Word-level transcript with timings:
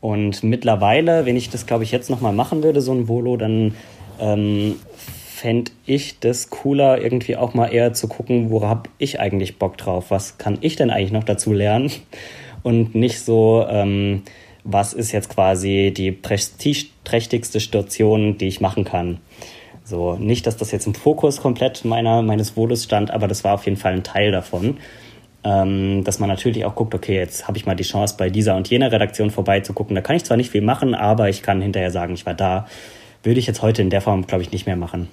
Und 0.00 0.42
mittlerweile, 0.42 1.26
wenn 1.26 1.36
ich 1.36 1.50
das, 1.50 1.66
glaube 1.66 1.84
ich, 1.84 1.90
jetzt 1.90 2.10
nochmal 2.10 2.32
machen 2.32 2.62
würde, 2.62 2.80
so 2.80 2.92
ein 2.92 3.08
Volo, 3.08 3.36
dann 3.36 3.74
ähm, 4.20 4.76
fände 5.38 5.72
ich 5.86 6.20
das 6.20 6.50
cooler, 6.50 7.00
irgendwie 7.00 7.36
auch 7.36 7.54
mal 7.54 7.68
eher 7.68 7.92
zu 7.92 8.08
gucken, 8.08 8.50
worauf 8.50 8.68
habe 8.68 8.90
ich 8.98 9.20
eigentlich 9.20 9.58
Bock 9.58 9.76
drauf? 9.76 10.06
Was 10.10 10.38
kann 10.38 10.58
ich 10.60 10.76
denn 10.76 10.90
eigentlich 10.90 11.12
noch 11.12 11.24
dazu 11.24 11.52
lernen? 11.52 11.90
Und 12.62 12.94
nicht 12.94 13.20
so, 13.20 13.64
ähm, 13.68 14.22
was 14.64 14.92
ist 14.92 15.12
jetzt 15.12 15.30
quasi 15.30 15.92
die 15.96 16.10
prestigeträchtigste 16.10 17.60
Station, 17.60 18.36
die 18.36 18.48
ich 18.48 18.60
machen 18.60 18.84
kann. 18.84 19.18
So, 19.84 20.16
nicht, 20.16 20.46
dass 20.46 20.56
das 20.56 20.72
jetzt 20.72 20.86
im 20.86 20.94
Fokus 20.94 21.40
komplett 21.40 21.84
meiner, 21.84 22.20
meines 22.20 22.50
Volos 22.50 22.84
stand, 22.84 23.10
aber 23.10 23.26
das 23.26 23.44
war 23.44 23.54
auf 23.54 23.64
jeden 23.64 23.78
Fall 23.78 23.94
ein 23.94 24.02
Teil 24.02 24.32
davon. 24.32 24.76
Ähm, 25.48 26.04
dass 26.04 26.18
man 26.18 26.28
natürlich 26.28 26.66
auch 26.66 26.74
guckt, 26.74 26.94
okay, 26.94 27.16
jetzt 27.16 27.48
habe 27.48 27.56
ich 27.56 27.64
mal 27.64 27.74
die 27.74 27.82
Chance, 27.82 28.16
bei 28.18 28.28
dieser 28.28 28.54
und 28.54 28.68
jener 28.68 28.92
Redaktion 28.92 29.30
vorbeizugucken. 29.30 29.94
Da 29.94 30.02
kann 30.02 30.14
ich 30.14 30.24
zwar 30.24 30.36
nicht 30.36 30.50
viel 30.50 30.60
machen, 30.60 30.94
aber 30.94 31.30
ich 31.30 31.42
kann 31.42 31.62
hinterher 31.62 31.90
sagen, 31.90 32.12
ich 32.12 32.26
war 32.26 32.34
da. 32.34 32.66
Würde 33.22 33.40
ich 33.40 33.46
jetzt 33.46 33.62
heute 33.62 33.80
in 33.80 33.88
der 33.88 34.02
Form, 34.02 34.26
glaube 34.26 34.42
ich, 34.42 34.52
nicht 34.52 34.66
mehr 34.66 34.76
machen. 34.76 35.08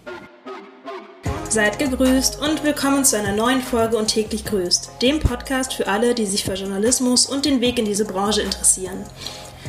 Seid 1.47 1.79
gegrüßt 1.79 2.41
und 2.41 2.65
willkommen 2.65 3.05
zu 3.05 3.17
einer 3.17 3.33
neuen 3.33 3.61
Folge 3.61 3.95
und 3.95 4.07
täglich 4.07 4.43
grüßt, 4.43 5.01
dem 5.01 5.21
Podcast 5.21 5.73
für 5.73 5.87
alle, 5.87 6.13
die 6.13 6.25
sich 6.25 6.43
für 6.43 6.55
Journalismus 6.55 7.27
und 7.27 7.45
den 7.45 7.61
Weg 7.61 7.79
in 7.79 7.85
diese 7.85 8.03
Branche 8.03 8.41
interessieren. 8.41 9.05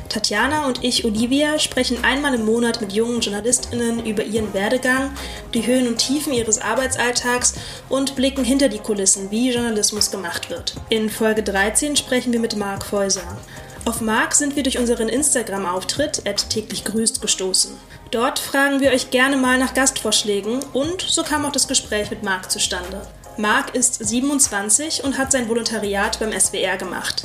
Tatjana 0.09 0.67
und 0.67 0.85
ich, 0.85 1.05
Olivia, 1.05 1.59
sprechen 1.59 2.05
einmal 2.05 2.35
im 2.35 2.45
Monat 2.45 2.81
mit 2.81 2.93
jungen 2.93 3.21
JournalistInnen 3.21 4.05
über 4.07 4.25
ihren 4.25 4.53
Werdegang, 4.55 5.11
die 5.55 5.67
Höhen 5.67 5.89
und 5.89 5.99
Tiefen 5.99 6.33
ihres 6.33 6.61
Arbeitsalltags 6.61 7.55
und 7.89 8.17
blicken 8.17 8.45
hinter 8.45 8.69
die 8.69 8.79
Kulissen, 8.79 9.31
wie 9.31 9.53
Journalismus 9.53 10.11
gemacht 10.11 10.51
wird. 10.51 10.75
In 10.89 11.11
Folge 11.11 11.43
13 11.43 11.97
sprechen 11.97 12.33
wir 12.33 12.41
mit 12.41 12.57
Marc 12.57 12.85
Feuser. 12.85 13.39
Auf 13.85 14.01
Marc 14.01 14.35
sind 14.35 14.57
wir 14.57 14.65
durch 14.65 14.79
unseren 14.79 15.09
Instagram-Auftritt 15.09 16.23
täglich 16.49 16.85
grüßt 16.85 17.23
gestoßen. 17.23 17.77
Dort 18.11 18.39
fragen 18.39 18.81
wir 18.81 18.91
euch 18.91 19.11
gerne 19.11 19.37
mal 19.37 19.59
nach 19.59 19.75
Gastvorschlägen 19.75 20.61
und 20.73 21.03
so 21.03 21.23
kam 21.23 21.45
auch 21.45 21.53
das 21.53 21.69
Gespräch 21.69 22.11
mit 22.11 22.23
Marc 22.23 22.51
zustande. 22.51 23.03
Marc 23.39 23.75
ist 23.75 24.05
27 24.05 25.05
und 25.05 25.19
hat 25.19 25.31
sein 25.31 25.49
Volontariat 25.49 26.19
beim 26.19 26.33
SWR 26.33 26.79
gemacht. 26.79 27.25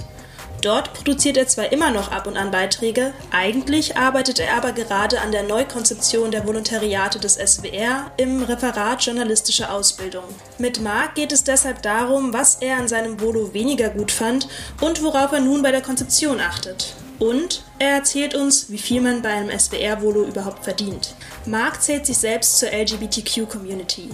Dort 0.61 0.93
produziert 0.93 1.37
er 1.37 1.47
zwar 1.47 1.71
immer 1.71 1.89
noch 1.89 2.11
ab 2.11 2.27
und 2.27 2.37
an 2.37 2.51
Beiträge, 2.51 3.13
eigentlich 3.31 3.97
arbeitet 3.97 4.39
er 4.39 4.55
aber 4.55 4.73
gerade 4.73 5.19
an 5.19 5.31
der 5.31 5.41
Neukonzeption 5.41 6.29
der 6.29 6.45
Volontariate 6.45 7.19
des 7.19 7.33
SWR 7.33 8.11
im 8.17 8.43
Referat 8.43 9.03
Journalistische 9.03 9.71
Ausbildung. 9.71 10.25
Mit 10.59 10.79
Marc 10.79 11.15
geht 11.15 11.31
es 11.31 11.43
deshalb 11.43 11.81
darum, 11.81 12.31
was 12.31 12.57
er 12.61 12.77
an 12.77 12.87
seinem 12.87 13.19
Volo 13.19 13.55
weniger 13.55 13.89
gut 13.89 14.11
fand 14.11 14.47
und 14.81 15.01
worauf 15.01 15.31
er 15.31 15.39
nun 15.39 15.63
bei 15.63 15.71
der 15.71 15.81
Konzeption 15.81 16.39
achtet. 16.39 16.93
Und 17.17 17.63
er 17.79 17.95
erzählt 17.95 18.35
uns, 18.35 18.69
wie 18.69 18.77
viel 18.77 19.01
man 19.01 19.21
bei 19.21 19.29
einem 19.29 19.57
SWR-Volo 19.57 20.23
überhaupt 20.25 20.63
verdient. 20.63 21.15
Marc 21.45 21.81
zählt 21.81 22.05
sich 22.05 22.17
selbst 22.17 22.59
zur 22.59 22.69
LGBTQ-Community. 22.69 24.09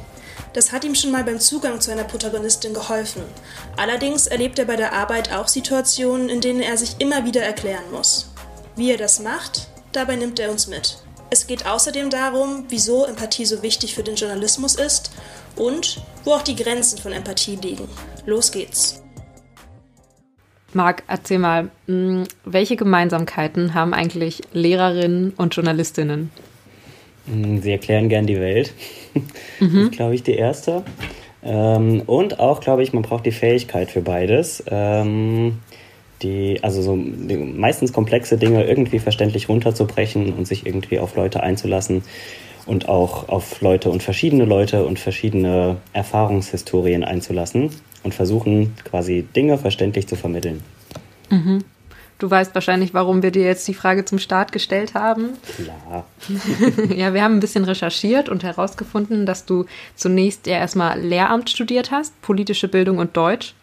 Das 0.53 0.71
hat 0.71 0.83
ihm 0.83 0.95
schon 0.95 1.11
mal 1.11 1.23
beim 1.23 1.39
Zugang 1.39 1.81
zu 1.81 1.91
einer 1.91 2.03
Protagonistin 2.03 2.73
geholfen. 2.73 3.23
Allerdings 3.75 4.27
erlebt 4.27 4.59
er 4.59 4.65
bei 4.65 4.75
der 4.75 4.93
Arbeit 4.93 5.33
auch 5.33 5.47
Situationen, 5.47 6.29
in 6.29 6.41
denen 6.41 6.61
er 6.61 6.77
sich 6.77 6.95
immer 6.99 7.25
wieder 7.25 7.41
erklären 7.41 7.91
muss. 7.91 8.31
Wie 8.75 8.91
er 8.91 8.97
das 8.97 9.19
macht, 9.19 9.67
dabei 9.91 10.15
nimmt 10.15 10.39
er 10.39 10.51
uns 10.51 10.67
mit. 10.67 10.97
Es 11.29 11.47
geht 11.47 11.65
außerdem 11.65 12.09
darum, 12.09 12.65
wieso 12.69 13.05
Empathie 13.05 13.45
so 13.45 13.61
wichtig 13.61 13.95
für 13.95 14.03
den 14.03 14.15
Journalismus 14.15 14.75
ist 14.75 15.11
und 15.55 16.01
wo 16.23 16.31
auch 16.31 16.41
die 16.41 16.55
Grenzen 16.55 16.97
von 16.97 17.11
Empathie 17.11 17.57
liegen. 17.57 17.89
Los 18.25 18.51
geht's. 18.51 19.01
Marc, 20.73 21.03
erzähl 21.07 21.39
mal, 21.39 21.71
hm, 21.87 22.25
welche 22.45 22.75
Gemeinsamkeiten 22.75 23.73
haben 23.73 23.93
eigentlich 23.93 24.41
Lehrerinnen 24.53 25.33
und 25.35 25.55
Journalistinnen? 25.55 26.31
Hm, 27.27 27.61
sie 27.61 27.71
erklären 27.71 28.09
gern 28.09 28.27
die 28.27 28.39
Welt. 28.39 28.73
Mhm. 29.59 29.73
Das 29.73 29.83
ist, 29.85 29.91
glaube 29.93 30.13
ich, 30.13 30.21
die 30.21 30.35
erste. 30.35 30.83
Ähm, 31.43 32.03
und 32.05 32.39
auch, 32.39 32.59
glaube 32.59 32.83
ich, 32.83 32.93
man 32.93 33.01
braucht 33.01 33.25
die 33.25 33.31
Fähigkeit 33.31 33.89
für 33.89 34.01
beides. 34.01 34.63
Ähm, 34.69 35.57
die, 36.21 36.59
also 36.61 36.83
so 36.83 36.95
die 36.95 37.37
meistens 37.37 37.93
komplexe 37.93 38.37
Dinge 38.37 38.63
irgendwie 38.63 38.99
verständlich 38.99 39.49
runterzubrechen 39.49 40.33
und 40.33 40.47
sich 40.47 40.67
irgendwie 40.67 40.99
auf 40.99 41.15
Leute 41.15 41.41
einzulassen 41.41 42.03
und 42.65 42.89
auch 42.89 43.29
auf 43.29 43.61
Leute 43.61 43.89
und 43.89 44.03
verschiedene 44.03 44.45
Leute 44.45 44.85
und 44.85 44.99
verschiedene 44.99 45.77
Erfahrungshistorien 45.93 47.03
einzulassen 47.03 47.71
und 48.03 48.13
versuchen 48.13 48.75
quasi 48.83 49.25
Dinge 49.35 49.57
verständlich 49.57 50.07
zu 50.07 50.15
vermitteln. 50.15 50.61
Mhm. 51.29 51.63
Du 52.19 52.29
weißt 52.31 52.55
wahrscheinlich, 52.55 52.93
warum 52.93 53.21
wir 53.21 53.31
dir 53.31 53.43
jetzt 53.43 53.67
die 53.67 53.75
Frage 53.75 54.03
zum 54.03 54.17
Start 54.17 54.51
gestellt 54.51 54.95
haben. 54.95 55.29
Klar. 55.55 56.05
ja, 56.95 57.13
wir 57.13 57.23
haben 57.23 57.35
ein 57.35 57.39
bisschen 57.39 57.63
recherchiert 57.63 58.27
und 58.27 58.43
herausgefunden, 58.43 59.25
dass 59.25 59.45
du 59.45 59.65
zunächst 59.95 60.47
ja 60.47 60.57
erstmal 60.57 60.99
Lehramt 60.99 61.49
studiert 61.49 61.91
hast, 61.91 62.19
politische 62.21 62.67
Bildung 62.67 62.97
und 62.97 63.15
Deutsch. 63.15 63.53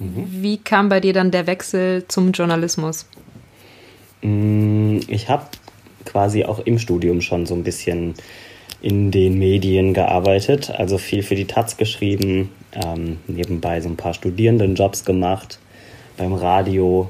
Mhm. 0.00 0.26
Wie 0.28 0.58
kam 0.58 0.88
bei 0.88 0.98
dir 0.98 1.12
dann 1.12 1.30
der 1.30 1.46
Wechsel 1.46 2.04
zum 2.08 2.32
Journalismus? 2.32 3.06
Mm, 4.22 4.98
ich 5.06 5.28
habe 5.28 5.46
quasi 6.04 6.44
auch 6.44 6.58
im 6.60 6.80
Studium 6.80 7.20
schon 7.20 7.46
so 7.46 7.54
ein 7.54 7.62
bisschen 7.62 8.14
in 8.80 9.12
den 9.12 9.38
Medien 9.38 9.94
gearbeitet, 9.94 10.70
also 10.70 10.98
viel 10.98 11.22
für 11.22 11.36
die 11.36 11.44
Taz 11.44 11.76
geschrieben, 11.76 12.50
ähm, 12.72 13.18
nebenbei 13.28 13.80
so 13.80 13.88
ein 13.88 13.96
paar 13.96 14.12
Studierendenjobs 14.12 15.04
gemacht, 15.04 15.60
beim 16.16 16.32
Radio, 16.32 17.08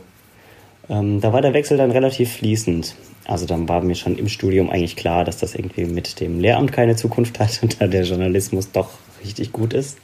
ähm, 0.88 1.20
da 1.20 1.32
war 1.32 1.42
der 1.42 1.54
Wechsel 1.54 1.76
dann 1.76 1.90
relativ 1.90 2.32
fließend. 2.32 2.96
Also 3.24 3.46
dann 3.46 3.68
war 3.68 3.82
mir 3.82 3.94
schon 3.94 4.18
im 4.18 4.28
Studium 4.28 4.70
eigentlich 4.70 4.96
klar, 4.96 5.24
dass 5.24 5.38
das 5.38 5.54
irgendwie 5.54 5.84
mit 5.84 6.20
dem 6.20 6.40
Lehramt 6.40 6.72
keine 6.72 6.96
Zukunft 6.96 7.38
hat 7.38 7.60
und 7.62 7.80
da 7.80 7.86
der 7.86 8.04
Journalismus 8.04 8.72
doch 8.72 8.90
richtig 9.24 9.52
gut 9.52 9.74
ist. 9.74 9.98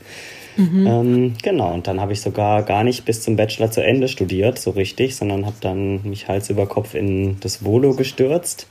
Mhm. 0.56 0.86
Ähm, 0.86 1.34
genau, 1.42 1.72
und 1.72 1.86
dann 1.86 2.00
habe 2.00 2.12
ich 2.12 2.20
sogar 2.20 2.62
gar 2.62 2.82
nicht 2.82 3.04
bis 3.04 3.22
zum 3.22 3.36
Bachelor 3.36 3.70
zu 3.70 3.82
Ende 3.82 4.08
studiert, 4.08 4.58
so 4.58 4.70
richtig, 4.70 5.14
sondern 5.14 5.46
habe 5.46 5.56
dann 5.60 6.02
mich 6.02 6.26
Hals 6.26 6.50
über 6.50 6.66
Kopf 6.66 6.94
in 6.94 7.38
das 7.40 7.64
Volo 7.64 7.94
gestürzt 7.94 8.66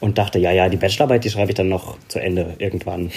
und 0.00 0.18
dachte, 0.18 0.38
ja, 0.38 0.52
ja, 0.52 0.68
die 0.68 0.76
Bachelorarbeit, 0.76 1.24
die 1.24 1.30
schreibe 1.30 1.50
ich 1.50 1.56
dann 1.56 1.68
noch 1.68 1.96
zu 2.06 2.20
Ende 2.20 2.54
irgendwann. 2.58 3.10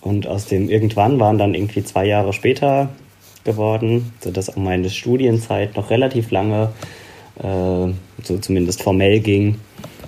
Und 0.00 0.26
aus 0.26 0.46
dem 0.46 0.68
irgendwann 0.68 1.18
waren 1.18 1.36
dann 1.36 1.54
irgendwie 1.54 1.82
zwei 1.82 2.06
Jahre 2.06 2.32
später 2.32 2.90
geworden, 3.44 4.12
sodass 4.20 4.48
auch 4.48 4.56
meine 4.56 4.88
Studienzeit 4.88 5.76
noch 5.76 5.90
relativ 5.90 6.30
lange 6.30 6.70
so 7.42 8.38
zumindest 8.38 8.82
formell 8.82 9.20
ging. 9.20 9.60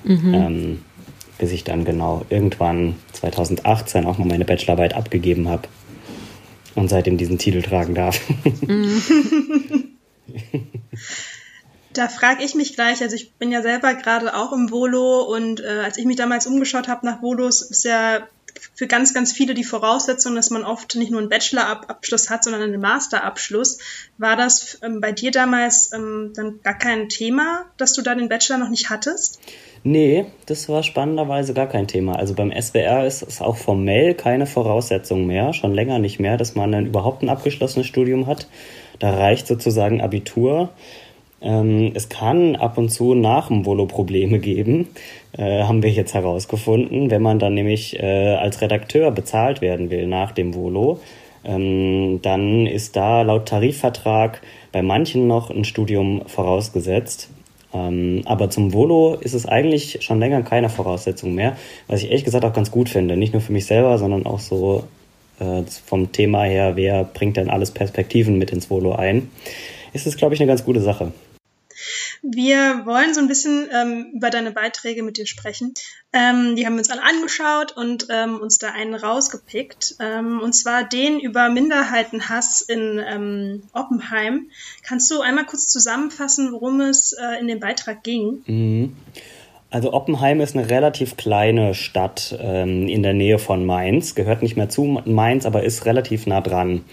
Mhm. 0.05 0.35
Ähm, 0.35 0.79
bis 1.39 1.51
ich 1.51 1.65
dann 1.65 1.85
genau 1.85 2.25
irgendwann 2.31 2.95
2018 3.15 4.07
auch 4.07 4.17
mal 4.19 4.29
meine 4.29 4.45
Bachelorarbeit 4.45 4.95
abgegeben 4.95 5.49
habe 5.49 5.67
und 6.77 6.89
seitdem 6.89 7.17
diesen 7.17 7.39
Titel 7.39 7.63
tragen 7.63 7.95
darf. 7.95 8.21
Mhm. 8.45 9.03
Da 11.95 12.09
frage 12.09 12.43
ich 12.43 12.55
mich 12.55 12.75
gleich, 12.75 13.03
also 13.03 13.15
ich 13.15 13.35
bin 13.35 13.53
ja 13.53 13.61
selber 13.61 13.93
gerade 13.93 14.35
auch 14.35 14.53
im 14.53 14.71
Volo 14.71 15.23
und 15.25 15.61
äh, 15.61 15.83
als 15.85 15.99
ich 15.99 16.07
mich 16.07 16.17
damals 16.17 16.47
umgeschaut 16.47 16.89
habe 16.89 17.05
nach 17.05 17.21
Volos, 17.21 17.61
ist 17.61 17.85
ja 17.85 18.27
für 18.75 18.87
ganz, 18.87 19.13
ganz 19.13 19.33
viele 19.33 19.55
die 19.55 19.65
Voraussetzung, 19.65 20.35
dass 20.35 20.51
man 20.51 20.65
oft 20.65 20.95
nicht 20.97 21.11
nur 21.11 21.21
einen 21.21 21.29
Bachelor-Abschluss 21.29 22.31
hat, 22.31 22.45
sondern 22.45 22.63
einen 22.63 22.81
Master-Abschluss. 22.81 23.79
War 24.19 24.37
das 24.37 24.79
ähm, 24.83 25.01
bei 25.01 25.13
dir 25.13 25.31
damals 25.31 25.93
ähm, 25.93 26.33
dann 26.35 26.61
gar 26.63 26.79
kein 26.79 27.09
Thema, 27.09 27.67
dass 27.77 27.93
du 27.93 28.03
da 28.03 28.15
den 28.15 28.29
Bachelor 28.29 28.59
noch 28.59 28.71
nicht 28.71 28.89
hattest? 28.89 29.41
Nee, 29.85 30.27
das 30.47 30.69
war 30.69 30.83
spannenderweise 30.83 31.55
gar 31.55 31.67
kein 31.67 31.89
Thema. 31.89 32.17
Also 32.17 32.35
beim 32.35 32.53
SWR 32.53 33.05
ist 33.07 33.23
es 33.23 33.43
auch 33.43 33.57
formell 33.57 34.15
keine 34.15 34.47
Voraussetzung 34.47 35.27
mehr, 35.27 35.53
schon 35.53 35.75
länger 35.75 35.99
nicht 35.99 36.21
mehr, 36.21 36.37
dass 36.37 36.55
man 36.55 36.73
dann 36.73 36.87
überhaupt 36.87 37.23
ein 37.23 37.29
abgeschlossenes 37.29 37.87
Studium 37.87 38.27
hat. 38.27 38.49
Da 39.01 39.15
reicht 39.15 39.49
sozusagen 39.49 40.01
Abitur. 40.01 40.71
Ähm, 41.43 41.91
es 41.95 42.09
kann 42.09 42.55
ab 42.55 42.79
und 42.79 42.91
zu 42.91 43.15
nach 43.15 43.49
dem 43.49 43.67
Volo 43.67 43.87
Probleme 43.87 44.39
geben, 44.39 44.89
äh, 45.37 45.63
haben 45.63 45.83
wir 45.83 45.91
jetzt 45.91 46.15
herausgefunden, 46.15 47.11
wenn 47.11 47.23
man 47.23 47.39
dann 47.39 47.55
nämlich 47.55 47.99
äh, 47.99 48.35
als 48.35 48.61
Redakteur 48.61 49.11
bezahlt 49.11 49.61
werden 49.61 49.91
will 49.91 50.07
nach 50.07 50.33
dem 50.33 50.55
Volo. 50.55 51.01
Ähm, 51.45 52.21
dann 52.23 52.67
ist 52.67 52.97
da 52.97 53.23
laut 53.23 53.47
Tarifvertrag 53.47 54.43
bei 54.71 54.83
manchen 54.83 55.27
noch 55.27 55.51
ein 55.51 55.65
Studium 55.65 56.23
vorausgesetzt. 56.27 57.31
Ähm, 57.75 58.23
aber 58.27 58.51
zum 58.51 58.73
Volo 58.73 59.15
ist 59.15 59.35
es 59.35 59.47
eigentlich 59.47 59.99
schon 60.03 60.21
länger 60.21 60.43
keine 60.43 60.69
Voraussetzung 60.69 61.35
mehr, 61.35 61.57
was 61.89 62.03
ich 62.03 62.11
ehrlich 62.11 62.25
gesagt 62.25 62.45
auch 62.45 62.53
ganz 62.53 62.71
gut 62.71 62.89
finde. 62.89 63.17
Nicht 63.17 63.33
nur 63.33 63.43
für 63.43 63.53
mich 63.53 63.67
selber, 63.67 63.97
sondern 63.99 64.27
auch 64.27 64.41
so 64.41 64.85
äh, 65.41 65.63
vom 65.87 66.13
Thema 66.13 66.45
her, 66.45 66.77
wer 66.77 67.05
bringt 67.05 67.39
denn 67.39 67.51
alles 67.51 67.71
Perspektiven 67.71 68.39
mit 68.39 68.51
ins 68.51 68.71
Volo 68.71 68.93
ein, 68.93 69.31
ist 69.95 70.07
es, 70.07 70.17
glaube 70.17 70.35
ich, 70.35 70.41
eine 70.41 70.49
ganz 70.49 70.65
gute 70.65 70.81
Sache. 70.81 71.13
Wir 72.23 72.87
wollen 72.87 73.15
so 73.15 73.21
ein 73.21 73.27
bisschen 73.27 73.69
ähm, 73.73 74.13
über 74.15 74.31
deine 74.31 74.53
Beiträge 74.53 75.03
mit 75.03 75.17
dir 75.17 75.27
sprechen. 75.27 75.75
Ähm, 76.13 76.55
die 76.55 76.65
haben 76.65 76.75
wir 76.75 76.79
uns 76.79 76.91
alle 76.91 77.03
angeschaut 77.03 77.77
und 77.77 78.07
ähm, 78.11 78.39
uns 78.39 78.59
da 78.59 78.71
einen 78.71 78.95
rausgepickt. 78.95 79.97
Ähm, 79.99 80.41
und 80.41 80.53
zwar 80.53 80.89
den 80.89 81.19
über 81.19 81.49
Minderheitenhass 81.49 82.61
in 82.61 83.01
ähm, 83.05 83.65
Oppenheim. 83.73 84.47
Kannst 84.87 85.11
du 85.11 85.21
einmal 85.21 85.47
kurz 85.47 85.67
zusammenfassen, 85.67 86.53
worum 86.53 86.81
es 86.81 87.13
äh, 87.13 87.41
in 87.41 87.49
dem 87.49 87.59
Beitrag 87.59 88.05
ging? 88.05 88.43
Mhm. 88.47 88.97
Also 89.71 89.93
Oppenheim 89.93 90.41
ist 90.41 90.55
eine 90.55 90.69
relativ 90.69 91.17
kleine 91.17 91.75
Stadt 91.75 92.39
ähm, 92.39 92.87
in 92.87 93.03
der 93.03 93.15
Nähe 93.15 93.39
von 93.39 93.65
Mainz, 93.67 94.15
gehört 94.15 94.43
nicht 94.43 94.57
mehr 94.57 94.69
zu 94.69 95.01
Mainz, 95.07 95.47
aber 95.47 95.65
ist 95.65 95.87
relativ 95.87 96.27
nah 96.27 96.43
dran. 96.43 96.85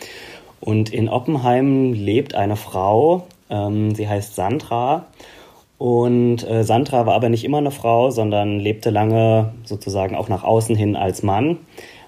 Und 0.62 0.92
in 0.92 1.10
Oppenheim 1.10 1.94
lebt 1.94 2.36
eine 2.36 2.56
Frau, 2.56 3.28
ähm, 3.50 3.96
sie 3.96 4.07
heißt 4.07 4.36
Sandra. 4.36 5.07
Und 5.78 6.46
äh, 6.50 6.66
Sandra 6.66 7.06
war 7.06 7.13
aber 7.13 7.30
nicht 7.30 7.46
immer 7.46 7.60
eine 7.60 7.72
Frau, 7.72 8.10
sondern 8.12 8.60
lebte 8.60 8.90
lange 8.90 9.54
sozusagen 9.63 10.16
auch 10.16 10.28
nach 10.28 10.44
außen 10.44 10.75
hin 10.75 10.98
als 10.98 11.24
Mann 11.24 11.57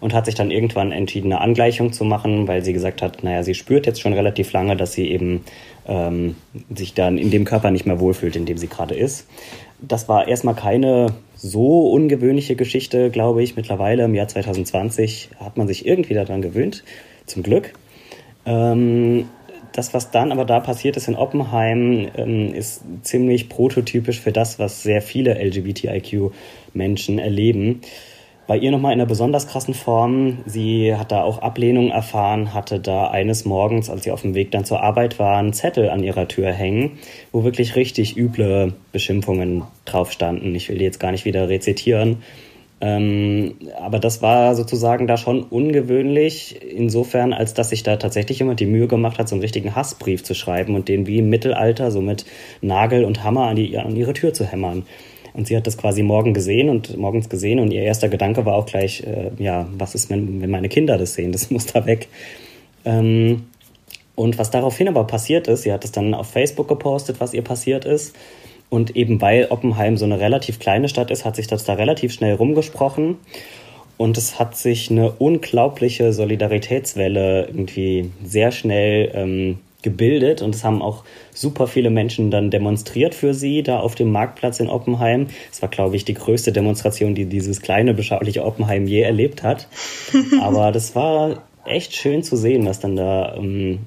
und 0.01 0.13
hat 0.13 0.25
sich 0.25 0.35
dann 0.35 0.51
irgendwann 0.51 0.91
entschieden, 0.91 1.31
eine 1.31 1.41
Angleichung 1.41 1.93
zu 1.93 2.03
machen, 2.03 2.49
weil 2.49 2.65
sie 2.65 2.73
gesagt 2.73 3.01
hat, 3.01 3.23
naja, 3.23 3.43
sie 3.43 3.53
spürt 3.53 3.85
jetzt 3.85 4.01
schon 4.01 4.11
relativ 4.11 4.51
lange, 4.51 4.75
dass 4.75 4.91
sie 4.91 5.09
eben 5.09 5.45
ähm, 5.87 6.35
sich 6.75 6.93
dann 6.95 7.17
in 7.17 7.31
dem 7.31 7.45
Körper 7.45 7.71
nicht 7.71 7.85
mehr 7.85 8.01
wohlfühlt, 8.01 8.35
in 8.35 8.45
dem 8.45 8.57
sie 8.57 8.67
gerade 8.67 8.95
ist. 8.95 9.27
Das 9.79 10.09
war 10.09 10.27
erstmal 10.27 10.55
keine 10.55 11.13
so 11.35 11.91
ungewöhnliche 11.91 12.57
Geschichte, 12.57 13.09
glaube 13.09 13.41
ich. 13.41 13.55
Mittlerweile 13.55 14.03
im 14.03 14.15
Jahr 14.15 14.27
2020 14.27 15.29
hat 15.39 15.55
man 15.55 15.67
sich 15.67 15.85
irgendwie 15.85 16.13
daran 16.13 16.41
gewöhnt, 16.41 16.83
zum 17.25 17.41
Glück. 17.41 17.73
Ähm, 18.45 19.29
das, 19.73 19.93
was 19.93 20.11
dann 20.11 20.31
aber 20.31 20.45
da 20.45 20.59
passiert 20.59 20.97
ist 20.97 21.07
in 21.07 21.15
Oppenheim, 21.15 22.09
ähm, 22.15 22.53
ist 22.53 22.83
ziemlich 23.03 23.49
prototypisch 23.49 24.19
für 24.19 24.31
das, 24.31 24.59
was 24.59 24.83
sehr 24.83 25.01
viele 25.01 25.35
LGBTIQ-Menschen 25.35 27.19
erleben. 27.19 27.81
Bei 28.47 28.57
ihr 28.57 28.71
nochmal 28.71 28.91
in 28.91 28.99
einer 28.99 29.07
besonders 29.07 29.47
krassen 29.47 29.73
Form. 29.73 30.39
Sie 30.45 30.93
hat 30.93 31.11
da 31.13 31.23
auch 31.23 31.37
Ablehnung 31.41 31.89
erfahren, 31.89 32.53
hatte 32.53 32.79
da 32.81 33.09
eines 33.09 33.45
Morgens, 33.45 33.89
als 33.89 34.03
sie 34.03 34.11
auf 34.11 34.23
dem 34.23 34.35
Weg 34.35 34.51
dann 34.51 34.65
zur 34.65 34.81
Arbeit 34.83 35.19
war, 35.19 35.37
einen 35.37 35.53
Zettel 35.53 35.89
an 35.89 36.03
ihrer 36.03 36.27
Tür 36.27 36.51
hängen, 36.51 36.99
wo 37.31 37.45
wirklich 37.45 37.77
richtig 37.77 38.17
üble 38.17 38.73
Beschimpfungen 38.91 39.63
drauf 39.85 40.11
standen. 40.11 40.53
Ich 40.53 40.67
will 40.67 40.79
die 40.79 40.83
jetzt 40.83 40.99
gar 40.99 41.11
nicht 41.11 41.23
wieder 41.23 41.47
rezitieren. 41.47 42.23
Ähm, 42.83 43.53
aber 43.79 43.99
das 43.99 44.23
war 44.23 44.55
sozusagen 44.55 45.05
da 45.05 45.15
schon 45.15 45.43
ungewöhnlich, 45.43 46.59
insofern, 46.63 47.31
als 47.31 47.53
dass 47.53 47.69
sich 47.69 47.83
da 47.83 47.97
tatsächlich 47.97 48.39
jemand 48.39 48.59
die 48.59 48.65
Mühe 48.65 48.87
gemacht 48.87 49.19
hat, 49.19 49.29
so 49.29 49.35
einen 49.35 49.43
richtigen 49.43 49.75
Hassbrief 49.75 50.23
zu 50.23 50.33
schreiben 50.33 50.73
und 50.73 50.89
den 50.89 51.05
wie 51.05 51.19
im 51.19 51.29
Mittelalter 51.29 51.91
so 51.91 52.01
mit 52.01 52.25
Nagel 52.61 53.05
und 53.05 53.23
Hammer 53.23 53.47
an, 53.49 53.55
die, 53.55 53.77
an 53.77 53.95
ihre 53.95 54.13
Tür 54.13 54.33
zu 54.33 54.45
hämmern. 54.45 54.83
Und 55.33 55.47
sie 55.47 55.55
hat 55.55 55.67
das 55.67 55.77
quasi 55.77 56.01
morgen 56.01 56.33
gesehen 56.33 56.69
und 56.69 56.97
morgens 56.97 57.29
gesehen 57.29 57.59
und 57.59 57.71
ihr 57.71 57.83
erster 57.83 58.09
Gedanke 58.09 58.45
war 58.45 58.55
auch 58.55 58.65
gleich, 58.65 59.03
äh, 59.03 59.29
ja, 59.37 59.67
was 59.77 59.93
ist, 59.93 60.09
wenn, 60.09 60.41
wenn 60.41 60.49
meine 60.49 60.67
Kinder 60.67 60.97
das 60.97 61.13
sehen? 61.13 61.31
Das 61.31 61.51
muss 61.51 61.67
da 61.67 61.85
weg. 61.85 62.07
Ähm, 62.83 63.43
und 64.15 64.39
was 64.39 64.49
daraufhin 64.49 64.87
aber 64.87 65.05
passiert 65.05 65.47
ist, 65.47 65.61
sie 65.61 65.71
hat 65.71 65.85
es 65.85 65.91
dann 65.91 66.15
auf 66.15 66.31
Facebook 66.31 66.67
gepostet, 66.67 67.19
was 67.19 67.33
ihr 67.33 67.43
passiert 67.43 67.85
ist. 67.85 68.15
Und 68.71 68.95
eben 68.95 69.19
weil 69.19 69.47
Oppenheim 69.49 69.97
so 69.97 70.05
eine 70.05 70.21
relativ 70.21 70.57
kleine 70.57 70.87
Stadt 70.87 71.11
ist, 71.11 71.25
hat 71.25 71.35
sich 71.35 71.45
das 71.45 71.65
da 71.65 71.73
relativ 71.73 72.13
schnell 72.13 72.35
rumgesprochen. 72.35 73.17
Und 73.97 74.17
es 74.17 74.39
hat 74.39 74.55
sich 74.55 74.89
eine 74.89 75.11
unglaubliche 75.11 76.13
Solidaritätswelle 76.13 77.47
irgendwie 77.47 78.11
sehr 78.23 78.51
schnell 78.53 79.11
ähm, 79.13 79.59
gebildet. 79.81 80.41
Und 80.41 80.55
es 80.55 80.63
haben 80.63 80.81
auch 80.81 81.03
super 81.33 81.67
viele 81.67 81.89
Menschen 81.89 82.31
dann 82.31 82.49
demonstriert 82.49 83.13
für 83.13 83.33
sie 83.33 83.61
da 83.61 83.81
auf 83.81 83.95
dem 83.95 84.09
Marktplatz 84.09 84.61
in 84.61 84.69
Oppenheim. 84.69 85.27
Es 85.51 85.61
war, 85.61 85.67
glaube 85.67 85.97
ich, 85.97 86.05
die 86.05 86.13
größte 86.13 86.53
Demonstration, 86.53 87.13
die 87.13 87.25
dieses 87.25 87.61
kleine, 87.61 87.93
beschauliche 87.93 88.45
Oppenheim 88.45 88.87
je 88.87 89.01
erlebt 89.01 89.43
hat. 89.43 89.67
Aber 90.41 90.71
das 90.71 90.95
war 90.95 91.43
echt 91.65 91.93
schön 91.93 92.23
zu 92.23 92.37
sehen, 92.37 92.65
was 92.65 92.79
dann 92.79 92.95
da 92.95 93.35
ähm, 93.35 93.79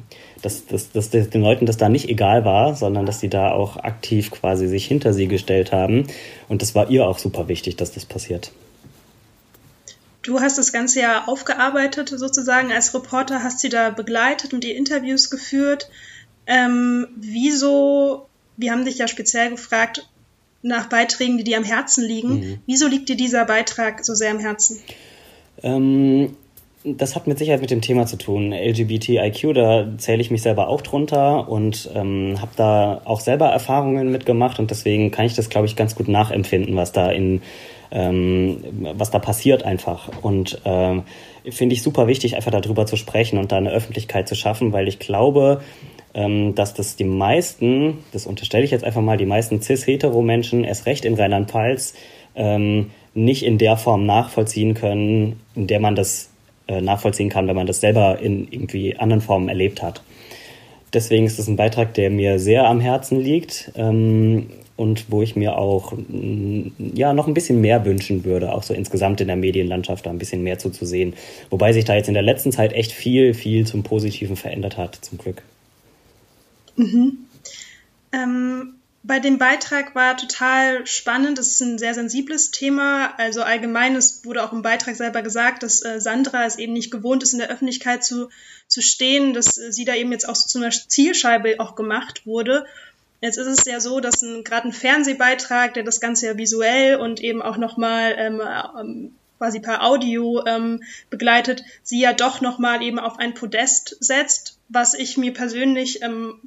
dass, 0.44 0.66
dass, 0.66 0.90
dass 0.90 1.10
den 1.10 1.42
Leuten 1.42 1.66
das 1.66 1.76
da 1.76 1.88
nicht 1.88 2.08
egal 2.08 2.44
war, 2.44 2.74
sondern 2.74 3.06
dass 3.06 3.20
sie 3.20 3.28
da 3.28 3.52
auch 3.52 3.76
aktiv 3.76 4.30
quasi 4.30 4.68
sich 4.68 4.86
hinter 4.86 5.14
sie 5.14 5.28
gestellt 5.28 5.72
haben. 5.72 6.06
Und 6.48 6.62
das 6.62 6.74
war 6.74 6.90
ihr 6.90 7.06
auch 7.06 7.18
super 7.18 7.48
wichtig, 7.48 7.76
dass 7.76 7.92
das 7.92 8.04
passiert. 8.04 8.52
Du 10.22 10.40
hast 10.40 10.56
das 10.56 10.72
Ganze 10.72 11.00
ja 11.00 11.24
aufgearbeitet 11.26 12.08
sozusagen 12.08 12.72
als 12.72 12.94
Reporter, 12.94 13.42
hast 13.42 13.60
sie 13.60 13.68
da 13.68 13.90
begleitet 13.90 14.54
und 14.54 14.64
ihr 14.64 14.76
Interviews 14.76 15.30
geführt. 15.30 15.90
Ähm, 16.46 17.08
wieso, 17.16 18.26
wir 18.56 18.72
haben 18.72 18.84
dich 18.84 18.98
ja 18.98 19.08
speziell 19.08 19.50
gefragt 19.50 20.08
nach 20.62 20.88
Beiträgen, 20.88 21.36
die 21.36 21.44
dir 21.44 21.58
am 21.58 21.64
Herzen 21.64 22.04
liegen. 22.04 22.34
Mhm. 22.34 22.58
Wieso 22.66 22.86
liegt 22.86 23.08
dir 23.10 23.16
dieser 23.16 23.44
Beitrag 23.44 24.04
so 24.04 24.14
sehr 24.14 24.30
am 24.30 24.38
Herzen? 24.38 24.78
Ähm, 25.62 26.36
das 26.84 27.16
hat 27.16 27.26
mit 27.26 27.38
Sicherheit 27.38 27.62
mit 27.62 27.70
dem 27.70 27.80
Thema 27.80 28.04
zu 28.04 28.16
tun. 28.16 28.52
LGBTIQ, 28.52 29.54
da 29.54 29.88
zähle 29.96 30.20
ich 30.20 30.30
mich 30.30 30.42
selber 30.42 30.68
auch 30.68 30.82
drunter 30.82 31.48
und 31.48 31.88
ähm, 31.94 32.36
habe 32.40 32.50
da 32.56 33.00
auch 33.06 33.20
selber 33.20 33.46
Erfahrungen 33.46 34.12
mitgemacht 34.12 34.58
und 34.58 34.70
deswegen 34.70 35.10
kann 35.10 35.24
ich 35.24 35.34
das, 35.34 35.48
glaube 35.48 35.66
ich, 35.66 35.76
ganz 35.76 35.94
gut 35.94 36.08
nachempfinden, 36.08 36.76
was 36.76 36.92
da 36.92 37.10
in 37.10 37.40
ähm, 37.90 38.58
was 38.96 39.10
da 39.10 39.18
passiert 39.18 39.62
einfach. 39.62 40.10
Und 40.22 40.60
äh, 40.64 41.00
finde 41.50 41.74
ich 41.74 41.82
super 41.82 42.06
wichtig, 42.06 42.36
einfach 42.36 42.50
darüber 42.50 42.86
zu 42.86 42.96
sprechen 42.96 43.38
und 43.38 43.52
da 43.52 43.56
eine 43.56 43.70
Öffentlichkeit 43.70 44.28
zu 44.28 44.34
schaffen, 44.34 44.72
weil 44.72 44.88
ich 44.88 44.98
glaube, 44.98 45.62
ähm, 46.12 46.54
dass 46.54 46.74
das 46.74 46.96
die 46.96 47.04
meisten, 47.04 47.98
das 48.12 48.26
unterstelle 48.26 48.64
ich 48.64 48.72
jetzt 48.72 48.84
einfach 48.84 49.00
mal, 49.00 49.16
die 49.16 49.26
meisten 49.26 49.62
cis-hetero-Menschen 49.62 50.64
erst 50.64 50.86
recht 50.86 51.04
in 51.04 51.14
Rheinland-Pfalz 51.14 51.94
ähm, 52.34 52.90
nicht 53.14 53.44
in 53.44 53.58
der 53.58 53.76
Form 53.76 54.06
nachvollziehen 54.06 54.74
können, 54.74 55.40
in 55.54 55.68
der 55.68 55.78
man 55.78 55.94
das 55.94 56.33
äh, 56.66 56.80
nachvollziehen 56.80 57.28
kann, 57.28 57.46
wenn 57.46 57.56
man 57.56 57.66
das 57.66 57.80
selber 57.80 58.18
in 58.20 58.48
irgendwie 58.50 58.96
anderen 58.96 59.20
Formen 59.20 59.48
erlebt 59.48 59.82
hat. 59.82 60.02
Deswegen 60.92 61.26
ist 61.26 61.38
es 61.38 61.48
ein 61.48 61.56
Beitrag, 61.56 61.94
der 61.94 62.08
mir 62.10 62.38
sehr 62.38 62.66
am 62.66 62.80
Herzen 62.80 63.20
liegt 63.20 63.72
ähm, 63.74 64.46
und 64.76 65.10
wo 65.10 65.22
ich 65.22 65.36
mir 65.36 65.58
auch 65.58 65.92
mm, 65.92 66.68
ja 66.94 67.12
noch 67.12 67.26
ein 67.26 67.34
bisschen 67.34 67.60
mehr 67.60 67.84
wünschen 67.84 68.24
würde, 68.24 68.52
auch 68.52 68.62
so 68.62 68.74
insgesamt 68.74 69.20
in 69.20 69.26
der 69.26 69.36
Medienlandschaft 69.36 70.06
da 70.06 70.10
ein 70.10 70.18
bisschen 70.18 70.42
mehr 70.42 70.58
zuzusehen. 70.58 71.14
Wobei 71.50 71.72
sich 71.72 71.84
da 71.84 71.94
jetzt 71.94 72.08
in 72.08 72.14
der 72.14 72.22
letzten 72.22 72.52
Zeit 72.52 72.72
echt 72.72 72.92
viel, 72.92 73.34
viel 73.34 73.66
zum 73.66 73.82
Positiven 73.82 74.36
verändert 74.36 74.78
hat, 74.78 74.94
zum 74.96 75.18
Glück. 75.18 75.42
Mhm. 76.76 77.18
Ähm, 78.12 78.74
bei 79.06 79.20
dem 79.20 79.36
Beitrag 79.36 79.94
war 79.94 80.16
total 80.16 80.86
spannend. 80.86 81.38
Es 81.38 81.48
ist 81.48 81.60
ein 81.60 81.78
sehr 81.78 81.92
sensibles 81.92 82.50
Thema. 82.50 83.12
Also 83.18 83.42
allgemein, 83.42 83.94
es 83.96 84.24
wurde 84.24 84.42
auch 84.42 84.52
im 84.52 84.62
Beitrag 84.62 84.96
selber 84.96 85.20
gesagt, 85.20 85.62
dass 85.62 85.84
äh, 85.84 86.00
Sandra 86.00 86.46
es 86.46 86.56
eben 86.56 86.72
nicht 86.72 86.90
gewohnt 86.90 87.22
ist, 87.22 87.34
in 87.34 87.38
der 87.38 87.50
Öffentlichkeit 87.50 88.02
zu, 88.02 88.30
zu 88.66 88.80
stehen, 88.80 89.34
dass 89.34 89.58
äh, 89.58 89.72
sie 89.72 89.84
da 89.84 89.94
eben 89.94 90.10
jetzt 90.10 90.26
auch 90.26 90.34
so 90.34 90.48
zu 90.48 90.58
einer 90.58 90.70
Zielscheibe 90.70 91.56
auch 91.58 91.76
gemacht 91.76 92.26
wurde. 92.26 92.64
Jetzt 93.20 93.36
ist 93.36 93.46
es 93.46 93.66
ja 93.66 93.78
so, 93.78 94.00
dass 94.00 94.22
ein, 94.22 94.42
gerade 94.42 94.68
ein 94.68 94.72
Fernsehbeitrag, 94.72 95.74
der 95.74 95.82
das 95.82 96.00
Ganze 96.00 96.26
ja 96.26 96.38
visuell 96.38 96.96
und 96.96 97.20
eben 97.20 97.42
auch 97.42 97.58
nochmal 97.58 98.14
ähm, 98.16 98.40
ähm, 98.80 99.14
quasi 99.36 99.60
per 99.60 99.84
Audio 99.84 100.46
ähm, 100.46 100.82
begleitet, 101.10 101.62
sie 101.82 102.00
ja 102.00 102.14
doch 102.14 102.40
nochmal 102.40 102.82
eben 102.82 102.98
auf 102.98 103.18
ein 103.18 103.34
Podest 103.34 103.98
setzt, 104.00 104.58
was 104.70 104.94
ich 104.94 105.18
mir 105.18 105.34
persönlich 105.34 106.02
ähm, 106.02 106.40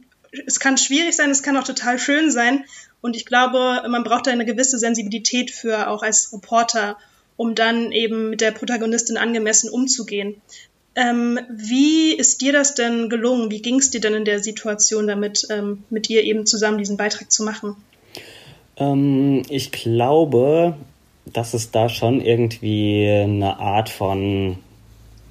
es 0.45 0.59
kann 0.59 0.77
schwierig 0.77 1.15
sein, 1.15 1.29
es 1.29 1.43
kann 1.43 1.57
auch 1.57 1.63
total 1.63 1.99
schön 1.99 2.31
sein. 2.31 2.65
Und 3.01 3.15
ich 3.15 3.25
glaube, 3.25 3.83
man 3.89 4.03
braucht 4.03 4.27
da 4.27 4.31
eine 4.31 4.45
gewisse 4.45 4.79
Sensibilität 4.79 5.51
für, 5.51 5.89
auch 5.89 6.03
als 6.03 6.31
Reporter, 6.33 6.97
um 7.35 7.55
dann 7.55 7.91
eben 7.91 8.31
mit 8.31 8.41
der 8.41 8.51
Protagonistin 8.51 9.17
angemessen 9.17 9.69
umzugehen. 9.69 10.41
Ähm, 10.95 11.39
wie 11.49 12.13
ist 12.13 12.41
dir 12.41 12.53
das 12.53 12.73
denn 12.73 13.07
gelungen? 13.07 13.51
Wie 13.51 13.61
ging 13.61 13.75
es 13.75 13.91
dir 13.91 14.01
denn 14.01 14.15
in 14.15 14.25
der 14.25 14.39
Situation 14.39 15.05
damit, 15.05 15.45
ähm, 15.51 15.83
mit 15.91 16.09
ihr 16.09 16.23
eben 16.23 16.47
zusammen 16.47 16.79
diesen 16.79 16.97
Beitrag 16.97 17.31
zu 17.31 17.43
machen? 17.43 17.75
Ähm, 18.77 19.43
ich 19.49 19.71
glaube, 19.71 20.75
dass 21.25 21.53
es 21.53 21.69
da 21.69 21.89
schon 21.89 22.19
irgendwie 22.19 23.07
eine 23.07 23.59
Art 23.59 23.89
von 23.89 24.57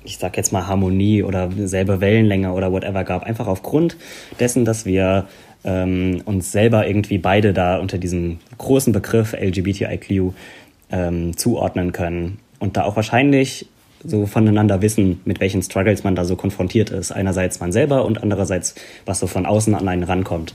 ich 0.07 0.19
sag 0.19 0.37
jetzt 0.37 0.53
mal 0.53 0.67
Harmonie 0.67 1.23
oder 1.23 1.51
selbe 1.57 2.01
Wellenlänge 2.01 2.53
oder 2.53 2.73
whatever 2.73 3.05
gab. 3.05 3.25
Einfach 3.25 3.47
aufgrund 3.47 3.97
dessen, 4.41 4.65
dass 4.65 4.87
wir 4.87 5.27
ähm, 5.65 6.23
uns 6.25 6.53
selber 6.53 6.87
irgendwie 6.87 7.19
beide 7.19 7.53
da 7.53 7.79
unter 7.79 7.99
diesem 7.99 8.39
großen 8.57 8.93
Begriff 8.93 9.33
LGBTIQ 9.33 10.33
ähm, 10.91 11.37
zuordnen 11.37 11.93
können 11.93 12.39
und 12.59 12.77
da 12.77 12.85
auch 12.85 12.97
wahrscheinlich 12.97 13.67
so 14.05 14.27
voneinander 14.27 14.83
wissen, 14.83 15.21
mit 15.25 15.41
welchen 15.41 15.63
Struggles 15.63 16.05
man 16.05 16.15
da 16.15 16.25
so 16.25 16.37
konfrontiert 16.37 16.91
ist. 16.91 17.11
Einerseits 17.11 17.61
man 17.61 17.73
selber 17.73 18.05
und 18.05 18.23
andererseits, 18.23 18.75
was 19.05 19.19
so 19.19 19.27
von 19.27 19.47
außen 19.47 19.75
an 19.75 19.89
einen 19.89 20.05
rankommt. 20.05 20.55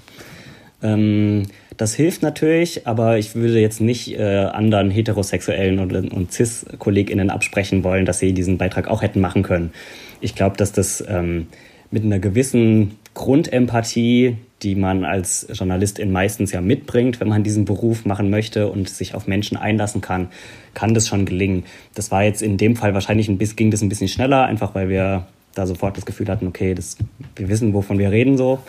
Ähm, 0.83 1.43
das 1.77 1.95
hilft 1.95 2.21
natürlich, 2.21 2.85
aber 2.85 3.17
ich 3.17 3.35
würde 3.35 3.59
jetzt 3.59 3.81
nicht 3.81 4.17
äh, 4.17 4.23
anderen 4.23 4.91
heterosexuellen 4.91 5.79
und, 5.79 5.93
und 6.13 6.31
cis-KollegInnen 6.31 7.29
absprechen 7.29 7.83
wollen, 7.83 8.05
dass 8.05 8.19
sie 8.19 8.33
diesen 8.33 8.57
Beitrag 8.57 8.87
auch 8.87 9.01
hätten 9.01 9.19
machen 9.19 9.43
können. 9.43 9.71
Ich 10.19 10.35
glaube, 10.35 10.57
dass 10.57 10.71
das 10.71 11.03
ähm, 11.07 11.47
mit 11.89 12.03
einer 12.03 12.19
gewissen 12.19 12.97
Grundempathie, 13.13 14.37
die 14.61 14.75
man 14.75 15.03
als 15.03 15.47
Journalistin 15.51 16.11
meistens 16.11 16.51
ja 16.51 16.61
mitbringt, 16.61 17.19
wenn 17.19 17.27
man 17.27 17.43
diesen 17.43 17.65
Beruf 17.65 18.05
machen 18.05 18.29
möchte 18.29 18.69
und 18.69 18.89
sich 18.89 19.15
auf 19.15 19.27
Menschen 19.27 19.57
einlassen 19.57 20.01
kann, 20.01 20.27
kann 20.73 20.93
das 20.93 21.07
schon 21.07 21.25
gelingen. 21.25 21.63
Das 21.95 22.11
war 22.11 22.23
jetzt 22.23 22.41
in 22.41 22.57
dem 22.57 22.75
Fall 22.75 22.93
wahrscheinlich 22.93 23.27
ein 23.27 23.37
bisschen, 23.37 23.55
ging 23.55 23.71
das 23.71 23.81
ein 23.81 23.89
bisschen 23.89 24.07
schneller, 24.07 24.45
einfach 24.45 24.75
weil 24.75 24.87
wir 24.87 25.25
da 25.55 25.65
sofort 25.67 25.97
das 25.97 26.05
Gefühl 26.05 26.27
hatten, 26.27 26.47
okay, 26.47 26.73
das, 26.73 26.97
wir 27.35 27.49
wissen, 27.49 27.73
wovon 27.73 27.99
wir 27.99 28.11
reden 28.11 28.37
so. 28.37 28.59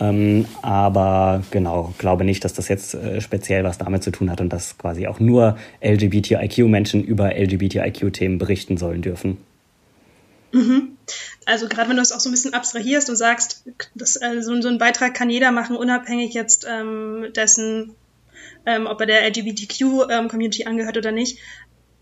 Ähm, 0.00 0.46
aber 0.62 1.42
genau, 1.50 1.94
glaube 1.98 2.24
nicht, 2.24 2.44
dass 2.44 2.54
das 2.54 2.68
jetzt 2.68 2.94
äh, 2.94 3.20
speziell 3.20 3.64
was 3.64 3.76
damit 3.76 4.02
zu 4.02 4.10
tun 4.10 4.30
hat 4.30 4.40
und 4.40 4.50
dass 4.50 4.78
quasi 4.78 5.06
auch 5.06 5.20
nur 5.20 5.58
LGBTIQ-Menschen 5.84 7.04
über 7.04 7.34
LGBTIQ-Themen 7.36 8.38
berichten 8.38 8.78
sollen 8.78 9.02
dürfen. 9.02 9.36
Mhm. 10.52 10.96
Also 11.44 11.68
gerade 11.68 11.88
wenn 11.90 11.96
du 11.96 12.02
es 12.02 12.12
auch 12.12 12.20
so 12.20 12.28
ein 12.28 12.32
bisschen 12.32 12.54
abstrahierst 12.54 13.10
und 13.10 13.16
sagst, 13.16 13.64
dass, 13.94 14.16
äh, 14.16 14.42
so, 14.42 14.58
so 14.60 14.68
einen 14.68 14.78
Beitrag 14.78 15.14
kann 15.14 15.30
jeder 15.30 15.52
machen, 15.52 15.76
unabhängig 15.76 16.32
jetzt 16.32 16.66
ähm, 16.68 17.26
dessen, 17.36 17.94
ähm, 18.66 18.86
ob 18.86 19.00
er 19.00 19.06
der 19.06 19.26
LGBTQ-Community 19.28 20.62
ähm, 20.62 20.68
angehört 20.68 20.96
oder 20.96 21.12
nicht. 21.12 21.38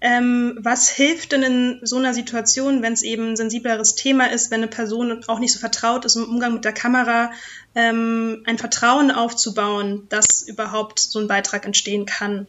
Ähm, 0.01 0.57
was 0.61 0.89
hilft 0.89 1.33
denn 1.33 1.43
in 1.43 1.81
so 1.83 1.97
einer 1.97 2.15
Situation, 2.15 2.83
wenn 2.83 2.93
es 2.93 3.03
eben 3.03 3.31
ein 3.31 3.37
sensibleres 3.37 3.97
Thema 3.97 4.31
ist, 4.31 4.53
wenn 4.53 4.61
eine 4.61 4.69
Person 4.69 5.25
auch 5.27 5.41
nicht 5.41 5.53
so 5.53 5.59
vertraut 5.59 6.05
ist 6.05 6.15
im 6.15 6.25
Umgang 6.25 6.55
mit 6.55 6.65
der 6.65 6.73
Kamera, 6.73 7.33
ähm, 7.79 8.43
ein 8.45 8.59
Vertrauen 8.59 9.13
aufzubauen, 9.13 10.07
dass 10.09 10.43
überhaupt 10.43 10.99
so 10.99 11.21
ein 11.21 11.29
Beitrag 11.29 11.65
entstehen 11.65 12.05
kann? 12.07 12.49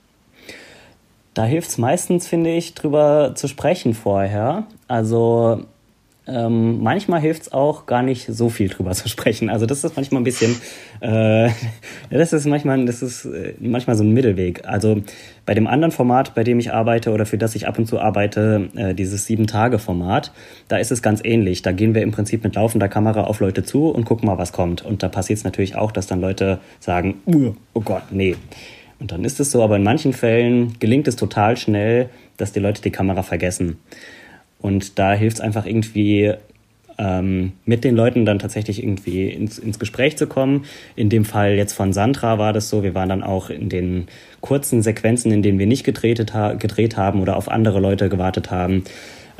Da 1.35 1.45
hilft 1.45 1.69
es 1.69 1.77
meistens, 1.77 2.27
finde 2.27 2.49
ich, 2.49 2.73
drüber 2.73 3.33
zu 3.35 3.47
sprechen 3.47 3.93
vorher. 3.93 4.65
Also 4.87 5.63
ähm, 6.29 6.81
manchmal 6.81 7.19
hilft 7.19 7.43
es 7.43 7.51
auch, 7.51 7.85
gar 7.85 8.03
nicht 8.03 8.27
so 8.27 8.49
viel 8.49 8.69
drüber 8.69 8.91
zu 8.91 9.09
sprechen. 9.09 9.49
Also 9.49 9.65
das 9.65 9.83
ist 9.83 9.95
manchmal 9.95 10.21
ein 10.21 10.25
bisschen, 10.25 10.55
äh, 11.01 11.49
das 12.09 12.33
ist 12.33 12.45
manchmal, 12.45 12.85
das 12.85 13.01
ist 13.01 13.25
äh, 13.25 13.53
manchmal 13.59 13.95
so 13.95 14.03
ein 14.03 14.13
Mittelweg. 14.13 14.67
Also 14.67 15.01
bei 15.45 15.53
dem 15.53 15.67
anderen 15.67 15.91
Format, 15.91 16.35
bei 16.35 16.43
dem 16.43 16.59
ich 16.59 16.71
arbeite 16.71 17.11
oder 17.11 17.25
für 17.25 17.37
das 17.37 17.55
ich 17.55 17.67
ab 17.67 17.79
und 17.79 17.87
zu 17.87 17.99
arbeite, 17.99 18.69
äh, 18.75 18.93
dieses 18.93 19.25
Sieben-Tage-Format, 19.25 20.31
da 20.67 20.77
ist 20.77 20.91
es 20.91 21.01
ganz 21.01 21.21
ähnlich. 21.23 21.61
Da 21.61 21.71
gehen 21.71 21.95
wir 21.95 22.03
im 22.03 22.11
Prinzip 22.11 22.43
mit 22.43 22.55
laufender 22.55 22.87
Kamera 22.87 23.23
auf 23.23 23.39
Leute 23.39 23.63
zu 23.63 23.89
und 23.89 24.05
gucken 24.05 24.27
mal, 24.27 24.37
was 24.37 24.51
kommt. 24.51 24.85
Und 24.85 25.03
da 25.03 25.09
passiert 25.09 25.39
es 25.39 25.43
natürlich 25.43 25.75
auch, 25.75 25.91
dass 25.91 26.07
dann 26.07 26.21
Leute 26.21 26.59
sagen, 26.79 27.15
oh 27.73 27.81
Gott, 27.81 28.03
nee. 28.11 28.35
Und 28.99 29.11
dann 29.11 29.23
ist 29.23 29.39
es 29.39 29.51
so, 29.51 29.63
aber 29.63 29.77
in 29.77 29.83
manchen 29.83 30.13
Fällen 30.13 30.77
gelingt 30.79 31.07
es 31.07 31.15
total 31.15 31.55
schnell, 31.57 32.09
dass 32.37 32.51
die 32.51 32.59
Leute 32.59 32.81
die 32.81 32.91
Kamera 32.91 33.23
vergessen. 33.23 33.77
Und 34.59 34.99
da 34.99 35.13
hilft 35.13 35.37
es 35.37 35.41
einfach 35.41 35.65
irgendwie, 35.65 36.33
ähm, 36.99 37.53
mit 37.65 37.83
den 37.83 37.95
Leuten 37.95 38.25
dann 38.25 38.39
tatsächlich 38.39 38.83
irgendwie 38.83 39.29
ins, 39.29 39.57
ins 39.57 39.79
Gespräch 39.79 40.17
zu 40.17 40.27
kommen. 40.27 40.65
In 40.95 41.09
dem 41.09 41.25
Fall 41.25 41.53
jetzt 41.53 41.73
von 41.73 41.93
Sandra 41.93 42.37
war 42.37 42.51
das 42.53 42.69
so, 42.69 42.83
wir 42.83 42.93
waren 42.93 43.09
dann 43.09 43.23
auch 43.23 43.49
in 43.49 43.69
den 43.69 44.07
kurzen 44.41 44.81
Sequenzen, 44.81 45.31
in 45.31 45.41
denen 45.41 45.59
wir 45.59 45.65
nicht 45.65 45.85
gedreht, 45.85 46.33
gedreht 46.59 46.97
haben 46.97 47.21
oder 47.21 47.37
auf 47.37 47.49
andere 47.49 47.79
Leute 47.79 48.09
gewartet 48.09 48.51
haben, 48.51 48.83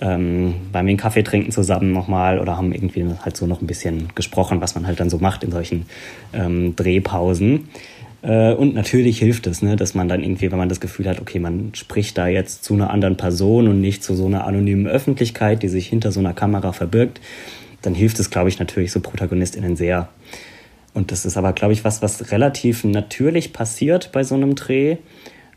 ähm, 0.02 0.56
beim 0.72 0.88
den 0.88 0.96
Kaffee 0.96 1.24
trinken 1.24 1.52
zusammen 1.52 1.92
nochmal 1.92 2.40
oder 2.40 2.56
haben 2.56 2.72
irgendwie 2.72 3.06
halt 3.22 3.36
so 3.36 3.46
noch 3.46 3.62
ein 3.62 3.68
bisschen 3.68 4.08
gesprochen, 4.16 4.62
was 4.62 4.76
man 4.76 4.88
halt 4.88 5.02
dann 5.02 5.10
so 5.10 5.18
macht 5.18 5.44
in 5.44 5.52
solchen 5.52 5.86
ähm, 6.34 6.76
Drehpausen. 6.78 7.68
Äh, 8.22 8.54
und 8.54 8.74
natürlich 8.74 9.20
hilft 9.20 9.48
es, 9.48 9.62
ne, 9.62 9.76
dass 9.76 9.94
man 9.94 10.08
dann 10.08 10.24
irgendwie, 10.24 10.52
wenn 10.52 10.58
man 10.58 10.70
das 10.70 10.80
Gefühl 10.80 11.08
hat, 11.08 11.22
okay, 11.22 11.40
man 11.40 11.72
spricht 11.74 12.18
da 12.18 12.28
jetzt 12.28 12.64
zu 12.64 12.74
einer 12.74 12.90
anderen 12.90 13.18
Person 13.18 13.68
und 13.68 13.82
nicht 13.82 14.04
zu 14.04 14.16
so 14.16 14.26
einer 14.26 14.46
anonymen 14.46 14.88
Öffentlichkeit, 14.88 15.64
die 15.64 15.70
sich 15.70 15.88
hinter 15.88 16.12
so 16.12 16.20
einer 16.20 16.34
Kamera 16.34 16.74
verbirgt, 16.74 17.22
dann 17.82 17.96
hilft 17.96 18.20
es, 18.20 18.30
glaube 18.30 18.50
ich, 18.50 18.60
natürlich 18.60 18.92
so 18.92 19.00
ProtagonistInnen 19.00 19.76
sehr. 19.76 20.10
Und 20.94 21.12
das 21.12 21.26
ist 21.26 21.38
aber, 21.38 21.54
glaube 21.54 21.74
ich, 21.74 21.86
was, 21.86 22.02
was 22.02 22.32
relativ 22.32 22.84
natürlich 22.84 23.54
passiert 23.54 24.12
bei 24.12 24.24
so 24.24 24.36
einem 24.36 24.56
Dreh, 24.56 24.98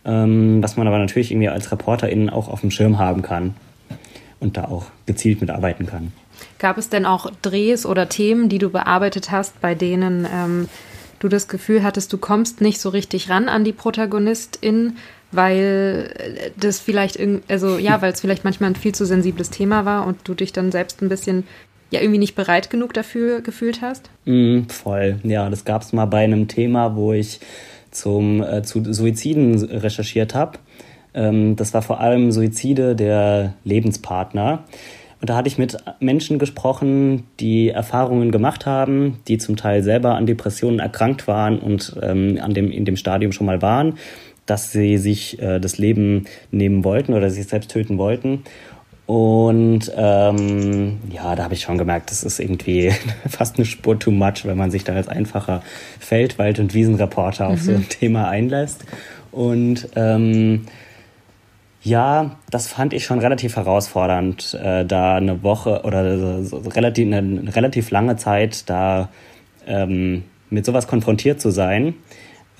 ähm, 0.04 0.62
was 0.62 0.76
man 0.76 0.86
aber 0.86 0.98
natürlich 0.98 1.32
irgendwie 1.32 1.48
als 1.48 1.72
ReporterInnen 1.72 2.30
auch 2.30 2.48
auf 2.48 2.60
dem 2.60 2.70
Schirm 2.70 2.98
haben 2.98 3.22
kann 3.22 3.54
und 4.40 4.56
da 4.56 4.64
auch 4.64 4.86
gezielt 5.06 5.40
mitarbeiten 5.40 5.86
kann. 5.86 6.12
Gab 6.58 6.78
es 6.78 6.88
denn 6.88 7.06
auch 7.06 7.30
Drehs 7.42 7.86
oder 7.86 8.08
Themen, 8.08 8.48
die 8.48 8.58
du 8.58 8.70
bearbeitet 8.70 9.30
hast, 9.30 9.60
bei 9.60 9.74
denen 9.74 10.26
ähm, 10.32 10.68
du 11.22 11.28
das 11.28 11.48
Gefühl 11.48 11.82
hattest, 11.82 12.12
du 12.12 12.18
kommst 12.18 12.60
nicht 12.60 12.80
so 12.80 12.88
richtig 12.88 13.30
ran 13.30 13.48
an 13.48 13.64
die 13.64 13.72
Protagonistin, 13.72 14.96
weil 15.30 16.50
das 16.56 16.80
vielleicht 16.80 17.18
also 17.48 17.78
ja, 17.78 18.02
weil 18.02 18.12
es 18.12 18.20
vielleicht 18.20 18.44
manchmal 18.44 18.70
ein 18.70 18.76
viel 18.76 18.94
zu 18.94 19.06
sensibles 19.06 19.50
Thema 19.50 19.84
war 19.84 20.06
und 20.06 20.18
du 20.24 20.34
dich 20.34 20.52
dann 20.52 20.72
selbst 20.72 21.02
ein 21.02 21.08
bisschen 21.08 21.44
ja 21.90 22.00
irgendwie 22.00 22.18
nicht 22.18 22.34
bereit 22.34 22.70
genug 22.70 22.94
dafür 22.94 23.40
gefühlt 23.42 23.82
hast? 23.82 24.10
Mm, 24.24 24.62
voll. 24.68 25.20
Ja, 25.22 25.50
das 25.50 25.64
gab 25.64 25.82
es 25.82 25.92
mal 25.92 26.06
bei 26.06 26.24
einem 26.24 26.48
Thema, 26.48 26.96
wo 26.96 27.12
ich 27.12 27.40
zum 27.90 28.42
äh, 28.42 28.62
zu 28.62 28.92
Suiziden 28.92 29.62
recherchiert 29.62 30.34
habe. 30.34 30.58
Ähm, 31.14 31.56
das 31.56 31.74
war 31.74 31.82
vor 31.82 32.00
allem 32.00 32.32
Suizide 32.32 32.96
der 32.96 33.54
Lebenspartner. 33.64 34.64
Und 35.22 35.30
da 35.30 35.36
hatte 35.36 35.46
ich 35.46 35.56
mit 35.56 35.76
Menschen 36.00 36.40
gesprochen, 36.40 37.22
die 37.38 37.68
Erfahrungen 37.68 38.32
gemacht 38.32 38.66
haben, 38.66 39.20
die 39.28 39.38
zum 39.38 39.54
Teil 39.54 39.84
selber 39.84 40.16
an 40.16 40.26
Depressionen 40.26 40.80
erkrankt 40.80 41.28
waren 41.28 41.60
und 41.60 41.96
ähm, 42.02 42.40
an 42.42 42.54
dem, 42.54 42.72
in 42.72 42.84
dem 42.84 42.96
Stadium 42.96 43.30
schon 43.30 43.46
mal 43.46 43.62
waren, 43.62 43.98
dass 44.46 44.72
sie 44.72 44.98
sich 44.98 45.40
äh, 45.40 45.60
das 45.60 45.78
Leben 45.78 46.24
nehmen 46.50 46.82
wollten 46.82 47.14
oder 47.14 47.30
sich 47.30 47.46
selbst 47.46 47.70
töten 47.70 47.98
wollten. 47.98 48.42
Und 49.06 49.92
ähm, 49.96 50.98
ja, 51.08 51.36
da 51.36 51.44
habe 51.44 51.54
ich 51.54 51.60
schon 51.60 51.78
gemerkt, 51.78 52.10
das 52.10 52.24
ist 52.24 52.40
irgendwie 52.40 52.90
fast 53.28 53.58
eine 53.58 53.64
Spur 53.64 53.96
too 54.00 54.10
much, 54.10 54.44
wenn 54.44 54.58
man 54.58 54.72
sich 54.72 54.82
da 54.82 54.94
als 54.94 55.06
einfacher 55.06 55.62
Feld-, 56.00 56.40
Wald- 56.40 56.58
und 56.58 56.74
Wiesenreporter 56.74 57.46
mhm. 57.46 57.52
auf 57.52 57.60
so 57.60 57.70
ein 57.70 57.78
mhm. 57.78 57.88
Thema 57.88 58.28
einlässt. 58.28 58.84
Und 59.30 59.86
ähm, 59.94 60.66
ja, 61.82 62.36
das 62.50 62.68
fand 62.68 62.92
ich 62.92 63.04
schon 63.04 63.18
relativ 63.18 63.56
herausfordernd, 63.56 64.58
äh, 64.62 64.84
da 64.84 65.16
eine 65.16 65.42
Woche 65.42 65.82
oder 65.82 66.42
so, 66.42 66.60
so 66.60 66.68
relativ, 66.70 67.06
eine, 67.06 67.18
eine, 67.18 67.56
relativ 67.56 67.90
lange 67.90 68.16
Zeit 68.16 68.70
da 68.70 69.08
ähm, 69.66 70.22
mit 70.48 70.64
sowas 70.64 70.86
konfrontiert 70.86 71.40
zu 71.40 71.50
sein. 71.50 71.94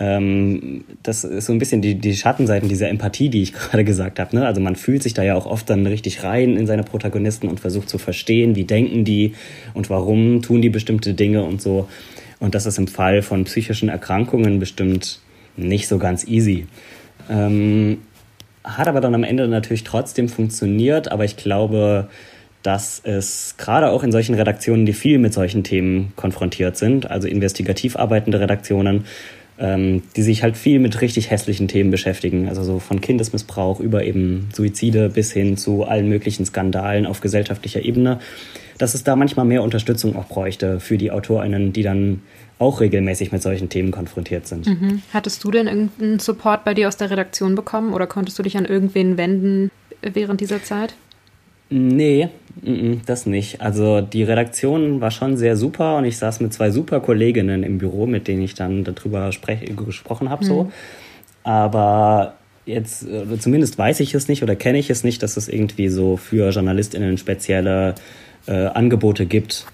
Ähm, 0.01 0.85
das 1.05 1.23
ist 1.23 1.47
so 1.47 1.53
ein 1.53 1.61
bisschen 1.61 1.83
die, 1.83 1.95
die 1.95 2.17
Schattenseiten 2.17 2.69
dieser 2.69 2.89
Empathie, 2.89 3.29
die 3.29 3.43
ich 3.43 3.53
gerade 3.53 3.85
gesagt 3.85 4.19
habe. 4.19 4.35
Ne? 4.35 4.45
Also 4.45 4.61
man 4.61 4.75
fühlt 4.75 5.05
sich 5.05 5.15
da 5.15 5.23
ja 5.23 5.37
auch 5.37 5.47
oft 5.47 5.71
dann 5.71 5.87
richtig 5.87 6.25
rein 6.25 6.57
in 6.57 6.67
seine 6.67 6.83
Protagonisten 6.83 7.47
und 7.47 7.61
versucht 7.61 7.89
zu 7.89 7.99
verstehen, 7.99 8.57
wie 8.57 8.65
denken 8.65 9.05
die 9.05 9.35
und 9.73 9.89
warum 9.89 10.43
tun 10.43 10.63
die 10.63 10.71
bestimmte 10.71 11.15
Dinge 11.15 11.45
und 11.45 11.63
so. 11.63 11.89
Und 12.41 12.57
das 12.57 12.67
ist 12.67 12.79
im 12.79 12.89
Fall 12.89 13.23
von 13.23 13.45
psychischen 13.45 13.89
Erkrankungen 13.89 14.59
bestimmt 14.59 15.21
nicht 15.57 15.87
so 15.87 15.99
ganz 15.99 16.27
easy. 16.27 16.67
Ähm, 17.31 17.99
hat 18.65 18.89
aber 18.89 19.01
dann 19.01 19.15
am 19.15 19.25
Ende 19.25 19.49
natürlich 19.49 19.85
trotzdem 19.85 20.29
funktioniert, 20.29 21.11
aber 21.11 21.25
ich 21.25 21.37
glaube, 21.37 22.09
dass 22.63 23.01
es 23.05 23.57
gerade 23.59 23.91
auch 23.91 24.05
in 24.05 24.13
solchen 24.13 24.35
Redaktionen, 24.35 24.87
die 24.87 24.93
viel 24.93 25.19
mit 25.19 25.35
solchen 25.35 25.65
Themen 25.65 26.13
konfrontiert 26.17 26.77
sind, 26.77 27.11
also 27.11 27.27
investigativ 27.27 27.97
arbeitende 27.97 28.39
Redaktionen, 28.39 29.05
ähm, 29.59 30.03
die 30.17 30.23
sich 30.23 30.43
halt 30.43 30.57
viel 30.57 30.79
mit 30.79 31.01
richtig 31.01 31.31
hässlichen 31.31 31.69
Themen 31.69 31.91
beschäftigen, 31.91 32.49
also 32.49 32.63
so 32.63 32.79
von 32.79 33.01
Kindesmissbrauch 33.01 33.81
über 33.81 34.05
eben 34.05 34.49
Suizide 34.53 35.09
bis 35.09 35.33
hin 35.33 35.57
zu 35.57 35.85
allen 35.85 36.09
möglichen 36.09 36.47
Skandalen 36.47 37.05
auf 37.05 37.21
gesellschaftlicher 37.21 37.85
Ebene, 37.85 38.21
dass 38.79 38.95
es 38.95 39.05
da 39.05 39.17
manchmal 39.17 39.45
mehr 39.45 39.63
Unterstützung 39.63 40.17
auch 40.17 40.27
bräuchte 40.27 40.81
für 40.81 40.99
die 40.99 41.11
AutorInnen, 41.11 41.73
die 41.73 41.83
dann 41.83 42.23
auch 42.63 42.81
regelmäßig 42.81 43.33
mit 43.33 43.43
solchen 43.43 43.69
Themen 43.69 43.91
konfrontiert 43.91 44.47
sind. 44.47 44.67
Mhm. 44.67 45.03
Hattest 45.13 45.45
du 45.45 45.51
denn 45.51 45.67
irgendeinen 45.67 46.19
Support 46.19 46.65
bei 46.65 46.73
dir 46.73 46.89
aus 46.89 46.97
der 46.97 47.11
Redaktion 47.11 47.55
bekommen 47.55 47.93
oder 47.93 48.07
konntest 48.07 48.39
du 48.39 48.43
dich 48.43 48.57
an 48.57 48.65
irgendwen 48.65 49.19
wenden 49.19 49.71
während 50.01 50.41
dieser 50.41 50.63
Zeit? 50.63 50.95
Nee, 51.69 52.29
das 53.07 53.27
nicht. 53.27 53.61
Also 53.61 54.01
die 54.03 54.23
Redaktion 54.23 55.01
war 55.01 55.11
schon 55.11 55.37
sehr 55.37 55.57
super 55.57 55.97
und 55.97 56.05
ich 56.05 56.19
saß 56.19 56.41
mit 56.41 56.53
zwei 56.53 56.71
super 56.71 57.01
Kolleginnen 57.01 57.63
im 57.63 57.79
Büro, 57.79 58.07
mit 58.07 58.29
denen 58.29 58.43
ich 58.43 58.55
dann 58.55 58.85
darüber 58.85 59.31
gesprochen 59.31 60.29
habe. 60.29 60.45
Mhm. 60.45 60.49
So. 60.49 60.73
Aber 61.45 62.35
jetzt, 62.67 63.07
zumindest 63.39 63.79
weiß 63.79 64.01
ich 64.01 64.15
es 64.15 64.29
nicht 64.29 64.43
oder 64.43 64.55
kenne 64.55 64.79
ich 64.79 64.91
es 64.91 65.03
nicht, 65.03 65.23
dass 65.23 65.37
es 65.37 65.49
irgendwie 65.49 65.89
so 65.89 66.17
für 66.17 66.51
JournalistInnen 66.51 67.19
spezielle 67.19 67.95
äh, 68.47 68.67
Angebote 68.67 69.27
gibt, 69.27 69.67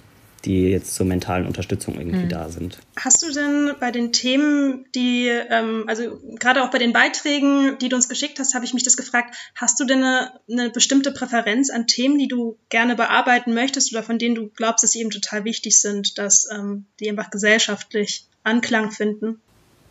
die 0.48 0.70
jetzt 0.70 0.94
zur 0.94 1.04
mentalen 1.04 1.46
Unterstützung 1.46 1.98
irgendwie 1.98 2.24
mhm. 2.24 2.28
da 2.30 2.48
sind. 2.48 2.78
Hast 2.96 3.22
du 3.22 3.30
denn 3.30 3.74
bei 3.78 3.90
den 3.90 4.12
Themen, 4.12 4.86
die, 4.94 5.28
ähm, 5.28 5.84
also 5.86 6.18
gerade 6.38 6.64
auch 6.64 6.70
bei 6.70 6.78
den 6.78 6.94
Beiträgen, 6.94 7.76
die 7.78 7.90
du 7.90 7.96
uns 7.96 8.08
geschickt 8.08 8.38
hast, 8.38 8.54
habe 8.54 8.64
ich 8.64 8.72
mich 8.72 8.82
das 8.82 8.96
gefragt, 8.96 9.36
hast 9.54 9.78
du 9.78 9.84
denn 9.84 10.02
eine, 10.02 10.32
eine, 10.50 10.70
bestimmte 10.70 11.12
Präferenz 11.12 11.68
an 11.70 11.86
Themen, 11.86 12.18
die 12.18 12.28
du 12.28 12.56
gerne 12.70 12.96
bearbeiten 12.96 13.52
möchtest 13.52 13.92
oder 13.92 14.02
von 14.02 14.18
denen 14.18 14.34
du 14.34 14.48
glaubst, 14.48 14.82
dass 14.82 14.92
sie 14.92 15.00
eben 15.00 15.10
total 15.10 15.44
wichtig 15.44 15.78
sind, 15.80 16.16
dass 16.16 16.48
ähm, 16.50 16.86
die 16.98 17.10
einfach 17.10 17.30
gesellschaftlich 17.30 18.26
Anklang 18.42 18.90
finden? 18.90 19.38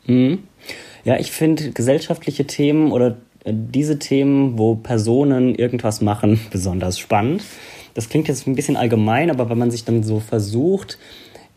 Mhm. 0.08 0.44
Ja, 1.06 1.20
ich 1.20 1.32
finde 1.32 1.72
gesellschaftliche 1.72 2.48
Themen 2.48 2.92
oder 2.92 3.18
äh, 3.44 3.54
diese 3.54 4.00
Themen, 4.00 4.58
wo 4.58 4.74
Personen 4.74 5.54
irgendwas 5.54 6.02
machen, 6.02 6.40
besonders 6.52 6.98
spannend 6.98 7.44
das 7.98 8.10
klingt 8.10 8.28
jetzt 8.28 8.46
ein 8.46 8.54
bisschen 8.54 8.78
allgemein, 8.78 9.32
aber 9.32 9.50
wenn 9.50 9.58
man 9.58 9.72
sich 9.72 9.84
dann 9.84 10.04
so 10.04 10.20
versucht, 10.20 11.00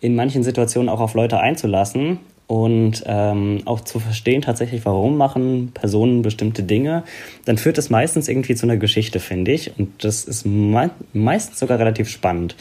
in 0.00 0.14
manchen 0.14 0.42
Situationen 0.42 0.88
auch 0.88 1.00
auf 1.00 1.12
Leute 1.12 1.38
einzulassen 1.38 2.18
und 2.46 3.04
ähm, 3.04 3.60
auch 3.66 3.80
zu 3.80 3.98
verstehen 4.00 4.40
tatsächlich, 4.40 4.86
warum 4.86 5.18
machen 5.18 5.72
Personen 5.74 6.22
bestimmte 6.22 6.62
Dinge, 6.62 7.04
dann 7.44 7.58
führt 7.58 7.76
das 7.76 7.90
meistens 7.90 8.26
irgendwie 8.26 8.54
zu 8.54 8.64
einer 8.64 8.78
Geschichte, 8.78 9.20
finde 9.20 9.52
ich. 9.52 9.78
Und 9.78 10.02
das 10.02 10.24
ist 10.24 10.46
me 10.46 10.90
meistens 11.12 11.58
sogar 11.58 11.78
relativ 11.78 12.08
spannend. 12.08 12.56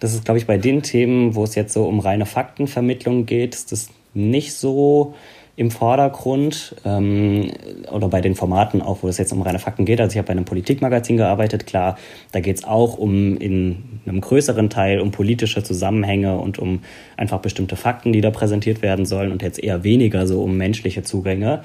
Das 0.00 0.14
ist, 0.14 0.24
glaube 0.24 0.38
ich, 0.38 0.48
bei 0.48 0.58
den 0.58 0.82
Themen, 0.82 1.36
wo 1.36 1.44
es 1.44 1.54
jetzt 1.54 1.74
so 1.74 1.84
um 1.84 2.00
reine 2.00 2.26
Faktenvermittlung 2.26 3.24
geht, 3.24 3.54
ist 3.54 3.70
das 3.70 3.88
nicht 4.14 4.52
so 4.52 5.14
im 5.54 5.70
Vordergrund 5.70 6.74
ähm, 6.84 7.50
oder 7.90 8.08
bei 8.08 8.22
den 8.22 8.34
Formaten 8.34 8.80
auch, 8.80 9.02
wo 9.02 9.08
es 9.08 9.18
jetzt 9.18 9.32
um 9.32 9.42
reine 9.42 9.58
Fakten 9.58 9.84
geht. 9.84 10.00
Also 10.00 10.12
ich 10.12 10.18
habe 10.18 10.26
bei 10.26 10.32
einem 10.32 10.46
Politikmagazin 10.46 11.18
gearbeitet, 11.18 11.66
klar, 11.66 11.98
da 12.32 12.40
geht 12.40 12.56
es 12.56 12.64
auch 12.64 12.96
um 12.96 13.36
in 13.36 14.00
einem 14.06 14.22
größeren 14.22 14.70
Teil 14.70 15.00
um 15.00 15.10
politische 15.10 15.62
Zusammenhänge 15.62 16.38
und 16.38 16.58
um 16.58 16.80
einfach 17.18 17.40
bestimmte 17.40 17.76
Fakten, 17.76 18.12
die 18.12 18.22
da 18.22 18.30
präsentiert 18.30 18.80
werden 18.80 19.04
sollen 19.04 19.30
und 19.30 19.42
jetzt 19.42 19.62
eher 19.62 19.84
weniger 19.84 20.26
so 20.26 20.42
um 20.42 20.56
menschliche 20.56 21.02
Zugänge. 21.02 21.62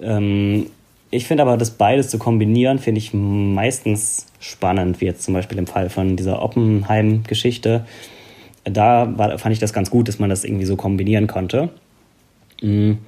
Ähm, 0.00 0.66
ich 1.10 1.26
finde 1.26 1.42
aber, 1.42 1.56
das 1.56 1.72
beides 1.72 2.08
zu 2.08 2.18
kombinieren, 2.18 2.78
finde 2.78 3.00
ich 3.00 3.12
meistens 3.12 4.26
spannend, 4.38 5.00
wie 5.00 5.06
jetzt 5.06 5.24
zum 5.24 5.34
Beispiel 5.34 5.58
im 5.58 5.66
Fall 5.66 5.90
von 5.90 6.14
dieser 6.14 6.40
Oppenheim-Geschichte. 6.40 7.84
Da 8.62 9.12
war, 9.18 9.36
fand 9.38 9.52
ich 9.52 9.58
das 9.58 9.72
ganz 9.72 9.90
gut, 9.90 10.06
dass 10.06 10.20
man 10.20 10.30
das 10.30 10.44
irgendwie 10.44 10.66
so 10.66 10.76
kombinieren 10.76 11.26
konnte. 11.26 11.70
Mhm. 12.60 12.98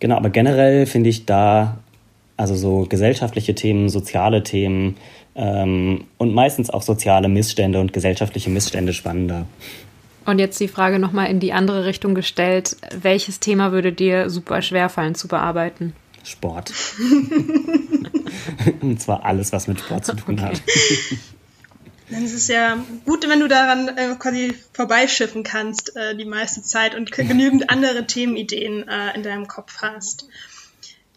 Genau, 0.00 0.16
aber 0.16 0.30
generell 0.30 0.86
finde 0.86 1.10
ich 1.10 1.26
da, 1.26 1.78
also 2.36 2.54
so 2.54 2.86
gesellschaftliche 2.88 3.54
Themen, 3.54 3.88
soziale 3.88 4.42
Themen 4.42 4.96
ähm, 5.34 6.04
und 6.18 6.34
meistens 6.34 6.70
auch 6.70 6.82
soziale 6.82 7.28
Missstände 7.28 7.80
und 7.80 7.92
gesellschaftliche 7.92 8.50
Missstände 8.50 8.92
spannender. 8.92 9.46
Und 10.24 10.38
jetzt 10.38 10.60
die 10.60 10.68
Frage 10.68 10.98
nochmal 10.98 11.30
in 11.30 11.40
die 11.40 11.52
andere 11.52 11.86
Richtung 11.86 12.14
gestellt. 12.14 12.76
Welches 13.00 13.40
Thema 13.40 13.72
würde 13.72 13.92
dir 13.92 14.28
super 14.28 14.60
schwer 14.60 14.88
fallen 14.90 15.14
zu 15.14 15.26
bearbeiten? 15.26 15.94
Sport. 16.22 16.72
und 18.82 19.00
zwar 19.00 19.24
alles, 19.24 19.52
was 19.52 19.66
mit 19.68 19.80
Sport 19.80 20.04
zu 20.04 20.14
tun 20.14 20.34
okay. 20.34 20.48
hat. 20.48 20.62
Dann 22.10 22.24
ist 22.24 22.32
es 22.32 22.48
ja 22.48 22.82
gut, 23.04 23.28
wenn 23.28 23.40
du 23.40 23.48
daran 23.48 23.88
äh, 23.88 24.14
quasi 24.18 24.54
vorbeischiffen 24.72 25.42
kannst 25.42 25.94
äh, 25.96 26.16
die 26.16 26.24
meiste 26.24 26.62
Zeit 26.62 26.94
und 26.94 27.12
genügend 27.12 27.70
andere 27.70 28.06
Themenideen 28.06 28.88
äh, 28.88 29.14
in 29.14 29.22
deinem 29.22 29.46
Kopf 29.46 29.82
hast. 29.82 30.26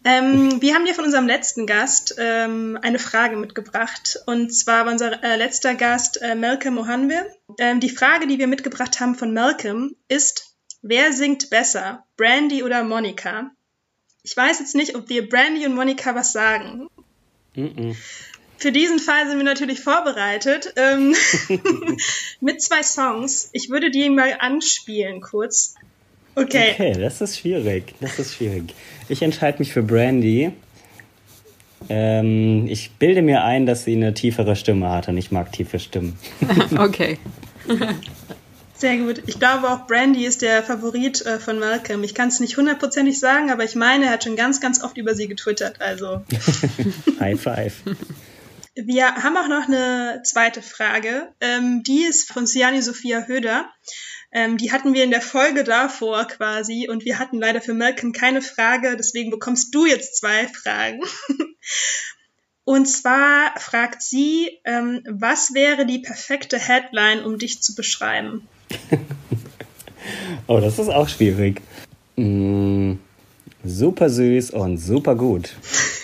Ähm, 0.04 0.60
wir 0.60 0.74
haben 0.74 0.84
dir 0.84 0.94
von 0.94 1.04
unserem 1.04 1.26
letzten 1.26 1.66
Gast 1.66 2.16
ähm, 2.18 2.78
eine 2.82 2.98
Frage 2.98 3.36
mitgebracht. 3.36 4.18
Und 4.26 4.52
zwar 4.52 4.84
war 4.84 4.92
unser 4.92 5.22
äh, 5.22 5.36
letzter 5.36 5.74
Gast 5.74 6.20
äh, 6.20 6.34
Malcolm 6.34 6.74
Mohanwe. 6.74 7.24
Ähm, 7.58 7.78
die 7.80 7.90
Frage, 7.90 8.26
die 8.26 8.38
wir 8.38 8.48
mitgebracht 8.48 9.00
haben 9.00 9.14
von 9.14 9.32
Malcolm, 9.32 9.94
ist, 10.08 10.56
wer 10.82 11.12
singt 11.12 11.50
besser, 11.50 12.04
Brandy 12.16 12.64
oder 12.64 12.82
Monika? 12.82 13.52
Ich 14.24 14.36
weiß 14.36 14.58
jetzt 14.58 14.74
nicht, 14.74 14.96
ob 14.96 15.06
dir 15.06 15.28
Brandy 15.28 15.66
und 15.66 15.74
Monika 15.74 16.14
was 16.14 16.32
sagen. 16.32 16.88
Mm 17.54 17.60
-mm. 17.60 17.96
Für 18.62 18.70
diesen 18.70 19.00
Fall 19.00 19.26
sind 19.26 19.38
wir 19.38 19.44
natürlich 19.44 19.80
vorbereitet 19.80 20.74
ähm, 20.76 21.16
mit 22.40 22.62
zwei 22.62 22.84
Songs. 22.84 23.50
Ich 23.52 23.70
würde 23.70 23.90
die 23.90 24.08
mal 24.08 24.36
anspielen 24.38 25.20
kurz. 25.20 25.74
Okay. 26.36 26.70
Okay, 26.74 26.92
das 26.92 27.20
ist 27.20 27.40
schwierig. 27.40 27.96
Das 28.00 28.20
ist 28.20 28.36
schwierig. 28.36 28.72
Ich 29.08 29.20
entscheide 29.20 29.58
mich 29.58 29.72
für 29.72 29.82
Brandy. 29.82 30.52
Ähm, 31.88 32.68
ich 32.68 32.92
bilde 32.92 33.22
mir 33.22 33.42
ein, 33.42 33.66
dass 33.66 33.82
sie 33.82 33.96
eine 33.96 34.14
tiefere 34.14 34.54
Stimme 34.54 34.90
hat 34.90 35.08
und 35.08 35.18
ich 35.18 35.32
mag 35.32 35.50
tiefe 35.50 35.80
Stimmen. 35.80 36.16
okay. 36.78 37.18
Sehr 38.76 38.98
gut. 38.98 39.24
Ich 39.26 39.40
glaube 39.40 39.70
auch 39.70 39.88
Brandy 39.88 40.24
ist 40.24 40.40
der 40.40 40.62
Favorit 40.62 41.26
äh, 41.26 41.40
von 41.40 41.58
Malcolm. 41.58 42.04
Ich 42.04 42.14
kann 42.14 42.28
es 42.28 42.38
nicht 42.38 42.56
hundertprozentig 42.56 43.18
sagen, 43.18 43.50
aber 43.50 43.64
ich 43.64 43.74
meine, 43.74 44.04
er 44.04 44.12
hat 44.12 44.22
schon 44.22 44.36
ganz, 44.36 44.60
ganz 44.60 44.84
oft 44.84 44.96
über 44.98 45.16
sie 45.16 45.26
getwittert. 45.26 45.80
Also. 45.80 46.22
High 47.18 47.40
five. 47.40 47.82
Wir 48.74 49.14
haben 49.16 49.36
auch 49.36 49.48
noch 49.48 49.68
eine 49.68 50.22
zweite 50.24 50.62
Frage. 50.62 51.28
Ähm, 51.40 51.82
die 51.82 52.04
ist 52.04 52.32
von 52.32 52.46
Siani 52.46 52.80
Sophia 52.80 53.26
Höder. 53.26 53.70
Ähm, 54.32 54.56
die 54.56 54.72
hatten 54.72 54.94
wir 54.94 55.04
in 55.04 55.10
der 55.10 55.20
Folge 55.20 55.62
davor 55.62 56.24
quasi 56.24 56.88
und 56.88 57.04
wir 57.04 57.18
hatten 57.18 57.38
leider 57.38 57.60
für 57.60 57.74
Malcolm 57.74 58.12
keine 58.12 58.40
Frage, 58.40 58.96
deswegen 58.96 59.30
bekommst 59.30 59.74
du 59.74 59.84
jetzt 59.84 60.16
zwei 60.16 60.48
Fragen. 60.48 61.02
und 62.64 62.86
zwar 62.86 63.52
fragt 63.60 64.00
sie, 64.00 64.48
ähm, 64.64 65.02
was 65.06 65.52
wäre 65.52 65.84
die 65.84 65.98
perfekte 65.98 66.58
Headline, 66.58 67.22
um 67.24 67.38
dich 67.38 67.60
zu 67.60 67.74
beschreiben? 67.74 68.48
oh, 70.46 70.60
das 70.60 70.78
ist 70.78 70.88
auch 70.88 71.10
schwierig. 71.10 71.60
Mm, 72.16 72.94
super 73.64 74.08
süß 74.08 74.52
und 74.52 74.78
super 74.78 75.14
gut. 75.14 75.50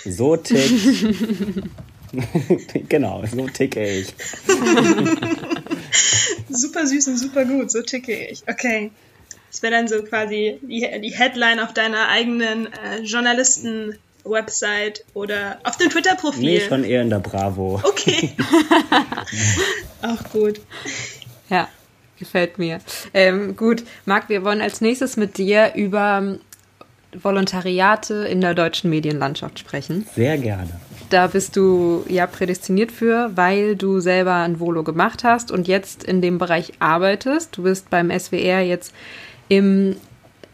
So 0.05 0.37
tickt 0.37 1.65
genau, 2.89 3.23
so 3.27 3.47
ticke 3.49 3.87
ich. 3.87 4.15
super 6.49 6.87
süß 6.87 7.09
und 7.09 7.19
super 7.19 7.45
gut, 7.45 7.71
so 7.71 7.83
ticke 7.83 8.27
ich. 8.27 8.43
Okay. 8.49 8.91
Das 9.51 9.63
wäre 9.63 9.73
dann 9.73 9.89
so 9.89 10.03
quasi 10.03 10.59
die, 10.63 10.87
die 11.01 11.17
Headline 11.17 11.61
auf 11.61 11.73
deiner 11.73 12.09
eigenen 12.09 12.67
äh, 12.67 13.01
Journalisten-Website 13.03 15.05
oder 15.15 15.59
auf 15.65 15.79
dem 15.79 15.89
Twitter-Profil. 15.91 16.45
Nee, 16.45 16.61
schon 16.61 16.85
eher 16.85 17.03
in 17.03 17.11
der 17.11 17.21
Bravo. 17.21 17.81
Okay. 17.83 18.33
Auch 20.03 20.23
gut. 20.31 20.61
Ja, 21.49 21.69
gefällt 22.19 22.59
mir. 22.59 22.81
Ähm, 23.15 23.57
gut, 23.57 23.85
Marc, 24.05 24.29
wir 24.29 24.45
wollen 24.45 24.61
als 24.61 24.83
nächstes 24.83 25.17
mit 25.17 25.39
dir 25.39 25.73
über 25.75 26.37
Volontariate 27.13 28.27
in 28.29 28.43
der 28.43 28.55
deutschen 28.55 28.91
Medienlandschaft 28.91 29.59
sprechen. 29.59 30.07
Sehr 30.15 30.37
gerne. 30.37 30.79
Da 31.11 31.29
bist 31.29 31.57
du 31.57 32.05
ja 32.09 32.27
prädestiniert 32.27 32.93
für, 32.93 33.31
weil 33.35 33.77
du 33.77 34.01
selber 34.01 34.35
ein 34.35 34.61
Volo 34.61 34.83
gemacht 34.83 35.25
hast 35.25 35.51
und 35.51 35.67
jetzt 35.67 36.05
in 36.05 36.21
dem 36.21 36.39
Bereich 36.39 36.73
arbeitest. 36.81 37.57
Du 37.57 37.63
bist 37.63 37.89
beim 37.89 38.11
SWR 38.11 38.61
jetzt 38.61 38.93
im, 39.49 39.97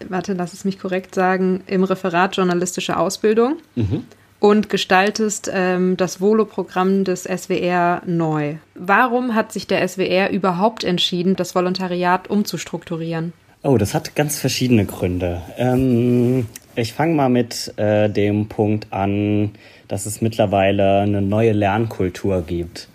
warte, 0.09 0.35
lass 0.35 0.53
es 0.53 0.65
mich 0.65 0.79
korrekt 0.79 1.15
sagen, 1.15 1.65
im 1.67 1.83
Referat 1.83 2.37
Journalistische 2.37 2.97
Ausbildung 2.97 3.57
mhm. 3.75 4.05
und 4.39 4.69
gestaltest 4.69 5.51
ähm, 5.53 5.97
das 5.97 6.21
Volo-Programm 6.21 7.03
des 7.03 7.25
SWR 7.25 8.03
neu. 8.07 8.55
Warum 8.77 9.35
hat 9.35 9.53
sich 9.53 9.67
der 9.67 9.87
SWR 9.87 10.31
überhaupt 10.31 10.85
entschieden, 10.85 11.35
das 11.35 11.57
Volontariat 11.57 12.31
umzustrukturieren? 12.31 13.33
Oh, 13.65 13.79
das 13.79 13.95
hat 13.95 14.15
ganz 14.15 14.39
verschiedene 14.39 14.85
Gründe. 14.85 15.43
Ähm, 15.57 16.47
ich 16.77 16.93
fange 16.93 17.15
mal 17.15 17.29
mit 17.29 17.73
äh, 17.79 18.11
dem 18.11 18.47
Punkt 18.49 18.93
an, 18.93 19.53
dass 19.95 20.07
es 20.07 20.21
mittlerweile 20.21 21.03
eine 21.03 21.23
neue 21.23 21.53
Lernkultur 21.53 22.43
gibt. 22.43 22.89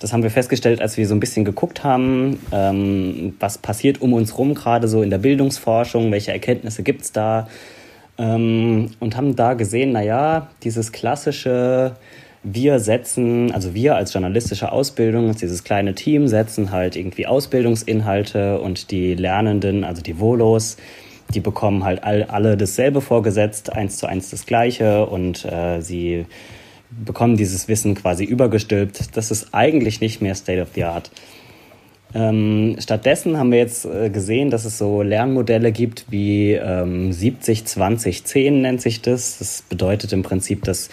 Das 0.00 0.12
haben 0.12 0.24
wir 0.24 0.32
festgestellt, 0.32 0.82
als 0.82 0.96
wir 0.96 1.06
so 1.06 1.14
ein 1.14 1.20
bisschen 1.20 1.44
geguckt 1.44 1.84
haben, 1.84 2.40
ähm, 2.50 3.36
was 3.38 3.56
passiert 3.56 4.02
um 4.02 4.12
uns 4.14 4.36
rum, 4.36 4.54
gerade 4.54 4.88
so 4.88 5.00
in 5.00 5.10
der 5.10 5.18
Bildungsforschung, 5.18 6.10
welche 6.10 6.32
Erkenntnisse 6.32 6.82
gibt's 6.82 7.12
da. 7.12 7.46
Ähm, 8.18 8.90
und 8.98 9.16
haben 9.16 9.36
da 9.36 9.54
gesehen, 9.54 9.92
naja, 9.92 10.48
dieses 10.64 10.90
klassische 10.90 11.92
wir 12.42 12.80
setzen, 12.80 13.52
also 13.52 13.72
wir 13.72 13.94
als 13.94 14.12
journalistische 14.12 14.72
Ausbildung, 14.72 15.32
dieses 15.36 15.62
kleine 15.62 15.94
Team, 15.94 16.26
setzen 16.26 16.72
halt 16.72 16.96
irgendwie 16.96 17.28
Ausbildungsinhalte 17.28 18.58
und 18.60 18.90
die 18.90 19.14
Lernenden, 19.14 19.84
also 19.84 20.02
die 20.02 20.18
Volos, 20.18 20.78
die 21.34 21.40
bekommen 21.40 21.84
halt 21.84 22.04
all, 22.04 22.24
alle 22.24 22.56
dasselbe 22.56 23.00
vorgesetzt, 23.00 23.72
eins 23.72 23.96
zu 23.96 24.06
eins 24.06 24.30
das 24.30 24.46
gleiche 24.46 25.06
und 25.06 25.44
äh, 25.44 25.80
sie 25.80 26.26
bekommen 26.90 27.36
dieses 27.36 27.68
Wissen 27.68 27.94
quasi 27.94 28.24
übergestülpt. 28.24 29.16
Das 29.16 29.30
ist 29.30 29.48
eigentlich 29.52 30.00
nicht 30.00 30.20
mehr 30.20 30.34
State 30.34 30.60
of 30.60 30.68
the 30.74 30.84
Art. 30.84 31.10
Ähm, 32.12 32.76
stattdessen 32.80 33.38
haben 33.38 33.52
wir 33.52 33.58
jetzt 33.58 33.84
äh, 33.84 34.10
gesehen, 34.10 34.50
dass 34.50 34.64
es 34.64 34.78
so 34.78 35.02
Lernmodelle 35.02 35.70
gibt 35.70 36.06
wie 36.10 36.52
ähm, 36.54 37.12
70, 37.12 37.66
20, 37.66 38.24
10 38.24 38.62
nennt 38.62 38.82
sich 38.82 39.00
das. 39.00 39.38
Das 39.38 39.62
bedeutet 39.68 40.12
im 40.12 40.22
Prinzip, 40.22 40.64
dass 40.64 40.90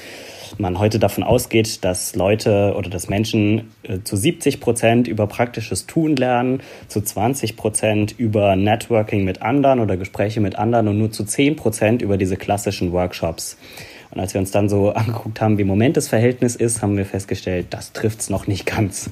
man 0.58 0.80
heute 0.80 1.00
davon 1.00 1.24
ausgeht, 1.24 1.84
dass 1.84 2.16
Leute 2.16 2.74
oder 2.78 2.90
dass 2.90 3.10
Menschen 3.10 3.72
äh, 3.84 4.00
zu 4.04 4.16
70 4.16 4.60
Prozent 4.60 5.08
über 5.08 5.28
praktisches 5.28 5.86
Tun 5.88 6.16
lernen, 6.16 6.62
zu 6.88 7.02
20 7.02 7.56
Prozent 7.58 8.16
über 8.18 8.56
Networking 8.56 9.24
mit 9.24 9.42
anderen 9.42 9.80
oder 9.80 9.98
Gespräche 9.98 10.42
mit 10.42 10.58
anderen 10.58 10.88
und 10.88 10.98
nur 10.98 11.12
zu 11.12 11.24
10 11.24 11.56
Prozent 11.56 12.02
über 12.02 12.18
diese 12.18 12.38
klassischen 12.38 12.92
Workshops. 12.92 13.58
Und 14.12 14.20
als 14.20 14.34
wir 14.34 14.42
uns 14.42 14.52
dann 14.52 14.70
so 14.70 14.90
angeguckt 14.94 15.42
haben, 15.42 15.58
wie 15.58 15.64
im 15.64 15.68
Moment 15.68 15.98
das 15.98 16.08
Verhältnis 16.08 16.56
ist, 16.56 16.82
haben 16.82 16.98
wir 16.98 17.06
festgestellt, 17.06 17.68
das 17.72 17.94
trifft 17.94 18.22
es 18.22 18.30
noch 18.30 18.48
nicht 18.48 18.66
ganz. 18.66 19.10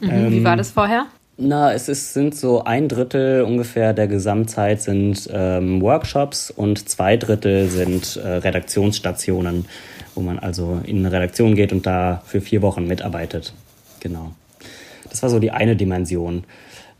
Mhm, 0.00 0.10
ähm, 0.10 0.30
wie 0.30 0.44
war 0.44 0.56
das 0.56 0.70
vorher? 0.70 1.06
Na, 1.40 1.72
es 1.72 1.88
ist, 1.88 2.14
sind 2.14 2.34
so 2.34 2.64
ein 2.64 2.88
Drittel 2.88 3.42
ungefähr 3.42 3.92
der 3.92 4.08
Gesamtzeit 4.08 4.82
sind 4.82 5.30
ähm, 5.32 5.80
Workshops 5.80 6.50
und 6.50 6.88
zwei 6.88 7.16
Drittel 7.16 7.68
sind 7.68 8.16
äh, 8.16 8.28
Redaktionsstationen 8.28 9.66
wo 10.18 10.20
man 10.20 10.40
also 10.40 10.80
in 10.84 10.98
eine 10.98 11.12
Redaktion 11.12 11.54
geht 11.54 11.72
und 11.72 11.86
da 11.86 12.22
für 12.26 12.40
vier 12.40 12.60
Wochen 12.60 12.88
mitarbeitet. 12.88 13.54
Genau. 14.00 14.32
Das 15.08 15.22
war 15.22 15.30
so 15.30 15.38
die 15.38 15.52
eine 15.52 15.76
Dimension. 15.76 16.42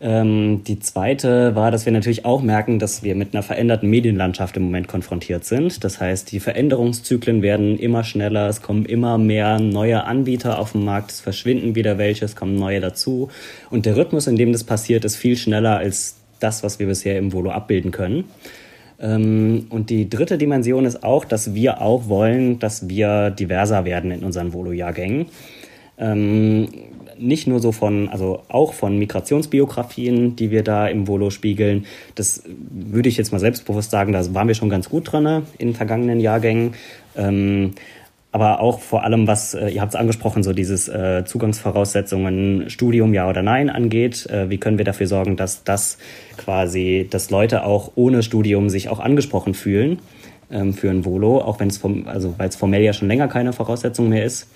Ähm, 0.00 0.62
die 0.62 0.78
zweite 0.78 1.56
war, 1.56 1.72
dass 1.72 1.84
wir 1.84 1.92
natürlich 1.92 2.24
auch 2.24 2.40
merken, 2.42 2.78
dass 2.78 3.02
wir 3.02 3.16
mit 3.16 3.34
einer 3.34 3.42
veränderten 3.42 3.90
Medienlandschaft 3.90 4.56
im 4.56 4.62
Moment 4.62 4.86
konfrontiert 4.86 5.44
sind. 5.44 5.82
Das 5.82 6.00
heißt, 6.00 6.30
die 6.30 6.38
Veränderungszyklen 6.38 7.42
werden 7.42 7.76
immer 7.76 8.04
schneller, 8.04 8.48
es 8.48 8.62
kommen 8.62 8.84
immer 8.84 9.18
mehr 9.18 9.58
neue 9.58 10.04
Anbieter 10.04 10.60
auf 10.60 10.72
den 10.72 10.84
Markt, 10.84 11.10
es 11.10 11.20
verschwinden 11.20 11.74
wieder 11.74 11.98
welche, 11.98 12.24
es 12.24 12.36
kommen 12.36 12.54
neue 12.54 12.78
dazu. 12.78 13.30
Und 13.70 13.84
der 13.84 13.96
Rhythmus, 13.96 14.28
in 14.28 14.36
dem 14.36 14.52
das 14.52 14.62
passiert, 14.62 15.04
ist 15.04 15.16
viel 15.16 15.36
schneller 15.36 15.78
als 15.78 16.14
das, 16.38 16.62
was 16.62 16.78
wir 16.78 16.86
bisher 16.86 17.18
im 17.18 17.32
Volo 17.32 17.50
abbilden 17.50 17.90
können. 17.90 18.26
Ähm, 19.00 19.66
und 19.70 19.90
die 19.90 20.08
dritte 20.08 20.38
Dimension 20.38 20.84
ist 20.84 21.02
auch, 21.04 21.24
dass 21.24 21.54
wir 21.54 21.80
auch 21.80 22.08
wollen, 22.08 22.58
dass 22.58 22.88
wir 22.88 23.30
diverser 23.30 23.84
werden 23.84 24.10
in 24.10 24.24
unseren 24.24 24.52
Volo-Jahrgängen. 24.52 25.26
Ähm, 25.98 26.68
nicht 27.18 27.46
nur 27.46 27.60
so 27.60 27.72
von, 27.72 28.08
also 28.08 28.42
auch 28.48 28.72
von 28.72 28.98
Migrationsbiografien, 28.98 30.36
die 30.36 30.50
wir 30.50 30.62
da 30.62 30.86
im 30.86 31.08
Volo 31.08 31.30
spiegeln. 31.30 31.86
Das 32.14 32.42
würde 32.46 33.08
ich 33.08 33.16
jetzt 33.16 33.32
mal 33.32 33.40
selbstbewusst 33.40 33.90
sagen, 33.90 34.12
da 34.12 34.34
waren 34.34 34.48
wir 34.48 34.54
schon 34.54 34.68
ganz 34.68 34.88
gut 34.88 35.10
drin 35.12 35.42
in 35.58 35.74
vergangenen 35.74 36.20
Jahrgängen. 36.20 36.74
Aber 38.30 38.60
auch 38.60 38.80
vor 38.80 39.04
allem, 39.04 39.26
was, 39.26 39.54
äh, 39.54 39.68
ihr 39.68 39.80
habt 39.80 39.94
es 39.94 39.98
angesprochen, 39.98 40.42
so 40.42 40.52
dieses 40.52 40.88
äh, 40.88 41.24
Zugangsvoraussetzungen, 41.24 42.68
Studium 42.68 43.14
ja 43.14 43.28
oder 43.28 43.42
nein 43.42 43.70
angeht. 43.70 44.26
Äh, 44.26 44.50
wie 44.50 44.58
können 44.58 44.76
wir 44.76 44.84
dafür 44.84 45.06
sorgen, 45.06 45.36
dass 45.36 45.64
das 45.64 45.96
quasi, 46.36 47.06
dass 47.10 47.30
Leute 47.30 47.64
auch 47.64 47.92
ohne 47.94 48.22
Studium 48.22 48.68
sich 48.68 48.90
auch 48.90 49.00
angesprochen 49.00 49.54
fühlen 49.54 50.00
ähm, 50.50 50.74
für 50.74 50.90
ein 50.90 51.06
Volo, 51.06 51.40
auch 51.40 51.58
wenn 51.58 51.68
es 51.68 51.78
vom, 51.78 52.06
also 52.06 52.34
weil 52.36 52.50
es 52.50 52.56
formell 52.56 52.82
ja 52.82 52.92
schon 52.92 53.08
länger 53.08 53.28
keine 53.28 53.54
Voraussetzung 53.54 54.10
mehr 54.10 54.24
ist. 54.24 54.48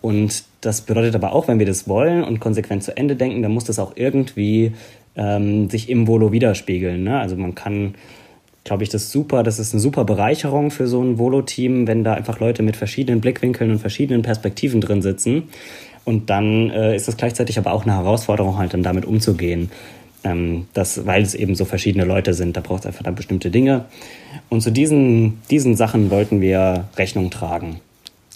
Und 0.00 0.44
das 0.60 0.82
bedeutet 0.82 1.16
aber 1.16 1.32
auch, 1.32 1.48
wenn 1.48 1.58
wir 1.58 1.66
das 1.66 1.88
wollen 1.88 2.22
und 2.22 2.38
konsequent 2.38 2.84
zu 2.84 2.96
Ende 2.96 3.16
denken, 3.16 3.42
dann 3.42 3.52
muss 3.52 3.64
das 3.64 3.80
auch 3.80 3.92
irgendwie 3.96 4.72
ähm, 5.16 5.68
sich 5.68 5.90
im 5.90 6.06
Volo 6.06 6.32
widerspiegeln. 6.32 7.02
Ne? 7.02 7.18
Also 7.18 7.36
man 7.36 7.54
kann, 7.54 7.94
glaube 8.64 8.82
ich, 8.82 8.88
das 8.88 9.10
super, 9.10 9.42
das 9.42 9.58
ist 9.58 9.72
eine 9.72 9.80
super 9.80 10.04
Bereicherung 10.04 10.70
für 10.70 10.86
so 10.86 11.02
ein 11.02 11.18
Volo-Team, 11.18 11.86
wenn 11.86 12.04
da 12.04 12.14
einfach 12.14 12.40
Leute 12.40 12.62
mit 12.62 12.76
verschiedenen 12.76 13.20
Blickwinkeln 13.20 13.70
und 13.70 13.78
verschiedenen 13.78 14.22
Perspektiven 14.22 14.80
drin 14.80 15.02
sitzen. 15.02 15.44
Und 16.04 16.30
dann 16.30 16.70
äh, 16.70 16.96
ist 16.96 17.08
das 17.08 17.16
gleichzeitig 17.16 17.58
aber 17.58 17.72
auch 17.72 17.84
eine 17.84 17.94
Herausforderung, 17.94 18.58
halt 18.58 18.74
dann 18.74 18.82
damit 18.82 19.04
umzugehen. 19.04 19.70
Ähm, 20.24 20.66
das, 20.74 21.06
weil 21.06 21.22
es 21.22 21.34
eben 21.34 21.54
so 21.54 21.64
verschiedene 21.64 22.04
Leute 22.04 22.34
sind, 22.34 22.56
da 22.56 22.60
braucht 22.60 22.80
es 22.80 22.86
einfach 22.86 23.02
dann 23.02 23.14
bestimmte 23.14 23.50
Dinge. 23.50 23.84
Und 24.48 24.62
zu 24.62 24.70
diesen, 24.70 25.40
diesen 25.50 25.76
Sachen 25.76 26.10
wollten 26.10 26.40
wir 26.40 26.88
Rechnung 26.96 27.30
tragen 27.30 27.80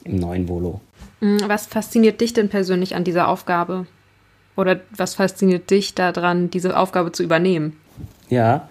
im 0.04 0.16
neuen 0.16 0.48
Volo. 0.48 0.80
Mm, 1.20 1.38
was 1.46 1.66
fasziniert 1.66 2.20
dich 2.20 2.32
denn 2.32 2.48
persönlich 2.48 2.94
an 2.94 3.04
dieser 3.04 3.28
Aufgabe? 3.28 3.86
Oder 4.56 4.80
was 4.96 5.14
fasziniert 5.14 5.70
dich 5.70 5.94
daran, 5.94 6.50
diese 6.50 6.76
Aufgabe 6.76 7.12
zu 7.12 7.22
übernehmen? 7.22 7.76
Ja, 8.28 8.68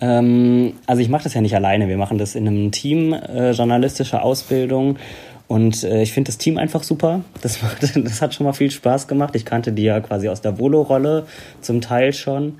ähm, 0.00 0.74
also 0.86 1.02
ich 1.02 1.08
mache 1.08 1.24
das 1.24 1.34
ja 1.34 1.40
nicht 1.40 1.54
alleine. 1.54 1.88
Wir 1.88 1.96
machen 1.96 2.18
das 2.18 2.34
in 2.34 2.46
einem 2.46 2.70
Team, 2.70 3.12
äh, 3.12 3.52
journalistische 3.52 4.22
Ausbildung. 4.22 4.98
Und 5.46 5.84
äh, 5.84 6.02
ich 6.02 6.12
finde 6.12 6.28
das 6.28 6.38
Team 6.38 6.58
einfach 6.58 6.82
super. 6.82 7.20
Das, 7.42 7.62
macht, 7.62 7.82
das 7.96 8.22
hat 8.22 8.34
schon 8.34 8.46
mal 8.46 8.52
viel 8.52 8.70
Spaß 8.70 9.08
gemacht. 9.08 9.36
Ich 9.36 9.44
kannte 9.44 9.72
die 9.72 9.84
ja 9.84 10.00
quasi 10.00 10.28
aus 10.28 10.40
der 10.40 10.58
Volo-Rolle 10.58 11.26
zum 11.60 11.80
Teil 11.80 12.12
schon. 12.12 12.58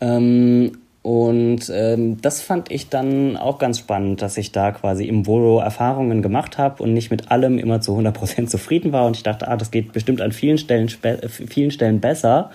Ähm, 0.00 0.72
und 1.02 1.70
ähm, 1.72 2.20
das 2.20 2.42
fand 2.42 2.70
ich 2.70 2.90
dann 2.90 3.36
auch 3.36 3.58
ganz 3.58 3.78
spannend, 3.78 4.20
dass 4.20 4.36
ich 4.36 4.52
da 4.52 4.72
quasi 4.72 5.06
im 5.06 5.26
Volo 5.26 5.58
Erfahrungen 5.58 6.20
gemacht 6.22 6.58
habe 6.58 6.82
und 6.82 6.92
nicht 6.92 7.10
mit 7.10 7.30
allem 7.30 7.58
immer 7.58 7.80
zu 7.80 7.96
100% 7.96 8.46
zufrieden 8.46 8.92
war. 8.92 9.06
Und 9.06 9.16
ich 9.16 9.22
dachte, 9.22 9.48
ah, 9.48 9.56
das 9.56 9.70
geht 9.70 9.92
bestimmt 9.92 10.20
an 10.20 10.32
vielen 10.32 10.58
Stellen, 10.58 10.88
vielen 11.30 11.70
Stellen 11.70 12.00
besser. 12.00 12.50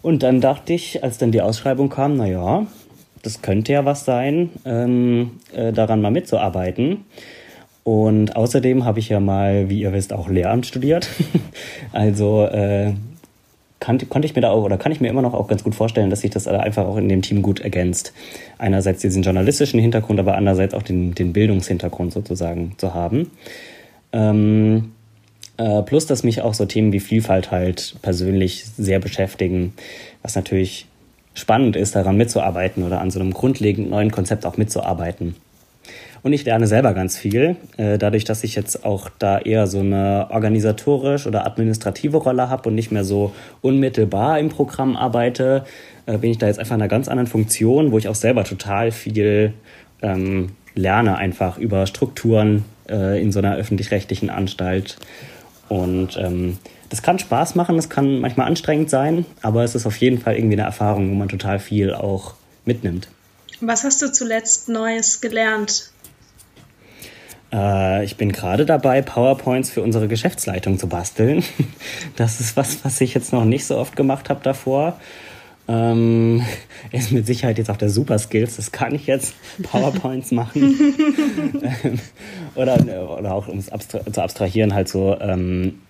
Und 0.00 0.22
dann 0.22 0.40
dachte 0.40 0.72
ich, 0.72 1.02
als 1.02 1.18
dann 1.18 1.32
die 1.32 1.42
Ausschreibung 1.42 1.90
kam, 1.90 2.16
na 2.16 2.26
ja, 2.26 2.66
das 3.26 3.42
könnte 3.42 3.72
ja 3.72 3.84
was 3.84 4.04
sein, 4.04 4.50
ähm, 4.64 5.32
äh, 5.52 5.72
daran 5.72 6.00
mal 6.00 6.10
mitzuarbeiten. 6.10 7.04
Und 7.84 8.34
außerdem 8.34 8.84
habe 8.84 8.98
ich 8.98 9.08
ja 9.08 9.20
mal, 9.20 9.68
wie 9.68 9.80
ihr 9.80 9.92
wisst, 9.92 10.12
auch 10.12 10.28
Lehramt 10.28 10.66
studiert. 10.66 11.08
also 11.92 12.44
äh, 12.44 12.94
kann, 13.78 13.98
konnte 14.08 14.26
ich 14.26 14.34
mir 14.34 14.40
da 14.40 14.50
auch 14.50 14.64
oder 14.64 14.78
kann 14.78 14.90
ich 14.90 15.00
mir 15.00 15.08
immer 15.08 15.22
noch 15.22 15.34
auch 15.34 15.48
ganz 15.48 15.62
gut 15.62 15.74
vorstellen, 15.74 16.10
dass 16.10 16.22
sich 16.22 16.30
das 16.30 16.48
einfach 16.48 16.86
auch 16.86 16.96
in 16.96 17.08
dem 17.08 17.22
Team 17.22 17.42
gut 17.42 17.60
ergänzt. 17.60 18.12
Einerseits 18.58 19.02
diesen 19.02 19.22
journalistischen 19.22 19.78
Hintergrund, 19.78 20.18
aber 20.18 20.36
andererseits 20.36 20.74
auch 20.74 20.82
den, 20.82 21.14
den 21.14 21.32
Bildungshintergrund 21.32 22.12
sozusagen 22.12 22.74
zu 22.78 22.94
haben. 22.94 23.30
Ähm, 24.12 24.92
äh, 25.58 25.82
plus, 25.82 26.06
dass 26.06 26.22
mich 26.22 26.42
auch 26.42 26.54
so 26.54 26.64
Themen 26.64 26.92
wie 26.92 27.00
Vielfalt 27.00 27.50
halt 27.50 27.96
persönlich 28.02 28.64
sehr 28.76 28.98
beschäftigen, 28.98 29.74
was 30.22 30.34
natürlich 30.34 30.86
spannend 31.36 31.76
ist, 31.76 31.94
daran 31.94 32.16
mitzuarbeiten 32.16 32.82
oder 32.82 33.00
an 33.00 33.10
so 33.10 33.20
einem 33.20 33.32
grundlegend 33.32 33.90
neuen 33.90 34.10
Konzept 34.10 34.46
auch 34.46 34.56
mitzuarbeiten. 34.56 35.36
Und 36.22 36.32
ich 36.32 36.44
lerne 36.44 36.66
selber 36.66 36.92
ganz 36.92 37.16
viel, 37.16 37.54
äh, 37.76 37.98
dadurch, 37.98 38.24
dass 38.24 38.42
ich 38.42 38.56
jetzt 38.56 38.84
auch 38.84 39.10
da 39.18 39.38
eher 39.38 39.68
so 39.68 39.78
eine 39.78 40.26
organisatorisch 40.30 41.26
oder 41.26 41.46
administrative 41.46 42.16
Rolle 42.16 42.48
habe 42.50 42.68
und 42.68 42.74
nicht 42.74 42.90
mehr 42.90 43.04
so 43.04 43.32
unmittelbar 43.60 44.40
im 44.40 44.48
Programm 44.48 44.96
arbeite, 44.96 45.64
äh, 46.06 46.18
bin 46.18 46.30
ich 46.30 46.38
da 46.38 46.46
jetzt 46.46 46.58
einfach 46.58 46.74
in 46.74 46.80
einer 46.80 46.88
ganz 46.88 47.06
anderen 47.06 47.28
Funktion, 47.28 47.92
wo 47.92 47.98
ich 47.98 48.08
auch 48.08 48.16
selber 48.16 48.42
total 48.42 48.90
viel 48.90 49.52
ähm, 50.02 50.48
lerne, 50.74 51.16
einfach 51.16 51.58
über 51.58 51.86
Strukturen 51.86 52.64
äh, 52.88 53.20
in 53.22 53.30
so 53.30 53.38
einer 53.38 53.54
öffentlich-rechtlichen 53.54 54.30
Anstalt. 54.30 54.96
Und 55.68 56.16
ähm, 56.18 56.58
das 56.88 57.02
kann 57.02 57.18
Spaß 57.18 57.54
machen, 57.54 57.76
das 57.76 57.88
kann 57.88 58.20
manchmal 58.20 58.46
anstrengend 58.46 58.90
sein, 58.90 59.24
aber 59.42 59.64
es 59.64 59.74
ist 59.74 59.86
auf 59.86 59.96
jeden 59.98 60.18
Fall 60.18 60.36
irgendwie 60.36 60.54
eine 60.54 60.62
Erfahrung, 60.62 61.10
wo 61.10 61.14
man 61.14 61.28
total 61.28 61.58
viel 61.58 61.94
auch 61.94 62.34
mitnimmt. 62.64 63.08
Was 63.60 63.84
hast 63.84 64.02
du 64.02 64.12
zuletzt 64.12 64.68
Neues 64.68 65.20
gelernt? 65.20 65.90
Äh, 67.52 68.04
ich 68.04 68.16
bin 68.16 68.32
gerade 68.32 68.66
dabei, 68.66 69.02
PowerPoints 69.02 69.70
für 69.70 69.82
unsere 69.82 70.08
Geschäftsleitung 70.08 70.78
zu 70.78 70.88
basteln. 70.88 71.42
Das 72.16 72.40
ist 72.40 72.56
was, 72.56 72.84
was 72.84 73.00
ich 73.00 73.14
jetzt 73.14 73.32
noch 73.32 73.44
nicht 73.44 73.66
so 73.66 73.76
oft 73.76 73.94
gemacht 73.94 74.30
habe 74.30 74.40
davor. 74.42 74.98
Ähm, 75.68 76.44
ist 76.92 77.12
mit 77.12 77.26
Sicherheit 77.26 77.58
jetzt 77.58 77.70
auch 77.70 77.76
der 77.76 77.90
Super 77.90 78.18
Skills, 78.18 78.56
das 78.56 78.72
kann 78.72 78.94
ich 78.94 79.06
jetzt 79.06 79.34
PowerPoints 79.62 80.30
machen. 80.30 80.94
Ähm, 81.82 81.98
oder, 82.54 82.78
oder 83.18 83.34
auch 83.34 83.48
um 83.48 83.58
es 83.58 83.70
abstra 83.70 84.00
zu 84.10 84.22
abstrahieren, 84.22 84.74
halt 84.74 84.88
so 84.88 85.18
ähm, 85.20 85.80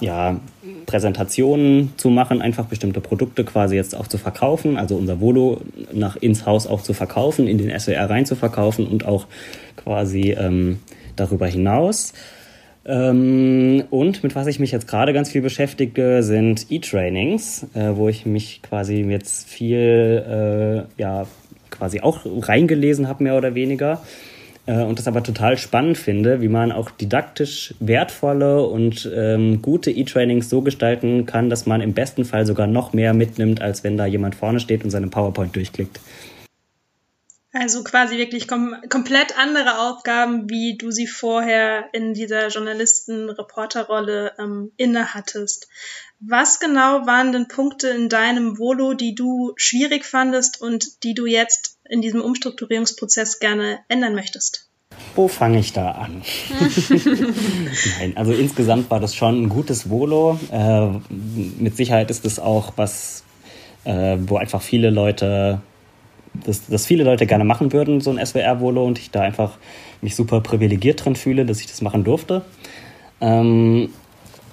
ja, 0.00 0.40
Präsentationen 0.86 1.92
zu 1.96 2.10
machen, 2.10 2.40
einfach 2.40 2.66
bestimmte 2.66 3.00
Produkte 3.00 3.44
quasi 3.44 3.76
jetzt 3.76 3.96
auch 3.96 4.06
zu 4.06 4.18
verkaufen, 4.18 4.76
also 4.76 4.96
unser 4.96 5.20
Volo 5.20 5.60
nach 5.92 6.16
ins 6.16 6.46
Haus 6.46 6.66
auch 6.66 6.82
zu 6.82 6.94
verkaufen, 6.94 7.46
in 7.46 7.58
den 7.58 7.78
SWR 7.78 8.08
rein 8.08 8.26
zu 8.26 8.36
verkaufen 8.36 8.86
und 8.86 9.06
auch 9.06 9.26
quasi 9.76 10.32
ähm, 10.38 10.78
darüber 11.16 11.46
hinaus. 11.46 12.12
Ähm, 12.86 13.84
und 13.90 14.22
mit 14.22 14.34
was 14.34 14.46
ich 14.46 14.58
mich 14.58 14.72
jetzt 14.72 14.88
gerade 14.88 15.12
ganz 15.12 15.30
viel 15.30 15.42
beschäftige, 15.42 16.22
sind 16.22 16.66
E-Trainings, 16.70 17.66
äh, 17.74 17.96
wo 17.96 18.08
ich 18.08 18.24
mich 18.24 18.62
quasi 18.62 19.02
jetzt 19.02 19.48
viel, 19.48 20.86
äh, 20.96 21.00
ja, 21.00 21.26
quasi 21.70 22.00
auch 22.00 22.20
reingelesen 22.24 23.08
habe, 23.08 23.24
mehr 23.24 23.36
oder 23.36 23.54
weniger. 23.54 24.02
Äh, 24.68 24.84
und 24.84 24.98
das 24.98 25.08
aber 25.08 25.22
total 25.22 25.56
spannend 25.56 25.96
finde, 25.96 26.42
wie 26.42 26.48
man 26.48 26.70
auch 26.70 26.90
didaktisch 26.90 27.74
wertvolle 27.80 28.62
und 28.62 29.10
ähm, 29.12 29.62
gute 29.62 29.90
E-Trainings 29.90 30.50
so 30.50 30.60
gestalten 30.60 31.24
kann, 31.24 31.48
dass 31.48 31.64
man 31.64 31.80
im 31.80 31.94
besten 31.94 32.24
Fall 32.26 32.44
sogar 32.44 32.66
noch 32.66 32.92
mehr 32.92 33.14
mitnimmt, 33.14 33.62
als 33.62 33.82
wenn 33.82 33.96
da 33.96 34.04
jemand 34.04 34.34
vorne 34.34 34.60
steht 34.60 34.84
und 34.84 34.90
seine 34.90 35.08
PowerPoint 35.08 35.56
durchklickt. 35.56 35.98
Also 37.54 37.82
quasi 37.82 38.18
wirklich 38.18 38.46
kom 38.46 38.76
komplett 38.90 39.38
andere 39.38 39.78
Aufgaben, 39.78 40.50
wie 40.50 40.76
du 40.76 40.90
sie 40.90 41.06
vorher 41.06 41.88
in 41.94 42.12
dieser 42.12 42.48
Journalisten-Reporterrolle 42.48 44.32
ähm, 44.38 44.72
innehattest. 44.76 45.66
Was 46.20 46.58
genau 46.58 47.06
waren 47.06 47.32
denn 47.32 47.46
Punkte 47.46 47.88
in 47.88 48.08
deinem 48.08 48.58
Volo, 48.58 48.94
die 48.94 49.14
du 49.14 49.52
schwierig 49.56 50.04
fandest 50.04 50.60
und 50.60 51.04
die 51.04 51.14
du 51.14 51.26
jetzt 51.26 51.78
in 51.88 52.02
diesem 52.02 52.20
Umstrukturierungsprozess 52.20 53.38
gerne 53.38 53.78
ändern 53.88 54.14
möchtest? 54.14 54.68
Wo 55.14 55.28
fange 55.28 55.60
ich 55.60 55.72
da 55.72 55.92
an? 55.92 56.22
Nein, 57.98 58.16
also 58.16 58.32
insgesamt 58.32 58.90
war 58.90 58.98
das 58.98 59.14
schon 59.14 59.44
ein 59.44 59.48
gutes 59.48 59.90
Volo. 59.90 60.40
Äh, 60.50 60.88
mit 61.10 61.76
Sicherheit 61.76 62.10
ist 62.10 62.24
es 62.24 62.40
auch 62.40 62.72
was, 62.76 63.22
äh, 63.84 64.16
wo 64.20 64.38
einfach 64.38 64.62
viele 64.62 64.90
Leute 64.90 65.60
das, 66.44 66.66
das 66.66 66.86
viele 66.86 67.04
Leute 67.04 67.26
gerne 67.26 67.44
machen 67.44 67.72
würden, 67.72 68.00
so 68.00 68.10
ein 68.10 68.24
SWR-Volo, 68.24 68.84
und 68.84 68.98
ich 68.98 69.10
da 69.10 69.22
einfach 69.22 69.58
mich 70.00 70.14
super 70.14 70.40
privilegiert 70.40 71.04
drin 71.04 71.16
fühle, 71.16 71.44
dass 71.44 71.60
ich 71.60 71.66
das 71.66 71.80
machen 71.80 72.04
durfte. 72.04 72.42
Ähm, 73.20 73.90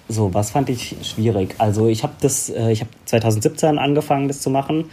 so, 0.08 0.34
was 0.34 0.52
fand 0.52 0.70
ich 0.70 0.96
schwierig? 1.04 1.56
Also 1.58 1.88
ich 1.88 2.04
habe 2.04 2.13
das, 2.22 2.50
äh, 2.50 2.72
ich 2.72 2.82
habe 2.82 2.91
2017 3.06 3.78
angefangen, 3.78 4.28
das 4.28 4.41
zu 4.41 4.50
machen. 4.50 4.86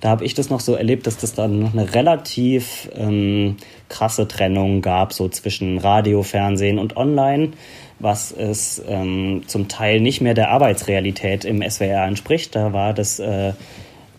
Da 0.00 0.10
habe 0.10 0.24
ich 0.24 0.34
das 0.34 0.50
noch 0.50 0.60
so 0.60 0.74
erlebt, 0.74 1.06
dass 1.06 1.16
das 1.16 1.34
dann 1.34 1.60
noch 1.60 1.72
eine 1.72 1.94
relativ 1.94 2.90
ähm, 2.94 3.56
krasse 3.88 4.28
Trennung 4.28 4.82
gab, 4.82 5.12
so 5.12 5.28
zwischen 5.28 5.78
Radio, 5.78 6.22
Fernsehen 6.22 6.78
und 6.78 6.96
Online, 6.96 7.52
was 7.98 8.30
es 8.30 8.82
ähm, 8.86 9.44
zum 9.46 9.68
Teil 9.68 10.00
nicht 10.00 10.20
mehr 10.20 10.34
der 10.34 10.50
Arbeitsrealität 10.50 11.44
im 11.46 11.62
SWR 11.62 12.04
entspricht. 12.04 12.54
Da 12.54 12.74
war 12.74 12.92
das 12.92 13.18
äh, 13.20 13.54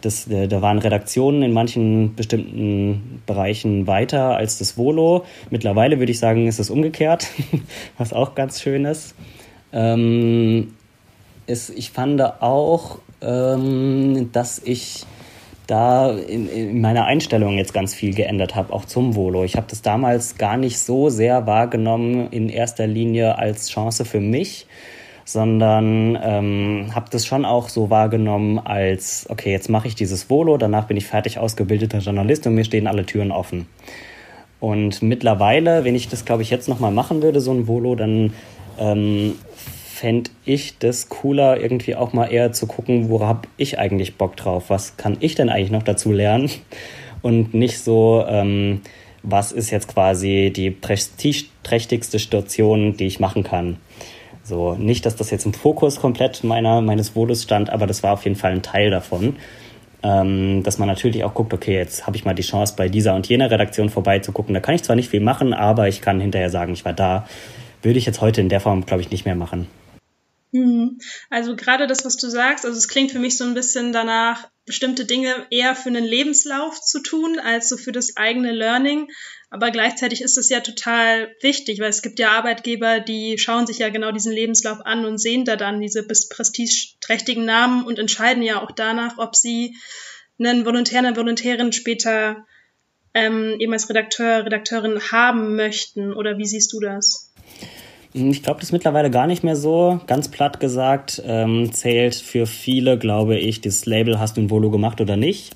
das, 0.01 0.27
äh, 0.27 0.47
da 0.47 0.61
waren 0.61 0.79
Redaktionen 0.79 1.43
in 1.43 1.51
manchen 1.51 2.15
bestimmten 2.15 3.21
Bereichen 3.25 3.87
weiter 3.87 4.37
als 4.37 4.57
das 4.57 4.77
Volo. 4.77 5.25
Mittlerweile 5.49 5.99
würde 5.99 6.11
ich 6.11 6.19
sagen, 6.19 6.47
ist 6.47 6.59
es 6.59 6.69
umgekehrt, 6.69 7.27
was 7.97 8.13
auch 8.13 8.35
ganz 8.35 8.61
schön 8.61 8.85
ist. 8.85 9.15
Ähm, 9.73 10.73
ist 11.45 11.69
ich 11.69 11.91
fand 11.91 12.21
auch, 12.21 12.99
ähm, 13.21 14.29
dass 14.31 14.59
ich 14.59 15.05
da 15.67 16.11
in, 16.11 16.47
in, 16.47 16.81
meiner 16.81 17.05
Einstellung 17.05 17.57
jetzt 17.57 17.73
ganz 17.73 17.93
viel 17.93 18.13
geändert 18.13 18.55
habe, 18.55 18.71
auch 18.73 18.85
zum 18.85 19.15
Volo. 19.15 19.43
Ich 19.43 19.55
habe 19.55 19.67
das 19.69 19.81
damals 19.81 20.37
gar 20.37 20.57
nicht 20.57 20.79
so 20.79 21.09
sehr 21.09 21.45
wahrgenommen 21.45 22.29
in 22.31 22.47
erster 22.49 22.87
Linie 22.87 23.37
als 23.37 23.69
Chance 23.69 24.05
für 24.05 24.21
mich, 24.21 24.65
sondern 25.25 26.17
ähm, 26.21 26.95
habe 26.95 27.07
das 27.11 27.25
schon 27.25 27.43
auch 27.43 27.67
so 27.67 27.89
wahrgenommen 27.89 28.59
als, 28.59 29.25
okay, 29.29 29.51
jetzt 29.51 29.69
mache 29.69 29.89
ich 29.89 29.95
dieses 29.95 30.29
Volo, 30.29 30.57
danach 30.57 30.85
bin 30.85 30.95
ich 30.95 31.05
fertig 31.05 31.37
ausgebildeter 31.37 31.99
Journalist 31.99 32.47
und 32.47 32.55
mir 32.55 32.63
stehen 32.63 32.87
alle 32.87 33.05
Türen 33.05 33.31
offen. 33.31 33.67
Und 34.61 35.01
mittlerweile, 35.01 35.83
wenn 35.83 35.95
ich 35.95 36.07
das, 36.07 36.23
glaube 36.23 36.43
ich, 36.43 36.49
jetzt 36.49 36.69
nochmal 36.69 36.91
machen 36.91 37.21
würde, 37.21 37.41
so 37.41 37.51
ein 37.51 37.67
Volo, 37.67 37.95
dann 37.95 38.33
ähm, 38.79 39.35
fände 39.97 40.29
ich 40.45 40.77
das 40.77 41.09
cooler, 41.09 41.59
irgendwie 41.59 41.95
auch 41.95 42.13
mal 42.13 42.27
eher 42.27 42.51
zu 42.51 42.67
gucken, 42.67 43.09
worauf 43.09 43.27
habe 43.27 43.47
ich 43.57 43.79
eigentlich 43.79 44.15
Bock 44.15 44.35
drauf? 44.35 44.65
Was 44.69 44.95
kann 44.95 45.17
ich 45.21 45.33
denn 45.33 45.49
eigentlich 45.49 45.71
noch 45.71 45.81
dazu 45.81 46.11
lernen? 46.11 46.51
Und 47.23 47.55
nicht 47.55 47.79
so, 47.79 48.23
ähm, 48.27 48.81
was 49.23 49.51
ist 49.51 49.71
jetzt 49.71 49.87
quasi 49.87 50.53
die 50.55 50.69
prestigeträchtigste 50.69 52.19
Station, 52.19 52.95
die 52.95 53.07
ich 53.07 53.19
machen 53.19 53.43
kann. 53.43 53.77
So, 54.43 54.75
nicht, 54.75 55.05
dass 55.05 55.15
das 55.15 55.31
jetzt 55.31 55.47
im 55.47 55.53
Fokus 55.53 55.99
komplett 55.99 56.43
meiner, 56.43 56.79
meines 56.81 57.15
Volus 57.15 57.43
stand, 57.43 57.71
aber 57.71 57.87
das 57.87 58.03
war 58.03 58.13
auf 58.13 58.23
jeden 58.23 58.35
Fall 58.35 58.51
ein 58.51 58.61
Teil 58.61 58.91
davon. 58.91 59.35
Ähm, 60.03 60.61
dass 60.61 60.77
man 60.77 60.87
natürlich 60.87 61.23
auch 61.23 61.33
guckt, 61.33 61.55
okay, 61.55 61.73
jetzt 61.73 62.05
habe 62.05 62.15
ich 62.15 62.23
mal 62.23 62.35
die 62.35 62.43
Chance, 62.43 62.75
bei 62.77 62.87
dieser 62.87 63.15
und 63.15 63.27
jener 63.27 63.49
Redaktion 63.49 63.89
vorbeizugucken. 63.89 64.53
Da 64.53 64.59
kann 64.59 64.75
ich 64.75 64.83
zwar 64.83 64.95
nicht 64.95 65.09
viel 65.09 65.21
machen, 65.21 65.55
aber 65.55 65.87
ich 65.87 66.01
kann 66.01 66.21
hinterher 66.21 66.51
sagen, 66.51 66.73
ich 66.73 66.85
war 66.85 66.93
da. 66.93 67.25
Würde 67.81 67.97
ich 67.97 68.05
jetzt 68.05 68.21
heute 68.21 68.41
in 68.41 68.49
der 68.49 68.59
Form, 68.59 68.85
glaube 68.85 69.01
ich, 69.01 69.09
nicht 69.09 69.25
mehr 69.25 69.35
machen. 69.35 69.67
Mhm. 70.51 70.99
Also 71.29 71.55
gerade 71.55 71.87
das, 71.87 72.05
was 72.05 72.17
du 72.17 72.29
sagst, 72.29 72.65
also 72.65 72.77
es 72.77 72.87
klingt 72.87 73.11
für 73.11 73.19
mich 73.19 73.37
so 73.37 73.43
ein 73.43 73.53
bisschen 73.53 73.91
danach, 73.91 74.49
bestimmte 74.65 75.05
Dinge 75.05 75.47
eher 75.49 75.75
für 75.75 75.89
einen 75.89 76.03
Lebenslauf 76.03 76.81
zu 76.81 76.99
tun, 76.99 77.39
als 77.39 77.69
so 77.69 77.77
für 77.77 77.93
das 77.93 78.17
eigene 78.17 78.51
Learning. 78.51 79.07
Aber 79.49 79.71
gleichzeitig 79.71 80.21
ist 80.21 80.37
es 80.37 80.49
ja 80.49 80.59
total 80.59 81.33
wichtig, 81.41 81.79
weil 81.79 81.89
es 81.89 82.01
gibt 82.01 82.19
ja 82.19 82.31
Arbeitgeber, 82.31 82.99
die 82.99 83.37
schauen 83.37 83.65
sich 83.65 83.77
ja 83.77 83.89
genau 83.89 84.11
diesen 84.11 84.33
Lebenslauf 84.33 84.85
an 84.85 85.05
und 85.05 85.19
sehen 85.19 85.45
da 85.45 85.55
dann 85.55 85.79
diese 85.79 86.03
prestigeträchtigen 86.05 87.45
Namen 87.45 87.85
und 87.85 87.97
entscheiden 87.97 88.43
ja 88.43 88.61
auch 88.61 88.71
danach, 88.71 89.17
ob 89.17 89.37
sie 89.37 89.77
einen 90.37 90.65
Volontär, 90.65 90.99
eine 90.99 91.15
Volontärin 91.15 91.71
später 91.71 92.45
ähm, 93.13 93.55
eben 93.59 93.71
als 93.71 93.89
Redakteur, 93.89 94.45
Redakteurin 94.45 95.01
haben 95.11 95.55
möchten. 95.55 96.13
Oder 96.13 96.37
wie 96.37 96.45
siehst 96.45 96.73
du 96.73 96.81
das? 96.81 97.31
Ich 98.19 98.41
glaube, 98.41 98.59
das 98.59 98.69
ist 98.69 98.73
mittlerweile 98.73 99.11
gar 99.11 99.27
nicht 99.27 99.43
mehr 99.43 99.55
so. 99.55 99.99
Ganz 100.07 100.27
platt 100.29 100.59
gesagt, 100.59 101.21
ähm, 101.23 101.71
zählt 101.71 102.15
für 102.15 102.47
viele, 102.47 102.97
glaube 102.97 103.37
ich, 103.37 103.61
das 103.61 103.85
Label, 103.85 104.19
hast 104.19 104.37
du 104.37 104.41
ein 104.41 104.49
Volo 104.49 104.71
gemacht 104.71 104.99
oder 105.01 105.17
nicht. 105.17 105.55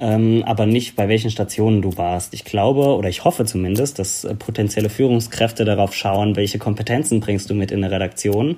Ähm, 0.00 0.42
aber 0.44 0.66
nicht 0.66 0.96
bei 0.96 1.08
welchen 1.08 1.30
Stationen 1.30 1.82
du 1.82 1.96
warst. 1.96 2.34
Ich 2.34 2.44
glaube 2.44 2.96
oder 2.96 3.08
ich 3.08 3.22
hoffe 3.22 3.44
zumindest, 3.44 4.00
dass 4.00 4.24
äh, 4.24 4.34
potenzielle 4.34 4.90
Führungskräfte 4.90 5.64
darauf 5.64 5.94
schauen, 5.94 6.34
welche 6.34 6.58
Kompetenzen 6.58 7.20
bringst 7.20 7.48
du 7.48 7.54
mit 7.54 7.70
in 7.70 7.84
eine 7.84 7.94
Redaktion. 7.94 8.56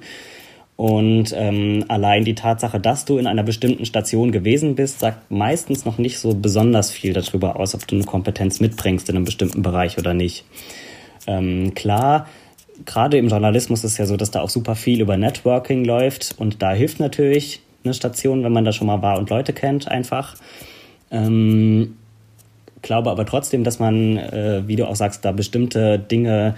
Und 0.76 1.34
ähm, 1.36 1.84
allein 1.88 2.24
die 2.24 2.34
Tatsache, 2.34 2.80
dass 2.80 3.04
du 3.04 3.18
in 3.18 3.26
einer 3.26 3.42
bestimmten 3.42 3.84
Station 3.84 4.32
gewesen 4.32 4.76
bist, 4.76 5.00
sagt 5.00 5.30
meistens 5.30 5.84
noch 5.84 5.98
nicht 5.98 6.18
so 6.18 6.34
besonders 6.34 6.90
viel 6.90 7.12
darüber 7.12 7.60
aus, 7.60 7.74
ob 7.74 7.86
du 7.86 7.96
eine 7.96 8.04
Kompetenz 8.04 8.60
mitbringst 8.60 9.10
in 9.10 9.16
einem 9.16 9.24
bestimmten 9.26 9.60
Bereich 9.60 9.98
oder 9.98 10.14
nicht. 10.14 10.44
Ähm, 11.26 11.74
klar, 11.74 12.26
gerade 12.84 13.18
im 13.18 13.28
Journalismus 13.28 13.84
ist 13.84 13.92
es 13.92 13.98
ja 13.98 14.06
so, 14.06 14.16
dass 14.16 14.30
da 14.30 14.40
auch 14.40 14.50
super 14.50 14.74
viel 14.74 15.00
über 15.00 15.16
Networking 15.16 15.84
läuft 15.84 16.34
und 16.38 16.62
da 16.62 16.72
hilft 16.72 17.00
natürlich 17.00 17.60
eine 17.84 17.94
Station, 17.94 18.42
wenn 18.44 18.52
man 18.52 18.64
da 18.64 18.72
schon 18.72 18.86
mal 18.86 19.02
war 19.02 19.18
und 19.18 19.30
Leute 19.30 19.52
kennt, 19.52 19.88
einfach. 19.88 20.36
Ähm, 21.10 21.96
glaube 22.82 23.10
aber 23.10 23.26
trotzdem, 23.26 23.64
dass 23.64 23.78
man, 23.78 24.16
äh, 24.16 24.62
wie 24.66 24.76
du 24.76 24.86
auch 24.86 24.96
sagst, 24.96 25.24
da 25.24 25.32
bestimmte 25.32 25.98
Dinge 25.98 26.54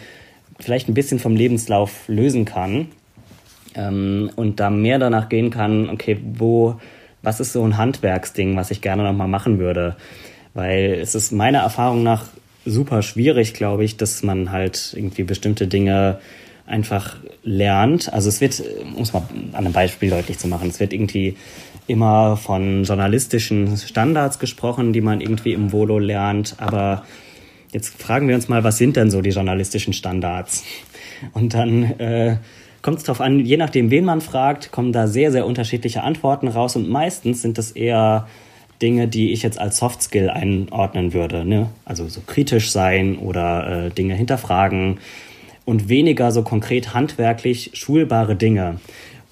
vielleicht 0.59 0.88
ein 0.88 0.94
bisschen 0.94 1.18
vom 1.18 1.37
Lebenslauf 1.37 2.09
lösen 2.09 2.44
kann 2.44 2.88
ähm, 3.74 4.31
und 4.37 4.61
da 4.61 4.70
mehr 4.70 4.98
danach 4.98 5.28
gehen 5.28 5.50
kann, 5.50 5.88
okay, 5.88 6.18
wo, 6.35 6.81
was 7.22 7.40
ist 7.40 7.52
so 7.52 7.64
ein 7.64 7.76
Handwerksding, 7.76 8.57
was 8.57 8.70
ich 8.70 8.81
gerne 8.81 9.04
nochmal 9.04 9.28
machen 9.28 9.59
würde? 9.59 9.96
Weil 10.54 10.98
es 11.00 11.14
ist 11.14 11.33
meiner 11.33 11.61
Erfahrung 11.61 12.02
nach 12.02 12.24
super 12.68 13.02
schwierig, 13.02 13.54
glaube 13.54 13.85
ich, 13.85 13.96
dass 13.96 14.22
man 14.22 14.52
halt 14.52 14.92
irgendwie 14.96 15.24
bestimmte 15.24 15.66
Dinge 15.66 16.18
einfach 16.66 17.16
lernt. 17.42 18.12
Also 18.12 18.28
es 18.28 18.40
wird, 18.40 18.62
um 18.94 19.02
es 19.02 19.12
mal 19.12 19.22
an 19.52 19.64
einem 19.64 19.72
Beispiel 19.72 20.11
deutlich 20.11 20.38
zu 20.38 20.48
machen, 20.48 20.68
es 20.68 20.81
wird 20.81 20.92
irgendwie 20.92 21.37
immer 21.87 22.37
von 22.37 22.85
journalistischen 22.85 23.76
Standards 23.76 24.38
gesprochen, 24.38 24.92
die 24.92 25.00
man 25.00 25.20
irgendwie 25.20 25.54
im 25.54 25.72
Volo 25.72 25.98
lernt. 25.98 26.57
Aber 26.59 27.04
jetzt 27.72 28.00
fragen 28.00 28.28
wir 28.28 28.35
uns 28.35 28.48
mal, 28.48 28.62
was 28.64 28.76
sind 28.76 28.96
denn 28.96 29.11
so 29.11 29.22
die 29.22 29.31
journalistischen 29.31 29.94
Standards? 29.94 30.64
Und 31.33 31.54
dann 31.54 31.85
äh, 31.98 32.37
kommt 32.83 32.98
es 32.98 33.04
darauf 33.04 33.22
an, 33.22 33.40
je 33.40 33.57
nachdem, 33.57 33.90
wen 33.90 34.04
man 34.04 34.20
fragt, 34.20 34.70
kommen 34.70 34.92
da 34.92 35.07
sehr, 35.07 35.33
sehr 35.33 35.46
unterschiedliche 35.46 36.02
Antworten 36.02 36.48
raus. 36.48 36.76
Und 36.76 36.88
meistens 36.88 37.40
sind 37.40 37.57
das 37.57 37.72
eher 37.72 38.28
Dinge, 38.81 39.09
die 39.09 39.33
ich 39.33 39.43
jetzt 39.43 39.59
als 39.59 39.79
Soft 39.79 40.03
Skill 40.03 40.31
einordnen 40.31 41.12
würde. 41.12 41.45
Ne? 41.45 41.71
Also 41.85 42.09
so 42.09 42.21
kritisch 42.27 42.71
sein 42.71 43.19
oder 43.19 43.87
äh, 43.87 43.91
Dinge 43.91 44.14
hinterfragen 44.14 44.99
und 45.64 45.88
weniger 45.88 46.31
so 46.33 46.43
konkret 46.43 46.95
handwerklich 46.95 47.71
schulbare 47.75 48.37
Dinge. 48.37 48.81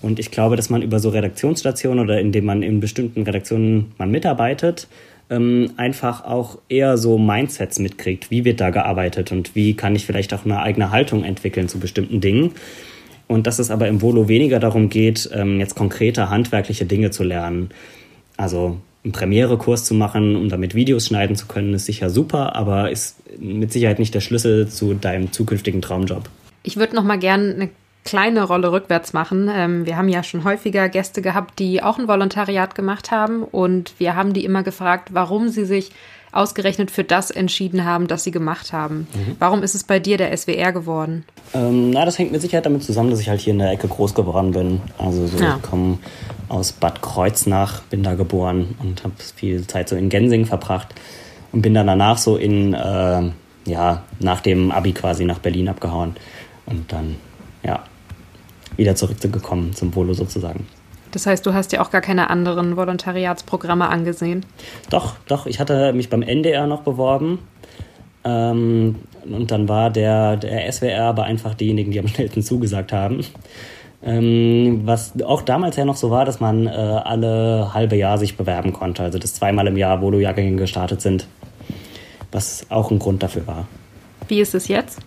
Und 0.02 0.18
ich 0.18 0.30
glaube, 0.30 0.56
dass 0.56 0.68
man 0.68 0.82
über 0.82 0.98
so 0.98 1.08
Redaktionsstationen 1.08 2.04
oder 2.04 2.20
indem 2.20 2.44
man 2.44 2.62
in 2.62 2.80
bestimmten 2.80 3.22
Redaktionen 3.22 3.92
man 3.98 4.10
mitarbeitet, 4.10 4.88
ähm, 5.30 5.72
einfach 5.76 6.24
auch 6.24 6.58
eher 6.68 6.98
so 6.98 7.18
Mindsets 7.18 7.78
mitkriegt. 7.78 8.30
Wie 8.30 8.44
wird 8.44 8.60
da 8.60 8.70
gearbeitet 8.70 9.32
und 9.32 9.54
wie 9.54 9.74
kann 9.74 9.96
ich 9.96 10.06
vielleicht 10.06 10.34
auch 10.34 10.44
eine 10.44 10.60
eigene 10.60 10.90
Haltung 10.90 11.24
entwickeln 11.24 11.68
zu 11.68 11.78
bestimmten 11.78 12.20
Dingen. 12.20 12.52
Und 13.28 13.46
dass 13.46 13.58
es 13.58 13.70
aber 13.70 13.88
im 13.88 14.02
Volo 14.02 14.28
weniger 14.28 14.60
darum 14.60 14.88
geht, 14.88 15.28
ähm, 15.32 15.58
jetzt 15.58 15.74
konkrete 15.74 16.30
handwerkliche 16.30 16.86
Dinge 16.86 17.10
zu 17.10 17.24
lernen. 17.24 17.70
Also 18.36 18.76
einen 19.06 19.12
Premiere-Kurs 19.12 19.84
zu 19.84 19.94
machen, 19.94 20.34
um 20.34 20.48
damit 20.48 20.74
Videos 20.74 21.06
schneiden 21.06 21.36
zu 21.36 21.46
können, 21.46 21.72
ist 21.74 21.86
sicher 21.86 22.10
super, 22.10 22.56
aber 22.56 22.90
ist 22.90 23.16
mit 23.38 23.72
Sicherheit 23.72 24.00
nicht 24.00 24.14
der 24.14 24.20
Schlüssel 24.20 24.68
zu 24.68 24.94
deinem 24.94 25.30
zukünftigen 25.30 25.80
Traumjob. 25.80 26.28
Ich 26.64 26.76
würde 26.76 26.96
noch 26.96 27.04
mal 27.04 27.18
gerne 27.18 27.54
eine 27.54 27.68
kleine 28.04 28.42
Rolle 28.42 28.72
rückwärts 28.72 29.12
machen. 29.12 29.48
Ähm, 29.52 29.86
wir 29.86 29.96
haben 29.96 30.08
ja 30.08 30.24
schon 30.24 30.42
häufiger 30.42 30.88
Gäste 30.88 31.22
gehabt, 31.22 31.60
die 31.60 31.82
auch 31.82 31.98
ein 31.98 32.08
Volontariat 32.08 32.74
gemacht 32.74 33.12
haben 33.12 33.44
und 33.44 33.94
wir 33.98 34.16
haben 34.16 34.32
die 34.32 34.44
immer 34.44 34.64
gefragt, 34.64 35.10
warum 35.12 35.48
sie 35.50 35.64
sich 35.64 35.92
ausgerechnet 36.36 36.90
für 36.90 37.04
das 37.04 37.30
entschieden 37.30 37.84
haben, 37.84 38.06
das 38.06 38.24
sie 38.24 38.30
gemacht 38.30 38.72
haben. 38.72 39.06
Mhm. 39.14 39.36
Warum 39.38 39.62
ist 39.62 39.74
es 39.74 39.84
bei 39.84 39.98
dir 39.98 40.18
der 40.18 40.36
SWR 40.36 40.72
geworden? 40.72 41.24
Ähm, 41.54 41.90
na, 41.90 42.04
das 42.04 42.18
hängt 42.18 42.32
mit 42.32 42.40
Sicherheit 42.40 42.66
damit 42.66 42.82
zusammen, 42.82 43.10
dass 43.10 43.20
ich 43.20 43.28
halt 43.28 43.40
hier 43.40 43.52
in 43.52 43.58
der 43.58 43.70
Ecke 43.70 43.88
groß 43.88 44.14
geworden 44.14 44.52
bin. 44.52 44.80
Also 44.98 45.26
so, 45.26 45.38
ja. 45.38 45.56
ich 45.56 45.68
komme 45.68 45.98
aus 46.48 46.72
Bad 46.72 47.02
Kreuznach, 47.02 47.82
bin 47.82 48.02
da 48.02 48.14
geboren 48.14 48.74
und 48.82 49.04
habe 49.04 49.14
viel 49.34 49.66
Zeit 49.66 49.88
so 49.88 49.96
in 49.96 50.08
Gensing 50.08 50.46
verbracht 50.46 50.94
und 51.52 51.62
bin 51.62 51.74
dann 51.74 51.86
danach 51.86 52.18
so 52.18 52.36
in, 52.36 52.74
äh, 52.74 53.30
ja, 53.64 54.02
nach 54.20 54.40
dem 54.40 54.70
Abi 54.70 54.92
quasi 54.92 55.24
nach 55.24 55.38
Berlin 55.38 55.68
abgehauen 55.68 56.16
und 56.66 56.92
dann, 56.92 57.16
ja, 57.62 57.82
wieder 58.76 58.94
zurückgekommen 58.94 59.74
zum 59.74 59.94
Volo 59.94 60.12
sozusagen. 60.12 60.66
Das 61.16 61.24
heißt, 61.24 61.46
du 61.46 61.54
hast 61.54 61.72
ja 61.72 61.80
auch 61.80 61.90
gar 61.90 62.02
keine 62.02 62.28
anderen 62.28 62.76
Volontariatsprogramme 62.76 63.88
angesehen? 63.88 64.44
Doch, 64.90 65.14
doch. 65.26 65.46
Ich 65.46 65.58
hatte 65.60 65.94
mich 65.94 66.10
beim 66.10 66.20
NDR 66.20 66.66
noch 66.66 66.82
beworben. 66.82 67.38
Ähm, 68.22 68.96
und 69.24 69.50
dann 69.50 69.66
war 69.66 69.88
der, 69.88 70.36
der 70.36 70.70
SWR 70.70 71.04
aber 71.04 71.24
einfach 71.24 71.54
diejenigen, 71.54 71.90
die 71.90 72.00
am 72.00 72.06
schnellsten 72.06 72.42
zugesagt 72.42 72.92
haben. 72.92 73.24
Ähm, 74.04 74.82
was 74.84 75.14
auch 75.24 75.40
damals 75.40 75.76
ja 75.76 75.86
noch 75.86 75.96
so 75.96 76.10
war, 76.10 76.26
dass 76.26 76.38
man 76.38 76.66
äh, 76.66 76.70
alle 76.70 77.72
halbe 77.72 77.96
Jahr 77.96 78.18
sich 78.18 78.36
bewerben 78.36 78.74
konnte. 78.74 79.02
Also 79.02 79.18
das 79.18 79.32
zweimal 79.32 79.66
im 79.68 79.78
Jahr 79.78 80.02
Volo-Jahrgänge 80.02 80.56
gestartet 80.56 81.00
sind. 81.00 81.26
Was 82.30 82.66
auch 82.68 82.90
ein 82.90 82.98
Grund 82.98 83.22
dafür 83.22 83.46
war. 83.46 83.66
Wie 84.28 84.42
ist 84.42 84.54
es 84.54 84.68
jetzt? 84.68 85.00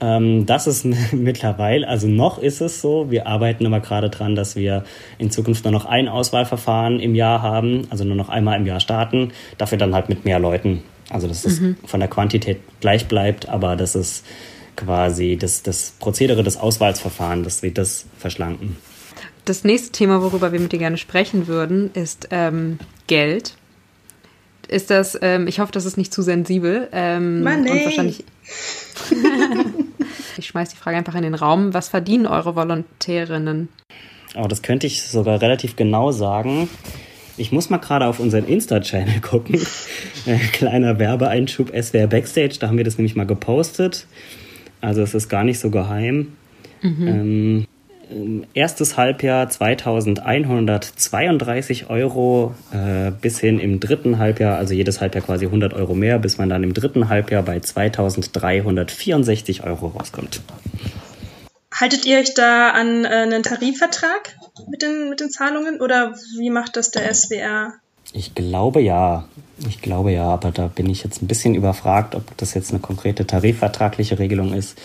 Ähm, 0.00 0.46
das 0.46 0.66
ist 0.66 0.84
mittlerweile, 1.12 1.86
also 1.86 2.08
noch 2.08 2.38
ist 2.38 2.60
es 2.60 2.80
so, 2.80 3.10
wir 3.10 3.26
arbeiten 3.26 3.66
aber 3.66 3.80
gerade 3.80 4.10
dran, 4.10 4.34
dass 4.34 4.56
wir 4.56 4.84
in 5.18 5.30
Zukunft 5.30 5.64
nur 5.64 5.72
noch 5.72 5.84
ein 5.84 6.08
Auswahlverfahren 6.08 7.00
im 7.00 7.14
Jahr 7.14 7.42
haben, 7.42 7.86
also 7.90 8.04
nur 8.04 8.16
noch 8.16 8.28
einmal 8.28 8.58
im 8.58 8.66
Jahr 8.66 8.80
starten, 8.80 9.32
dafür 9.58 9.78
dann 9.78 9.94
halt 9.94 10.08
mit 10.08 10.24
mehr 10.24 10.38
Leuten. 10.38 10.82
Also 11.10 11.26
dass 11.26 11.44
es 11.44 11.60
mhm. 11.60 11.76
von 11.84 12.00
der 12.00 12.08
Quantität 12.08 12.60
gleich 12.80 13.08
bleibt, 13.08 13.48
aber 13.48 13.76
das 13.76 13.96
ist 13.96 14.24
quasi 14.76 15.36
das, 15.38 15.62
das 15.62 15.94
Prozedere 15.98 16.42
des 16.42 16.56
Auswahlverfahrens, 16.56 17.44
dass 17.44 17.62
wir 17.62 17.74
das 17.74 18.06
verschlanken. 18.16 18.76
Das 19.44 19.64
nächste 19.64 19.90
Thema, 19.90 20.22
worüber 20.22 20.52
wir 20.52 20.60
mit 20.60 20.72
dir 20.72 20.78
gerne 20.78 20.96
sprechen 20.96 21.48
würden, 21.48 21.90
ist 21.94 22.28
ähm, 22.30 22.78
Geld. 23.08 23.56
Ist 24.68 24.90
das, 24.90 25.18
ähm, 25.20 25.48
ich 25.48 25.58
hoffe, 25.58 25.72
das 25.72 25.84
ist 25.84 25.96
nicht 25.96 26.14
zu 26.14 26.22
sensibel. 26.22 26.88
Ähm, 26.92 27.42
Mann, 27.42 27.68
und 27.68 27.84
wahrscheinlich. 27.84 28.24
ich 30.40 30.48
schmeiß 30.48 30.70
die 30.70 30.76
Frage 30.76 30.96
einfach 30.96 31.14
in 31.14 31.22
den 31.22 31.34
Raum. 31.34 31.72
Was 31.72 31.88
verdienen 31.88 32.26
eure 32.26 32.56
Volontärinnen? 32.56 33.68
Oh, 34.34 34.46
das 34.48 34.62
könnte 34.62 34.86
ich 34.86 35.02
sogar 35.02 35.40
relativ 35.40 35.76
genau 35.76 36.10
sagen. 36.10 36.68
Ich 37.36 37.52
muss 37.52 37.70
mal 37.70 37.78
gerade 37.78 38.06
auf 38.06 38.20
unseren 38.20 38.46
Insta-Channel 38.46 39.20
gucken. 39.20 39.60
Äh, 40.26 40.36
kleiner 40.36 40.98
Werbeeinschub 40.98 41.72
SWR 41.74 42.06
Backstage, 42.06 42.56
da 42.60 42.68
haben 42.68 42.76
wir 42.76 42.84
das 42.84 42.98
nämlich 42.98 43.16
mal 43.16 43.24
gepostet. 43.24 44.06
Also 44.82 45.00
es 45.00 45.14
ist 45.14 45.30
gar 45.30 45.44
nicht 45.44 45.58
so 45.58 45.70
geheim. 45.70 46.32
Mhm. 46.82 47.08
Ähm, 47.08 47.66
erstes 48.54 48.96
Halbjahr 48.96 49.48
2132 49.48 51.90
Euro 51.90 52.54
äh, 52.72 53.10
bis 53.10 53.40
hin 53.40 53.58
im 53.58 53.80
dritten 53.80 54.18
Halbjahr, 54.18 54.58
also 54.58 54.74
jedes 54.74 55.00
Halbjahr 55.00 55.24
quasi 55.24 55.46
100 55.46 55.72
Euro 55.74 55.94
mehr, 55.94 56.18
bis 56.18 56.38
man 56.38 56.48
dann 56.48 56.62
im 56.62 56.74
dritten 56.74 57.08
Halbjahr 57.08 57.42
bei 57.42 57.58
2364 57.60 59.64
Euro 59.64 59.88
rauskommt. 59.88 60.42
Haltet 61.72 62.04
ihr 62.04 62.18
euch 62.18 62.34
da 62.34 62.70
an 62.70 63.04
äh, 63.04 63.08
einen 63.08 63.42
Tarifvertrag 63.42 64.36
mit 64.68 64.82
den, 64.82 65.08
mit 65.08 65.20
den 65.20 65.30
Zahlungen 65.30 65.80
oder 65.80 66.14
wie 66.38 66.50
macht 66.50 66.76
das 66.76 66.90
der 66.90 67.14
SWR? 67.14 67.72
Ich 68.12 68.34
glaube 68.34 68.80
ja. 68.80 69.24
Ich 69.68 69.82
glaube 69.82 70.12
ja, 70.12 70.24
aber 70.24 70.52
da 70.52 70.68
bin 70.68 70.88
ich 70.88 71.04
jetzt 71.04 71.22
ein 71.22 71.26
bisschen 71.26 71.54
überfragt, 71.54 72.14
ob 72.14 72.34
das 72.38 72.54
jetzt 72.54 72.70
eine 72.70 72.80
konkrete 72.80 73.26
tarifvertragliche 73.26 74.18
Regelung 74.18 74.54
ist. 74.54 74.78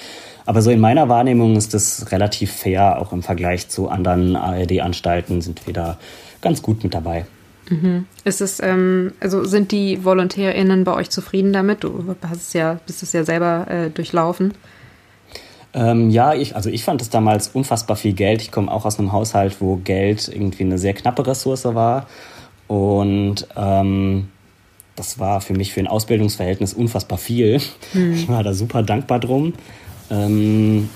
Aber 0.46 0.62
so 0.62 0.70
in 0.70 0.80
meiner 0.80 1.10
Wahrnehmung 1.10 1.56
ist 1.56 1.74
das 1.74 2.12
relativ 2.12 2.52
fair, 2.52 3.02
auch 3.02 3.12
im 3.12 3.24
Vergleich 3.24 3.68
zu 3.68 3.90
anderen 3.90 4.36
ARD-Anstalten 4.36 5.42
sind 5.42 5.66
wir 5.66 5.74
da 5.74 5.98
ganz 6.42 6.62
gut 6.62 6.84
mit 6.84 6.94
dabei. 6.94 7.26
Mhm. 7.70 8.06
Ist 8.24 8.42
es, 8.42 8.62
ähm, 8.62 9.14
also 9.20 9.44
sind 9.44 9.72
die 9.72 10.06
VolontärInnen 10.06 10.84
bei 10.84 10.94
euch 10.94 11.10
zufrieden 11.10 11.52
damit? 11.52 11.84
Du 11.84 12.16
hast 12.22 12.42
es 12.42 12.54
ja, 12.54 12.80
bist 12.86 13.02
es 13.02 13.12
ja 13.14 13.24
selber 13.24 13.66
äh, 13.70 13.90
durchlaufen. 13.90 14.54
Ähm, 15.74 16.10
ja, 16.10 16.34
ich, 16.34 16.56
also 16.56 16.70
ich 16.70 16.84
fand 16.84 17.02
es 17.02 17.10
damals 17.10 17.50
unfassbar 17.50 17.98
viel 17.98 18.14
Geld. 18.14 18.42
Ich 18.42 18.52
komme 18.52 18.72
auch 18.72 18.86
aus 18.86 19.00
einem 19.00 19.12
Haushalt, 19.12 19.58
wo 19.60 19.78
Geld 19.78 20.28
irgendwie 20.28 20.64
eine 20.64 20.78
sehr 20.78 20.94
knappe 20.94 21.26
Ressource 21.26 21.66
war. 21.66 22.06
Und 22.68 23.48
ähm, 23.58 24.30
das 24.96 25.20
war 25.20 25.42
für 25.42 25.54
mich 25.54 25.74
für 25.74 25.82
ein 25.82 25.88
Ausbildungsverhältnis 25.88 26.74
unfassbar 26.74 27.18
viel. 27.18 27.60
Hm. 27.92 28.14
Ich 28.14 28.30
war 28.30 28.44
da 28.44 28.54
super 28.54 28.84
dankbar 28.84 29.20
drum. 29.20 29.54
Ähm, 30.10 30.90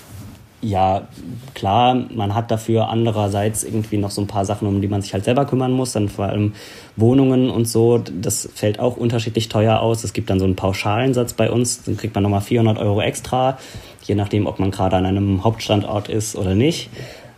ja, 0.62 1.08
klar, 1.54 1.95
man 1.95 2.36
hat 2.36 2.52
dafür 2.52 2.89
andererseits 2.89 3.63
irgendwie 3.63 3.98
noch 3.98 4.12
so 4.12 4.22
ein 4.22 4.28
paar 4.28 4.43
Sachen, 4.43 4.67
um 4.67 4.82
die 4.82 4.89
man 4.89 5.02
sich 5.02 5.13
halt 5.13 5.24
selber 5.24 5.45
kümmern 5.45 5.72
muss, 5.72 5.93
dann 5.93 6.10
vor 6.10 6.26
allem 6.26 6.54
Wohnungen 6.98 7.50
und 7.50 7.65
so. 7.65 7.98
Das 7.98 8.50
fällt 8.54 8.80
auch 8.80 8.98
unterschiedlich 8.98 9.48
teuer 9.48 9.80
aus. 9.80 10.04
Es 10.04 10.12
gibt 10.12 10.30
dann 10.30 10.39
so 10.39 10.45
einen 10.45 10.58
Pauschalensatz 10.58 11.34
bei 11.34 11.50
uns, 11.50 11.84
dann 11.84 11.95
kriegt 11.95 12.13
man 12.13 12.24
nochmal 12.24 12.41
400 12.41 12.78
Euro 12.78 13.02
extra, 13.02 13.58
je 14.04 14.15
nachdem, 14.15 14.48
ob 14.48 14.60
man 14.60 14.72
gerade 14.72 14.98
an 14.98 15.06
einem 15.06 15.43
Hauptstandort 15.45 16.10
ist 16.10 16.36
oder 16.36 16.56
nicht. 16.56 16.89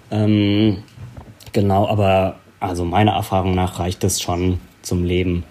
Ähm, 0.09 0.77
genau, 1.53 1.87
aber 1.87 2.37
also 2.59 2.85
meiner 2.85 3.13
Erfahrung 3.13 3.53
nach 3.53 3.77
reicht 3.77 4.03
es 4.03 4.19
schon 4.19 4.59
zum 4.81 5.03
Leben. 5.03 5.43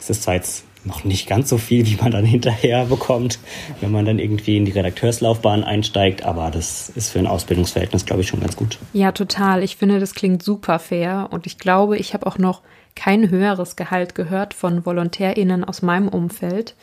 Es 0.00 0.08
ist 0.08 0.22
zwar 0.22 0.34
jetzt 0.34 0.64
noch 0.84 1.04
nicht 1.04 1.28
ganz 1.28 1.48
so 1.48 1.58
viel, 1.58 1.86
wie 1.86 1.96
man 1.96 2.10
dann 2.10 2.24
hinterher 2.24 2.86
bekommt, 2.86 3.38
wenn 3.80 3.90
man 3.90 4.04
dann 4.04 4.18
irgendwie 4.18 4.56
in 4.56 4.64
die 4.64 4.72
Redakteurslaufbahn 4.72 5.64
einsteigt, 5.64 6.24
aber 6.24 6.50
das 6.50 6.90
ist 6.90 7.10
für 7.10 7.18
ein 7.18 7.26
Ausbildungsverhältnis, 7.26 8.06
glaube 8.06 8.22
ich, 8.22 8.28
schon 8.28 8.40
ganz 8.40 8.56
gut. 8.56 8.78
Ja, 8.92 9.12
total. 9.12 9.62
Ich 9.62 9.76
finde, 9.76 10.00
das 10.00 10.14
klingt 10.14 10.42
super 10.42 10.78
fair 10.78 11.28
und 11.30 11.46
ich 11.46 11.58
glaube, 11.58 11.96
ich 11.96 12.14
habe 12.14 12.26
auch 12.26 12.38
noch 12.38 12.62
kein 12.94 13.30
höheres 13.30 13.76
Gehalt 13.76 14.14
gehört 14.14 14.54
von 14.54 14.86
VolontärInnen 14.86 15.64
aus 15.64 15.82
meinem 15.82 16.08
Umfeld. 16.08 16.74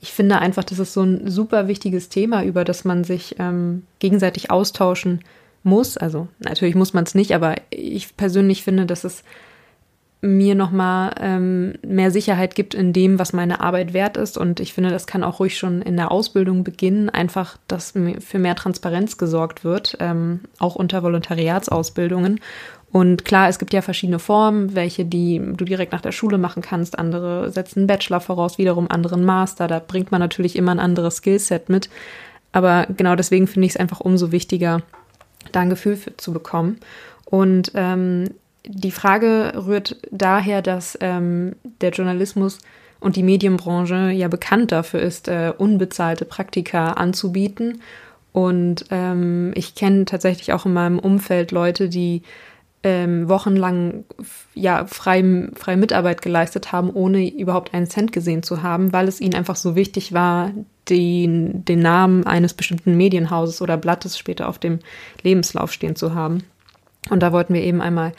Ich 0.00 0.12
finde 0.12 0.38
einfach, 0.38 0.64
das 0.64 0.78
ist 0.78 0.92
so 0.92 1.02
ein 1.02 1.30
super 1.30 1.66
wichtiges 1.66 2.10
Thema, 2.10 2.44
über 2.44 2.64
das 2.64 2.84
man 2.84 3.04
sich 3.04 3.36
ähm, 3.38 3.84
gegenseitig 3.98 4.50
austauschen 4.50 5.20
muss. 5.62 5.96
Also 5.96 6.28
natürlich 6.38 6.74
muss 6.74 6.92
man 6.92 7.04
es 7.04 7.14
nicht, 7.14 7.34
aber 7.34 7.54
ich 7.70 8.14
persönlich 8.16 8.62
finde, 8.62 8.84
dass 8.84 9.04
es 9.04 9.24
mir 10.24 10.54
nochmal 10.54 11.14
ähm, 11.20 11.74
mehr 11.86 12.10
Sicherheit 12.10 12.54
gibt 12.54 12.74
in 12.74 12.92
dem, 12.92 13.18
was 13.18 13.34
meine 13.34 13.60
Arbeit 13.60 13.92
wert 13.92 14.16
ist. 14.16 14.38
Und 14.38 14.58
ich 14.58 14.72
finde, 14.72 14.90
das 14.90 15.06
kann 15.06 15.22
auch 15.22 15.38
ruhig 15.38 15.58
schon 15.58 15.82
in 15.82 15.96
der 15.96 16.10
Ausbildung 16.10 16.64
beginnen, 16.64 17.10
einfach, 17.10 17.58
dass 17.68 17.92
für 18.20 18.38
mehr 18.38 18.56
Transparenz 18.56 19.18
gesorgt 19.18 19.64
wird, 19.64 19.98
ähm, 20.00 20.40
auch 20.58 20.76
unter 20.76 21.02
Volontariatsausbildungen. 21.02 22.40
Und 22.90 23.24
klar, 23.24 23.48
es 23.48 23.58
gibt 23.58 23.74
ja 23.74 23.82
verschiedene 23.82 24.18
Formen, 24.18 24.74
welche 24.74 25.04
die 25.04 25.42
du 25.44 25.64
direkt 25.64 25.92
nach 25.92 26.00
der 26.00 26.12
Schule 26.12 26.38
machen 26.38 26.62
kannst. 26.62 26.98
Andere 26.98 27.50
setzen 27.50 27.80
einen 27.80 27.86
Bachelor 27.88 28.20
voraus, 28.20 28.56
wiederum 28.56 28.90
anderen 28.90 29.24
Master. 29.24 29.68
Da 29.68 29.78
bringt 29.80 30.10
man 30.10 30.20
natürlich 30.20 30.56
immer 30.56 30.72
ein 30.72 30.80
anderes 30.80 31.16
Skillset 31.16 31.68
mit. 31.68 31.90
Aber 32.52 32.86
genau 32.96 33.14
deswegen 33.16 33.46
finde 33.46 33.66
ich 33.66 33.72
es 33.72 33.80
einfach 33.80 34.00
umso 34.00 34.32
wichtiger, 34.32 34.80
da 35.52 35.60
ein 35.60 35.70
Gefühl 35.70 35.96
für 35.96 36.16
zu 36.16 36.32
bekommen. 36.32 36.78
Und 37.26 37.72
ähm, 37.74 38.26
die 38.66 38.90
Frage 38.90 39.52
rührt 39.66 39.96
daher, 40.10 40.62
dass 40.62 40.96
ähm, 41.00 41.56
der 41.80 41.90
Journalismus 41.90 42.58
und 43.00 43.16
die 43.16 43.22
Medienbranche 43.22 44.10
ja 44.10 44.28
bekannt 44.28 44.72
dafür 44.72 45.00
ist, 45.00 45.28
äh, 45.28 45.52
unbezahlte 45.56 46.24
Praktika 46.24 46.92
anzubieten. 46.92 47.82
Und 48.32 48.86
ähm, 48.90 49.52
ich 49.54 49.74
kenne 49.74 50.06
tatsächlich 50.06 50.52
auch 50.52 50.66
in 50.66 50.72
meinem 50.72 50.98
Umfeld 50.98 51.52
Leute, 51.52 51.88
die 51.88 52.22
ähm, 52.82 53.28
wochenlang 53.28 54.04
ja 54.54 54.86
frei, 54.86 55.48
frei 55.54 55.76
Mitarbeit 55.76 56.22
geleistet 56.22 56.72
haben, 56.72 56.90
ohne 56.90 57.28
überhaupt 57.30 57.74
einen 57.74 57.86
Cent 57.86 58.12
gesehen 58.12 58.42
zu 58.42 58.62
haben, 58.62 58.92
weil 58.92 59.08
es 59.08 59.20
ihnen 59.20 59.34
einfach 59.34 59.56
so 59.56 59.76
wichtig 59.76 60.12
war, 60.12 60.50
den, 60.88 61.64
den 61.64 61.80
Namen 61.80 62.26
eines 62.26 62.54
bestimmten 62.54 62.96
Medienhauses 62.96 63.62
oder 63.62 63.76
Blattes 63.76 64.18
später 64.18 64.48
auf 64.48 64.58
dem 64.58 64.80
Lebenslauf 65.22 65.72
stehen 65.72 65.96
zu 65.96 66.14
haben. 66.14 66.44
Und 67.10 67.22
da 67.22 67.32
wollten 67.32 67.54
wir 67.54 67.62
eben 67.62 67.80
einmal 67.80 68.12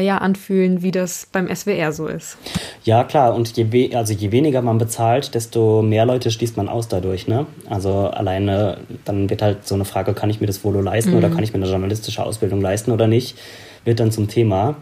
ja, 0.00 0.18
anfühlen, 0.18 0.82
wie 0.82 0.90
das 0.90 1.26
beim 1.30 1.54
SWR 1.54 1.92
so 1.92 2.06
ist. 2.06 2.36
Ja, 2.84 3.04
klar. 3.04 3.34
Und 3.34 3.56
je, 3.56 3.94
also 3.94 4.12
je 4.12 4.30
weniger 4.32 4.62
man 4.62 4.78
bezahlt, 4.78 5.34
desto 5.34 5.82
mehr 5.82 6.06
Leute 6.06 6.30
schließt 6.30 6.56
man 6.56 6.68
aus 6.68 6.88
dadurch. 6.88 7.26
Ne? 7.28 7.46
Also 7.68 8.08
alleine, 8.08 8.78
dann 9.04 9.30
wird 9.30 9.42
halt 9.42 9.66
so 9.66 9.74
eine 9.74 9.84
Frage, 9.84 10.14
kann 10.14 10.30
ich 10.30 10.40
mir 10.40 10.46
das 10.46 10.64
Volo 10.64 10.80
leisten 10.80 11.12
mhm. 11.12 11.18
oder 11.18 11.30
kann 11.30 11.42
ich 11.42 11.52
mir 11.52 11.60
eine 11.62 11.70
journalistische 11.70 12.22
Ausbildung 12.24 12.60
leisten 12.60 12.92
oder 12.92 13.06
nicht, 13.06 13.38
wird 13.84 14.00
dann 14.00 14.10
zum 14.10 14.28
Thema. 14.28 14.76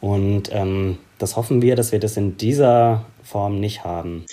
Und 0.00 0.50
ähm, 0.52 0.98
das 1.18 1.36
hoffen 1.36 1.62
wir, 1.62 1.76
dass 1.76 1.92
wir 1.92 2.00
das 2.00 2.16
in 2.16 2.36
dieser 2.36 3.04
Form 3.22 3.60
nicht 3.60 3.84
haben. 3.84 4.26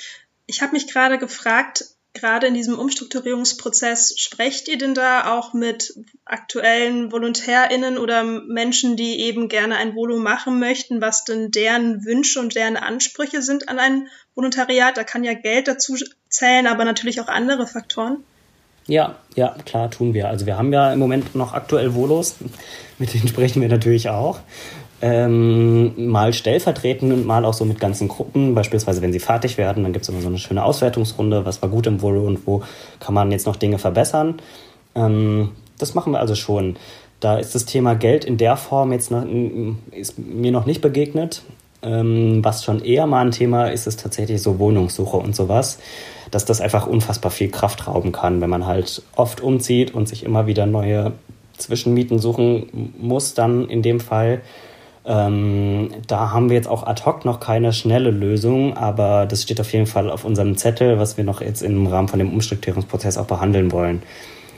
Ich 0.47 0.61
habe 0.61 0.71
mich 0.71 0.91
gerade 0.91 1.19
gefragt, 1.19 1.85
gerade 2.13 2.47
in 2.47 2.53
diesem 2.53 2.77
Umstrukturierungsprozess, 2.77 4.15
sprecht 4.17 4.67
ihr 4.67 4.77
denn 4.77 4.93
da 4.93 5.37
auch 5.37 5.53
mit 5.53 5.93
aktuellen 6.25 7.11
VolontärInnen 7.11 7.97
oder 7.97 8.23
Menschen, 8.23 8.95
die 8.95 9.21
eben 9.21 9.47
gerne 9.47 9.77
ein 9.77 9.95
Volo 9.95 10.17
machen 10.17 10.59
möchten, 10.59 11.01
was 11.01 11.23
denn 11.23 11.51
deren 11.51 12.03
Wünsche 12.05 12.39
und 12.39 12.55
deren 12.55 12.77
Ansprüche 12.77 13.41
sind 13.41 13.69
an 13.69 13.79
ein 13.79 14.07
Volontariat? 14.35 14.97
Da 14.97 15.03
kann 15.03 15.23
ja 15.23 15.33
Geld 15.33 15.67
dazu 15.67 15.95
zählen, 16.29 16.67
aber 16.67 16.83
natürlich 16.83 17.21
auch 17.21 17.27
andere 17.27 17.67
Faktoren. 17.67 18.23
Ja, 18.87 19.19
ja, 19.35 19.55
klar 19.65 19.91
tun 19.91 20.15
wir. 20.15 20.29
Also 20.29 20.47
wir 20.47 20.57
haben 20.57 20.73
ja 20.73 20.91
im 20.91 20.97
Moment 20.97 21.35
noch 21.35 21.53
aktuell 21.53 21.93
Volos, 21.93 22.35
mit 22.97 23.13
denen 23.13 23.27
sprechen 23.27 23.61
wir 23.61 23.69
natürlich 23.69 24.09
auch 24.09 24.39
ähm, 25.01 26.09
mal 26.09 26.33
stellvertretend 26.33 27.13
und 27.13 27.25
mal 27.25 27.45
auch 27.45 27.53
so 27.53 27.65
mit 27.65 27.79
ganzen 27.79 28.07
Gruppen. 28.07 28.55
Beispielsweise, 28.55 29.01
wenn 29.01 29.13
sie 29.13 29.19
fertig 29.19 29.57
werden, 29.57 29.83
dann 29.83 29.93
gibt 29.93 30.03
es 30.03 30.09
immer 30.09 30.21
so 30.21 30.27
eine 30.27 30.37
schöne 30.37 30.63
Auswertungsrunde, 30.63 31.45
was 31.45 31.61
war 31.61 31.69
gut 31.69 31.87
im 31.87 32.01
Volo 32.01 32.25
und 32.25 32.45
wo 32.45 32.63
kann 32.99 33.13
man 33.13 33.31
jetzt 33.31 33.45
noch 33.45 33.55
Dinge 33.55 33.79
verbessern. 33.79 34.41
Ähm, 34.95 35.51
das 35.77 35.95
machen 35.95 36.13
wir 36.13 36.19
also 36.19 36.35
schon. 36.35 36.75
Da 37.19 37.37
ist 37.37 37.55
das 37.55 37.65
Thema 37.65 37.95
Geld 37.95 38.25
in 38.25 38.37
der 38.37 38.57
Form 38.57 38.91
jetzt 38.91 39.11
noch, 39.11 39.25
ist 39.91 40.19
mir 40.19 40.51
noch 40.51 40.65
nicht 40.65 40.81
begegnet. 40.81 41.43
Ähm, 41.81 42.43
was 42.43 42.65
schon 42.65 42.83
eher 42.83 43.07
mal 43.07 43.25
ein 43.25 43.31
Thema 43.31 43.67
ist, 43.67 43.87
ist 43.87 44.01
tatsächlich 44.01 44.41
so 44.41 44.59
Wohnungssuche 44.59 45.15
und 45.15 45.33
sowas, 45.33 45.79
dass 46.29 46.43
das 46.43 46.59
einfach 46.59 46.87
unfassbar 46.87 47.31
viel 47.31 47.49
Kraft 47.49 47.87
rauben 47.87 48.11
kann, 48.11 48.41
wenn 48.41 48.49
man 48.49 48.65
halt 48.65 49.01
oft 49.15 49.39
umzieht 49.39 49.93
und 49.93 50.09
sich 50.09 50.23
immer 50.23 50.45
wieder 50.45 50.65
neue 50.65 51.13
Zwischenmieten 51.57 52.19
suchen 52.19 52.93
muss, 52.99 53.33
dann 53.33 53.69
in 53.69 53.81
dem 53.81 54.01
Fall 54.01 54.41
ähm, 55.09 55.89
da 56.05 56.31
haben 56.31 56.49
wir 56.49 56.55
jetzt 56.55 56.67
auch 56.67 56.85
ad 56.85 57.03
hoc 57.03 57.25
noch 57.25 57.39
keine 57.39 57.73
schnelle 57.73 58.11
Lösung, 58.11 58.77
aber 58.77 59.25
das 59.25 59.41
steht 59.41 59.59
auf 59.59 59.73
jeden 59.73 59.87
Fall 59.87 60.07
auf 60.11 60.23
unserem 60.23 60.55
Zettel, 60.55 60.99
was 60.99 61.17
wir 61.17 61.23
noch 61.23 61.41
jetzt 61.41 61.63
im 61.63 61.87
Rahmen 61.87 62.07
von 62.07 62.19
dem 62.19 62.31
Umstrukturierungsprozess 62.31 63.17
auch 63.17 63.25
behandeln 63.25 63.71
wollen, 63.71 64.03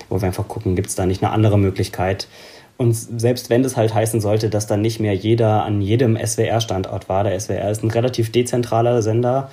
wo 0.10 0.20
wir 0.20 0.28
einfach 0.28 0.50
gucken, 0.50 0.76
gibt 0.76 0.90
es 0.90 0.96
da 0.96 1.06
nicht 1.06 1.24
eine 1.24 1.32
andere 1.32 1.58
Möglichkeit. 1.58 2.28
Und 2.76 2.94
selbst 2.94 3.50
wenn 3.50 3.64
das 3.64 3.78
halt 3.78 3.94
heißen 3.94 4.20
sollte, 4.20 4.50
dass 4.50 4.68
dann 4.68 4.82
nicht 4.82 5.00
mehr 5.00 5.16
jeder 5.16 5.64
an 5.64 5.80
jedem 5.80 6.18
SWR-Standort 6.18 7.08
war, 7.08 7.24
der 7.24 7.40
SWR 7.40 7.72
ist 7.72 7.82
ein 7.82 7.92
relativ 7.92 8.30
dezentraler 8.34 9.02
Sender, 9.02 9.50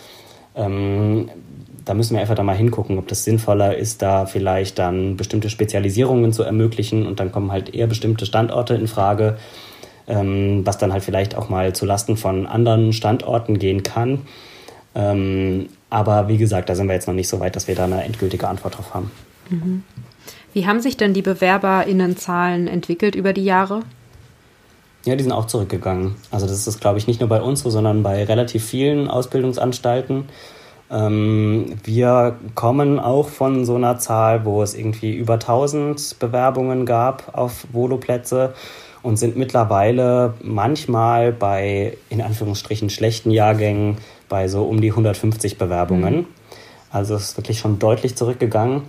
ähm, 0.57 1.29
da 1.85 1.95
müssen 1.95 2.14
wir 2.14 2.20
einfach 2.20 2.35
da 2.35 2.43
mal 2.43 2.57
hingucken, 2.57 2.99
ob 2.99 3.07
das 3.07 3.22
sinnvoller 3.22 3.77
ist, 3.77 4.03
da 4.03 4.27
vielleicht 4.27 4.81
dann 4.81 5.16
bestimmte 5.16 5.49
Spezialisierungen 5.49 6.33
zu 6.33 6.43
ermöglichen 6.43 7.07
und 7.07 7.20
dann 7.20 7.31
kommen 7.31 7.53
halt 7.53 7.72
eher 7.72 7.87
bestimmte 7.87 8.27
Standorte 8.27 8.75
in 8.75 8.89
Frage 8.89 9.37
ähm, 10.09 10.63
was 10.65 10.79
dann 10.79 10.93
halt 10.93 11.05
vielleicht 11.05 11.37
auch 11.37 11.49
mal 11.49 11.75
zu 11.75 11.87
Lasten 11.87 12.17
von 12.17 12.47
anderen 12.47 12.93
Standorten 12.93 13.59
gehen 13.59 13.83
kann. 13.83 14.23
Ähm, 14.95 15.69
aber 15.91 16.29
wie 16.29 16.39
gesagt, 16.39 16.69
da 16.69 16.75
sind 16.75 16.89
wir 16.89 16.95
jetzt 16.95 17.07
noch 17.07 17.15
nicht 17.15 17.29
so 17.29 17.41
weit, 17.41 17.57
dass 17.57 17.69
wir 17.69 17.75
da 17.75 17.85
eine 17.85 18.03
endgültige 18.03 18.49
Antwort 18.49 18.77
drauf 18.77 18.95
haben. 18.95 19.11
Mhm. 19.51 19.85
Wie 20.53 20.67
haben 20.67 20.81
sich 20.81 20.97
denn 20.97 21.15
die 21.15 21.23
BewerberInnenzahlen 21.23 22.69
entwickelt 22.69 23.15
über 23.15 23.33
die 23.33 23.45
Jahre? 23.45 23.83
Ja, 25.05 25.15
die 25.15 25.23
sind 25.23 25.33
auch 25.33 25.47
zurückgegangen. 25.47 26.17
Also 26.31 26.47
das 26.47 26.67
ist, 26.67 26.81
glaube 26.81 26.99
ich, 26.99 27.07
nicht 27.07 27.21
nur 27.21 27.29
bei 27.29 27.41
uns 27.41 27.61
so, 27.61 27.71
sondern 27.71 28.03
bei 28.03 28.25
relativ 28.25 28.65
vielen 28.65 29.09
Ausbildungsanstalten. 29.09 30.25
Ähm, 30.91 31.77
wir 31.85 32.37
kommen 32.55 32.99
auch 32.99 33.29
von 33.29 33.65
so 33.65 33.77
einer 33.77 33.99
Zahl, 33.99 34.45
wo 34.45 34.63
es 34.63 34.75
irgendwie 34.75 35.15
über 35.15 35.35
1000 35.35 36.19
Bewerbungen 36.19 36.87
gab 36.87 37.37
auf 37.37 37.67
Voloplätze 37.73 38.55
und 39.03 39.16
sind 39.16 39.36
mittlerweile 39.36 40.34
manchmal 40.42 41.32
bei, 41.32 41.96
in 42.09 42.20
Anführungsstrichen, 42.20 42.90
schlechten 42.90 43.30
Jahrgängen 43.30 43.99
bei 44.28 44.49
so 44.49 44.64
um 44.64 44.80
die 44.80 44.90
150 44.90 45.59
Bewerbungen. 45.59 46.16
Mhm. 46.16 46.26
Also 46.90 47.14
es 47.14 47.30
ist 47.30 47.36
wirklich 47.36 47.59
schon 47.59 47.78
deutlich 47.78 48.16
zurückgegangen. 48.16 48.82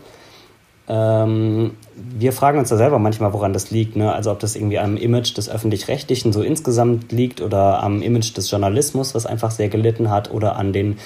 Ähm, 0.87 1.71
wir 1.95 2.33
fragen 2.33 2.57
uns 2.59 2.69
da 2.69 2.77
selber 2.77 2.97
manchmal, 2.97 3.33
woran 3.33 3.53
das 3.53 3.71
liegt. 3.71 3.95
Ne? 3.95 4.11
Also 4.11 4.31
ob 4.31 4.39
das 4.39 4.55
irgendwie 4.55 4.79
am 4.79 4.97
Image 4.97 5.37
des 5.37 5.49
öffentlich-rechtlichen 5.49 6.33
so 6.33 6.41
insgesamt 6.41 7.11
liegt 7.11 7.41
oder 7.41 7.83
am 7.83 8.01
Image 8.01 8.35
des 8.35 8.49
Journalismus, 8.49 9.13
was 9.13 9.25
einfach 9.25 9.51
sehr 9.51 9.69
gelitten 9.69 10.09
hat, 10.09 10.31
oder 10.31 10.55
an 10.55 10.73
den 10.73 10.97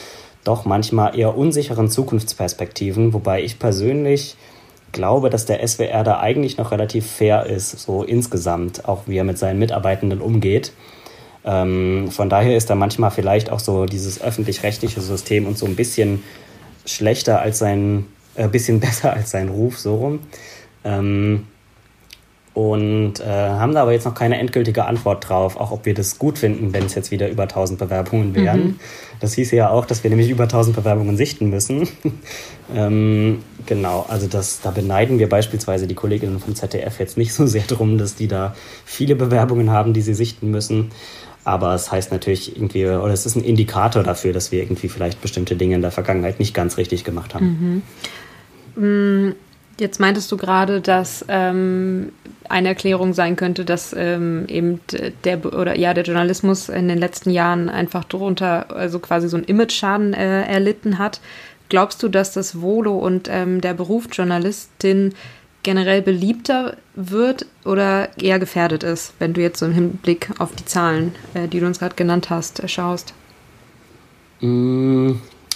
doch 0.43 0.65
manchmal 0.65 1.17
eher 1.17 1.37
unsicheren 1.37 1.89
Zukunftsperspektiven, 1.89 3.13
wobei 3.13 3.43
ich 3.43 3.59
persönlich 3.59 4.35
glaube, 4.93 5.29
dass 5.29 5.45
der 5.45 5.65
SWR 5.67 6.03
da 6.03 6.19
eigentlich 6.19 6.57
noch 6.57 6.71
relativ 6.71 7.05
fair 7.05 7.45
ist, 7.45 7.71
so 7.79 8.03
insgesamt, 8.03 8.87
auch 8.87 9.03
wie 9.07 9.17
er 9.17 9.25
mit 9.25 9.37
seinen 9.37 9.59
Mitarbeitenden 9.59 10.21
umgeht. 10.21 10.71
Ähm, 11.43 12.09
von 12.09 12.29
daher 12.29 12.55
ist 12.55 12.69
da 12.69 12.75
manchmal 12.75 13.11
vielleicht 13.11 13.51
auch 13.51 13.59
so 13.59 13.85
dieses 13.85 14.21
öffentlich-rechtliche 14.21 15.01
System 15.01 15.45
und 15.45 15.57
so 15.57 15.65
ein 15.65 15.75
bisschen 15.75 16.23
schlechter 16.85 17.41
als 17.41 17.59
sein, 17.59 18.05
äh, 18.35 18.47
bisschen 18.47 18.79
besser 18.79 19.11
als 19.11 19.31
sein 19.31 19.49
Ruf, 19.49 19.77
so 19.77 19.95
rum. 19.95 20.19
Ähm, 20.85 21.47
und 22.53 23.19
äh, 23.19 23.25
haben 23.25 23.73
da 23.73 23.81
aber 23.81 23.93
jetzt 23.93 24.05
noch 24.05 24.13
keine 24.13 24.37
endgültige 24.37 24.85
Antwort 24.85 25.27
drauf, 25.27 25.57
auch 25.57 25.71
ob 25.71 25.85
wir 25.85 25.95
das 25.95 26.19
gut 26.19 26.37
finden, 26.37 26.71
wenn 26.71 26.85
es 26.85 26.93
jetzt 26.93 27.09
wieder 27.09 27.29
über 27.29 27.43
1000 27.43 27.79
Bewerbungen 27.79 28.35
wären. 28.35 28.59
Mhm. 28.59 28.79
Das 29.19 29.33
hieße 29.33 29.55
ja 29.55 29.69
auch, 29.71 29.85
dass 29.85 30.03
wir 30.03 30.11
nämlich 30.11 30.29
über 30.29 30.43
1000 30.43 30.75
Bewerbungen 30.75 31.17
sichten 31.17 31.49
müssen. 31.49 31.87
ähm, 32.75 33.39
genau, 33.65 34.05
also 34.07 34.27
das, 34.27 34.61
da 34.61 34.69
beneiden 34.69 35.17
wir 35.17 35.29
beispielsweise 35.29 35.87
die 35.87 35.95
Kolleginnen 35.95 36.39
vom 36.39 36.53
ZDF 36.53 36.99
jetzt 36.99 37.17
nicht 37.17 37.33
so 37.33 37.47
sehr 37.47 37.63
drum, 37.63 37.97
dass 37.97 38.15
die 38.15 38.27
da 38.27 38.55
viele 38.85 39.15
Bewerbungen 39.15 39.71
haben, 39.71 39.93
die 39.93 40.01
sie 40.01 40.13
sichten 40.13 40.51
müssen. 40.51 40.91
Aber 41.45 41.73
es 41.73 41.91
heißt 41.91 42.11
natürlich 42.11 42.55
irgendwie, 42.55 42.85
oder 42.85 43.11
es 43.11 43.25
ist 43.25 43.35
ein 43.35 43.43
Indikator 43.43 44.03
dafür, 44.03 44.31
dass 44.31 44.51
wir 44.51 44.61
irgendwie 44.61 44.87
vielleicht 44.89 45.21
bestimmte 45.21 45.55
Dinge 45.55 45.75
in 45.75 45.81
der 45.81 45.91
Vergangenheit 45.91 46.39
nicht 46.39 46.53
ganz 46.53 46.77
richtig 46.77 47.03
gemacht 47.03 47.33
haben. 47.33 47.83
Mhm. 48.75 48.83
Mm, 48.83 49.35
jetzt 49.79 49.99
meintest 49.99 50.31
du 50.31 50.37
gerade, 50.37 50.81
dass 50.81 51.25
ähm, 51.27 52.11
eine 52.49 52.69
Erklärung 52.69 53.13
sein 53.13 53.35
könnte, 53.35 53.65
dass 53.65 53.93
ähm, 53.97 54.45
eben 54.47 54.79
der 55.23 55.45
oder 55.45 55.77
ja 55.77 55.93
der 55.93 56.03
Journalismus 56.03 56.69
in 56.69 56.87
den 56.87 56.97
letzten 56.97 57.31
Jahren 57.31 57.69
einfach 57.69 58.03
darunter 58.03 58.75
also 58.75 58.99
quasi 58.99 59.29
so 59.29 59.37
einen 59.37 59.45
Image-Schaden 59.45 60.13
äh, 60.13 60.43
erlitten 60.43 60.97
hat. 60.97 61.21
Glaubst 61.69 62.03
du, 62.03 62.09
dass 62.09 62.33
das 62.33 62.61
Volo 62.61 62.97
und 62.97 63.27
ähm, 63.31 63.61
der 63.61 63.73
Beruf 63.73 64.07
Journalistin 64.11 65.13
generell 65.63 66.01
beliebter 66.01 66.75
wird 66.93 67.45
oder 67.63 68.09
eher 68.21 68.37
gefährdet 68.37 68.83
ist, 68.83 69.13
wenn 69.19 69.33
du 69.33 69.41
jetzt 69.41 69.59
so 69.59 69.65
im 69.65 69.73
Hinblick 69.73 70.29
auf 70.37 70.53
die 70.55 70.65
Zahlen, 70.65 71.15
äh, 71.33 71.47
die 71.47 71.59
du 71.59 71.65
uns 71.65 71.79
gerade 71.79 71.95
genannt 71.95 72.29
hast, 72.29 72.59
äh, 72.59 72.67
schaust? 72.67 73.13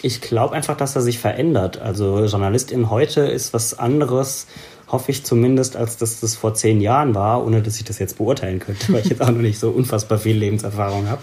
Ich 0.02 0.22
glaube 0.22 0.56
einfach, 0.56 0.78
dass 0.78 0.96
er 0.96 1.02
sich 1.02 1.20
verändert. 1.20 1.80
Also 1.80 2.24
Journalistin 2.26 2.90
heute 2.90 3.22
ist 3.22 3.54
was 3.54 3.78
anderes, 3.78 4.48
hoffe 4.88 5.12
ich 5.12 5.26
zumindest, 5.26 5.76
als 5.76 5.98
dass 5.98 6.20
das 6.20 6.36
vor 6.36 6.54
zehn 6.54 6.82
Jahren 6.82 7.16
war, 7.16 7.46
ohne 7.46 7.62
dass 7.62 7.78
ich 7.78 7.84
das 7.84 8.00
jetzt 8.00 8.18
beurteilen 8.18 8.60
könnte, 8.60 8.94
weil 8.94 9.02
ich 9.02 9.10
jetzt 9.10 9.22
auch 9.22 9.30
noch 9.30 9.42
nicht 9.42 9.60
so 9.60 9.70
unfassbar 9.70 10.18
viel 10.18 10.38
Lebenserfahrung 10.38 11.10
habe. 11.10 11.22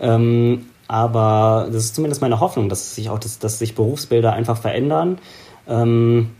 Ähm, 0.00 0.66
aber 0.88 1.68
das 1.72 1.84
ist 1.84 1.94
zumindest 1.94 2.20
meine 2.20 2.40
Hoffnung, 2.40 2.68
dass 2.68 2.94
sich 2.94 3.10
auch 3.10 3.18
das, 3.18 3.38
dass 3.38 3.58
sich 3.58 3.74
Berufsbilder 3.74 4.32
einfach 4.32 4.58
verändern. 4.58 5.18
Ähm, 5.68 6.30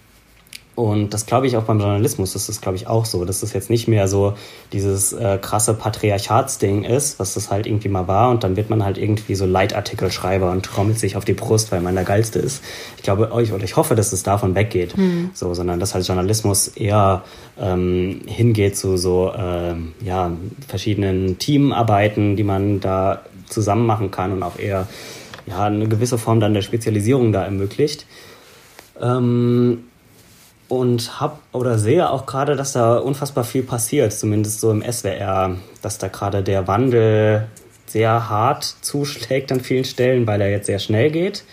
und 0.75 1.13
das 1.13 1.27
glaube 1.27 1.47
ich 1.47 1.57
auch 1.59 1.65
beim 1.65 1.79
Journalismus, 1.79 2.33
das 2.33 2.49
ist 2.49 2.63
glaube 2.63 2.77
ich 2.77 2.87
auch 2.87 3.05
so, 3.05 3.27
dass 3.27 3.41
das 3.41 3.53
jetzt 3.53 3.69
nicht 3.69 3.89
mehr 3.89 4.09
so 4.09 4.35
dieses 4.73 5.13
äh, 5.13 5.39
krasse 5.41 5.75
Patriarchatsding 5.75 6.85
ist, 6.85 7.19
was 7.19 7.35
das 7.35 7.51
halt 7.51 7.67
irgendwie 7.67 7.91
mal 7.91 8.09
war 8.09 8.31
und 8.31 8.43
dann 8.43 8.57
wird 8.57 8.71
man 8.71 8.83
halt 8.83 8.97
irgendwie 8.97 9.35
so 9.35 9.45
Leitartikelschreiber 9.45 10.51
und 10.51 10.65
trommelt 10.65 10.99
sich 10.99 11.17
auf 11.17 11.27
die 11.27 11.35
Brust, 11.35 11.73
weil 11.73 11.83
man 11.83 11.95
der 11.95 12.05
Geilste 12.05 12.39
ist. 12.39 12.65
Ich 12.97 13.03
glaube 13.03 13.33
euch 13.33 13.53
oder 13.53 13.65
ich 13.65 13.77
hoffe, 13.77 13.95
dass 13.95 14.13
es 14.13 14.23
davon 14.23 14.55
weggeht, 14.55 14.97
mhm. 14.97 15.31
so, 15.35 15.53
sondern 15.53 15.79
dass 15.79 15.95
halt 15.95 16.07
Journalismus 16.07 16.69
eher 16.69 17.23
ähm, 17.61 18.23
hingeht 18.27 18.79
zu 18.79 18.97
so 18.97 19.31
ähm, 19.37 19.93
ja, 20.03 20.33
verschiedenen 20.67 21.39
Teamarbeiten, 21.39 22.37
die 22.37 22.45
man 22.45 22.81
da 22.81 23.21
zusammen 23.47 23.85
machen 23.85 24.11
kann 24.11 24.33
und 24.33 24.43
auch 24.43 24.59
eher 24.59 24.89
ja, 25.47 25.65
eine 25.65 25.87
gewisse 25.87 26.17
Form 26.17 26.41
dann 26.41 26.55
der 26.55 26.63
Spezialisierung 26.63 27.33
da 27.33 27.45
ermöglicht. 27.45 28.07
Ähm, 29.01 29.85
und 30.73 31.21
hab 31.21 31.43
oder 31.53 31.79
sehe 31.79 32.09
auch 32.09 32.25
gerade, 32.25 32.57
dass 32.57 32.73
da 32.73 32.97
unfassbar 32.97 33.45
viel 33.45 33.63
passiert, 33.63 34.11
zumindest 34.11 34.59
so 34.61 34.71
im 34.71 34.83
SWR, 34.83 35.57
dass 35.83 35.99
da 35.99 36.09
gerade 36.09 36.43
der 36.43 36.67
Wandel 36.67 37.47
sehr 37.85 38.31
hart 38.31 38.65
zuschlägt 38.81 39.53
an 39.53 39.61
vielen 39.61 39.85
Stellen, 39.85 40.27
weil 40.27 40.41
er 40.41 40.49
jetzt 40.49 40.65
sehr 40.65 40.79
schnell 40.79 41.11
geht. 41.11 41.45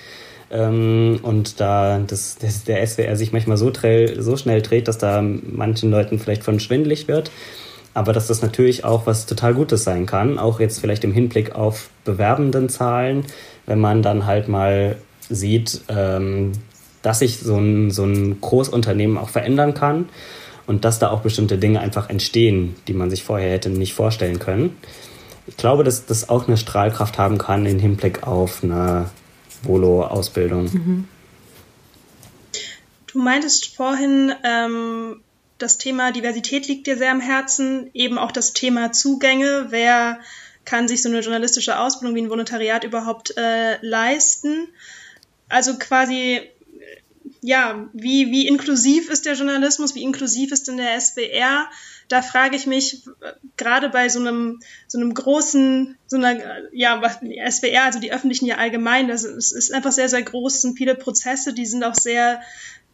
Ähm, 0.50 1.20
und 1.22 1.60
da 1.60 2.00
das, 2.00 2.38
das, 2.38 2.64
der 2.64 2.88
SWR 2.88 3.18
sich 3.18 3.34
manchmal 3.34 3.58
so, 3.58 3.74
so 4.20 4.38
schnell 4.38 4.62
dreht, 4.62 4.88
dass 4.88 5.00
da 5.00 5.22
manchen 5.22 5.92
Leuten 5.92 6.18
vielleicht 6.18 6.46
von 6.46 6.62
schwindelig 6.62 7.10
wird. 7.10 7.30
Aber 7.94 8.14
dass 8.14 8.28
das 8.28 8.42
natürlich 8.42 8.86
auch 8.86 9.06
was 9.06 9.26
total 9.26 9.54
Gutes 9.54 9.84
sein 9.84 10.06
kann, 10.06 10.40
auch 10.40 10.62
jetzt 10.62 10.80
vielleicht 10.80 11.04
im 11.04 11.12
Hinblick 11.12 11.56
auf 11.56 11.90
bewerbenden 12.06 12.70
Zahlen, 12.70 13.26
wenn 13.66 13.80
man 13.80 14.02
dann 14.02 14.26
halt 14.26 14.48
mal 14.48 14.96
sieht, 15.28 15.82
ähm, 15.90 16.54
dass 17.02 17.20
sich 17.20 17.40
so 17.40 17.58
ein, 17.58 17.92
so 17.92 18.04
ein 18.04 18.42
Großunternehmen 18.42 19.18
auch 19.18 19.30
verändern 19.30 19.74
kann 19.74 20.10
und 20.68 20.86
dass 20.86 21.00
da 21.00 21.10
auch 21.10 21.22
bestimmte 21.22 21.58
Dinge 21.58 21.80
einfach 21.80 22.10
entstehen, 22.10 22.76
die 22.88 22.94
man 22.94 23.10
sich 23.10 23.24
vorher 23.24 23.52
hätte 23.52 23.70
nicht 23.70 23.94
vorstellen 23.94 24.40
können. 24.40 24.78
Ich 25.48 25.58
glaube, 25.58 25.84
dass 25.84 26.06
das 26.06 26.30
auch 26.30 26.48
eine 26.48 26.58
Strahlkraft 26.58 27.18
haben 27.18 27.38
kann 27.40 27.66
im 27.66 27.80
Hinblick 27.80 28.24
auf 28.24 28.64
eine 28.64 29.10
Volo-Ausbildung. 29.64 30.66
Mhm. 30.66 31.08
Du 33.08 33.20
meintest 33.20 33.76
vorhin, 33.76 34.32
ähm, 34.44 35.22
das 35.58 35.80
Thema 35.80 36.12
Diversität 36.12 36.68
liegt 36.68 36.86
dir 36.86 36.98
sehr 36.98 37.12
am 37.12 37.20
Herzen, 37.20 37.90
eben 37.94 38.20
auch 38.20 38.32
das 38.32 38.54
Thema 38.54 38.92
Zugänge. 38.92 39.68
Wer 39.70 40.20
kann 40.66 40.88
sich 40.88 41.02
so 41.02 41.10
eine 41.10 41.22
journalistische 41.22 41.80
Ausbildung 41.80 42.16
wie 42.16 42.22
ein 42.22 42.30
Volontariat 42.30 42.84
überhaupt 42.84 43.36
äh, 43.36 43.84
leisten? 43.84 44.68
Also 45.50 45.80
quasi 45.80 46.42
ja, 47.42 47.90
wie, 47.94 48.32
wie 48.32 48.48
inklusiv 48.48 49.10
ist 49.10 49.26
der 49.26 49.34
Journalismus, 49.34 49.96
wie 49.96 50.04
inklusiv 50.04 50.52
ist 50.52 50.68
denn 50.68 50.78
der 50.78 51.00
SWR? 51.00 51.70
Da 52.10 52.22
frage 52.22 52.56
ich 52.56 52.66
mich, 52.66 53.04
gerade 53.56 53.90
bei 53.90 54.10
so 54.10 54.20
einem, 54.20 54.60
so 54.88 54.98
einem 54.98 55.14
großen, 55.14 55.98
so 56.08 56.18
einer, 56.18 56.38
ja, 56.74 57.02
SWR, 57.50 57.84
also 57.84 58.00
die 58.00 58.12
öffentlichen 58.12 58.46
ja 58.46 58.58
allgemein, 58.58 59.08
das 59.08 59.24
ist, 59.24 59.52
ist 59.52 59.74
einfach 59.74 59.92
sehr, 59.92 60.10
sehr 60.10 60.24
groß, 60.24 60.56
es 60.56 60.62
sind 60.62 60.78
viele 60.78 60.96
Prozesse, 60.96 61.54
die 61.54 61.66
sind 61.66 61.84
auch 61.84 61.96
sehr 61.96 62.42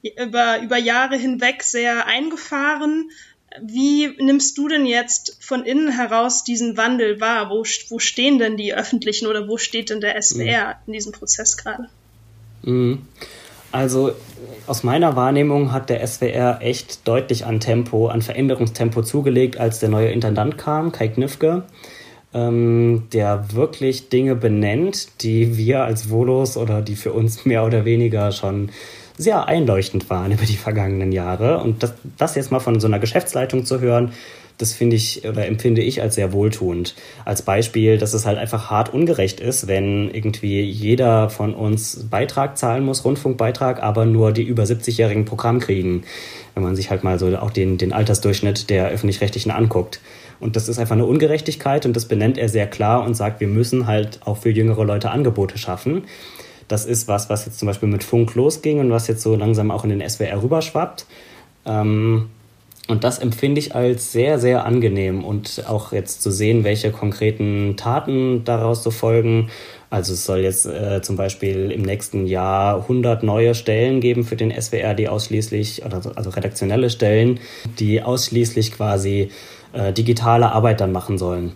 über, 0.04 0.62
über 0.62 0.78
Jahre 0.78 1.18
hinweg 1.18 1.64
sehr 1.64 2.06
eingefahren. 2.06 3.10
Wie 3.62 4.10
nimmst 4.22 4.58
du 4.58 4.68
denn 4.68 4.86
jetzt 4.86 5.38
von 5.40 5.64
innen 5.64 5.90
heraus 5.90 6.44
diesen 6.44 6.78
Wandel 6.78 7.22
wahr? 7.22 7.50
Wo, 7.50 7.64
wo 7.90 8.00
stehen 8.00 8.38
denn 8.38 8.58
die 8.58 8.74
öffentlichen 8.74 9.28
oder 9.28 9.48
wo 9.48 9.58
steht 9.58 9.90
denn 9.90 10.02
der 10.02 10.22
SWR 10.22 10.68
mhm. 10.68 10.74
in 10.88 10.94
diesem 10.94 11.14
Prozess 11.14 11.58
gerade? 11.58 11.90
Mhm. 12.64 13.08
Also 13.76 14.14
aus 14.68 14.84
meiner 14.84 15.18
Wahrnehmung 15.18 15.74
hat 15.74 15.90
der 15.90 16.08
SWR 16.08 16.60
echt 16.62 17.06
deutlich 17.06 17.46
an 17.46 17.60
Tempo, 17.60 18.08
an 18.08 18.22
Veränderungstempo 18.22 19.02
zugelegt, 19.02 19.58
als 19.58 19.80
der 19.80 19.90
neue 19.90 20.08
Intendant 20.12 20.58
kam, 20.58 20.94
Kai 20.94 21.10
Knifke, 21.10 21.64
ähm, 22.34 23.04
der 23.12 23.52
wirklich 23.52 24.08
Dinge 24.08 24.36
benennt, 24.38 25.22
die 25.24 25.58
wir 25.58 25.84
als 25.84 26.10
Volos 26.10 26.56
oder 26.56 26.82
die 26.82 26.96
für 26.96 27.12
uns 27.12 27.44
mehr 27.44 27.66
oder 27.66 27.84
weniger 27.84 28.32
schon 28.32 28.70
sehr 29.18 29.46
einleuchtend 29.46 30.10
waren 30.10 30.32
über 30.32 30.46
die 30.46 30.56
vergangenen 30.56 31.12
Jahre. 31.12 31.58
Und 31.58 31.84
das, 31.84 31.96
das 32.18 32.36
jetzt 32.36 32.52
mal 32.52 32.62
von 32.62 32.80
so 32.80 32.88
einer 32.88 33.00
Geschäftsleitung 33.00 33.66
zu 33.66 33.82
hören, 33.82 34.14
das 34.58 34.74
finde 34.74 34.96
ich 34.96 35.28
oder 35.28 35.46
empfinde 35.46 35.82
ich 35.82 36.02
als 36.02 36.16
sehr 36.16 36.32
wohltuend. 36.32 36.96
Als 37.26 37.42
Beispiel, 37.42 37.98
dass 37.98 38.14
es 38.14 38.26
halt 38.26 38.38
einfach 38.38 38.70
hart 38.70 38.94
ungerecht 38.94 39.40
ist, 39.40 39.68
wenn 39.68 40.10
irgendwie 40.14 40.62
jeder 40.62 41.30
von 41.30 41.54
uns 41.54 42.08
Beitrag 42.10 42.58
zahlen 42.58 42.86
muss, 42.86 43.04
Rundfunkbeitrag, 43.04 43.84
aber 43.84 44.06
nur 44.06 44.32
die 44.32 44.44
über 44.44 44.64
70-jährigen 44.64 45.26
Programm 45.26 45.60
kriegen. 45.60 46.04
Wenn 46.54 46.64
man 46.64 46.76
sich 46.76 46.90
halt 46.90 47.04
mal 47.04 47.20
so 47.20 47.36
auch 47.38 47.52
den, 47.52 47.78
den 47.78 47.92
Altersdurchschnitt 47.92 48.70
der 48.70 48.90
öffentlich-rechtlichen 48.90 49.52
anguckt. 49.52 50.00
Und 50.40 50.56
das 50.56 50.70
ist 50.70 50.80
einfach 50.80 50.96
eine 50.96 51.06
Ungerechtigkeit 51.06 51.86
und 51.86 51.96
das 51.96 52.08
benennt 52.08 52.38
er 52.38 52.50
sehr 52.50 52.68
klar 52.68 53.04
und 53.04 53.16
sagt, 53.16 53.40
wir 53.40 53.48
müssen 53.48 53.88
halt 53.88 54.20
auch 54.26 54.38
für 54.38 54.50
jüngere 54.50 54.86
Leute 54.86 55.12
Angebote 55.12 55.58
schaffen. 55.58 56.06
Das 56.68 56.86
ist 56.86 57.08
was, 57.08 57.30
was 57.30 57.46
jetzt 57.46 57.60
zum 57.60 57.68
Beispiel 57.68 57.90
mit 57.90 58.04
Funk 58.04 58.36
losging 58.36 58.80
und 58.80 58.90
was 58.92 59.08
jetzt 59.08 59.22
so 59.22 59.36
langsam 59.36 59.72
auch 59.72 59.84
in 59.84 59.92
den 59.92 60.08
SWR 60.08 60.42
rüberschwappt. 60.42 61.06
Ähm, 61.66 62.30
und 62.88 63.04
das 63.04 63.18
empfinde 63.18 63.60
ich 63.60 63.74
als 63.74 64.12
sehr, 64.12 64.40
sehr 64.40 64.66
angenehm 64.66 65.24
und 65.24 65.64
auch 65.68 65.92
jetzt 65.92 66.22
zu 66.22 66.30
sehen, 66.30 66.64
welche 66.64 66.92
konkreten 66.92 67.78
Taten 67.78 68.44
daraus 68.44 68.84
so 68.84 68.92
folgen. 68.92 69.50
Also 69.90 70.14
es 70.14 70.26
soll 70.26 70.40
jetzt 70.40 70.68
äh, 70.68 71.02
zum 71.02 71.16
Beispiel 71.16 71.72
im 71.72 71.82
nächsten 71.82 72.28
Jahr 72.28 72.82
100 72.82 73.24
neue 73.24 73.56
Stellen 73.56 74.02
geben 74.02 74.24
für 74.24 74.36
den 74.36 74.52
SWR, 74.52 74.94
die 74.94 75.10
ausschließlich, 75.10 75.84
also 75.84 76.30
redaktionelle 76.30 76.92
Stellen, 76.92 77.40
die 77.80 78.04
ausschließlich 78.04 78.74
quasi 78.74 79.32
äh, 79.74 79.92
digitale 79.92 80.52
Arbeit 80.52 80.80
dann 80.80 80.92
machen 80.92 81.18
sollen. 81.18 81.54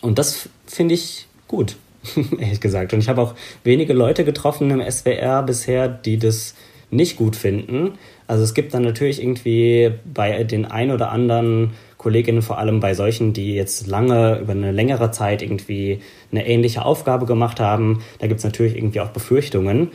Und 0.00 0.18
das 0.18 0.48
finde 0.66 0.94
ich 0.94 1.26
gut, 1.48 1.76
ehrlich 2.38 2.60
gesagt. 2.60 2.94
Und 2.94 3.00
ich 3.00 3.08
habe 3.08 3.20
auch 3.20 3.34
wenige 3.62 3.92
Leute 3.92 4.24
getroffen 4.24 4.70
im 4.70 4.90
SWR 4.90 5.42
bisher, 5.42 5.88
die 5.88 6.18
das 6.18 6.54
nicht 6.90 7.16
gut 7.16 7.36
finden. 7.36 7.98
Also 8.26 8.42
es 8.42 8.54
gibt 8.54 8.72
dann 8.74 8.82
natürlich 8.82 9.22
irgendwie 9.22 9.92
bei 10.04 10.44
den 10.44 10.64
ein 10.64 10.90
oder 10.90 11.10
anderen 11.10 11.72
Kolleginnen, 11.98 12.42
vor 12.42 12.58
allem 12.58 12.80
bei 12.80 12.94
solchen, 12.94 13.32
die 13.32 13.54
jetzt 13.54 13.86
lange, 13.86 14.38
über 14.38 14.52
eine 14.52 14.72
längere 14.72 15.10
Zeit 15.10 15.42
irgendwie 15.42 16.00
eine 16.30 16.46
ähnliche 16.46 16.84
Aufgabe 16.84 17.26
gemacht 17.26 17.60
haben, 17.60 18.02
da 18.18 18.26
gibt 18.26 18.38
es 18.38 18.44
natürlich 18.44 18.76
irgendwie 18.76 19.00
auch 19.00 19.08
Befürchtungen. 19.08 19.90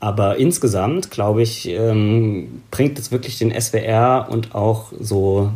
Aber 0.00 0.36
insgesamt, 0.36 1.10
glaube 1.10 1.42
ich, 1.42 1.68
ähm, 1.68 2.62
bringt 2.70 2.98
es 2.98 3.10
wirklich 3.10 3.38
den 3.38 3.50
SWR 3.50 4.28
und 4.30 4.54
auch 4.54 4.92
so, 5.00 5.50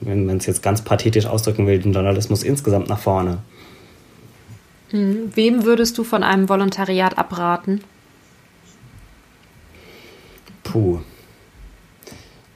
wenn 0.00 0.24
man 0.24 0.38
es 0.38 0.46
jetzt 0.46 0.62
ganz 0.62 0.82
pathetisch 0.82 1.26
ausdrücken 1.26 1.66
will, 1.66 1.78
den 1.78 1.92
Journalismus 1.92 2.42
insgesamt 2.42 2.88
nach 2.88 2.98
vorne. 2.98 3.38
Hm, 4.90 5.32
wem 5.34 5.64
würdest 5.64 5.98
du 5.98 6.04
von 6.04 6.22
einem 6.22 6.48
Volontariat 6.48 7.18
abraten? 7.18 7.82
Puh. 10.62 11.00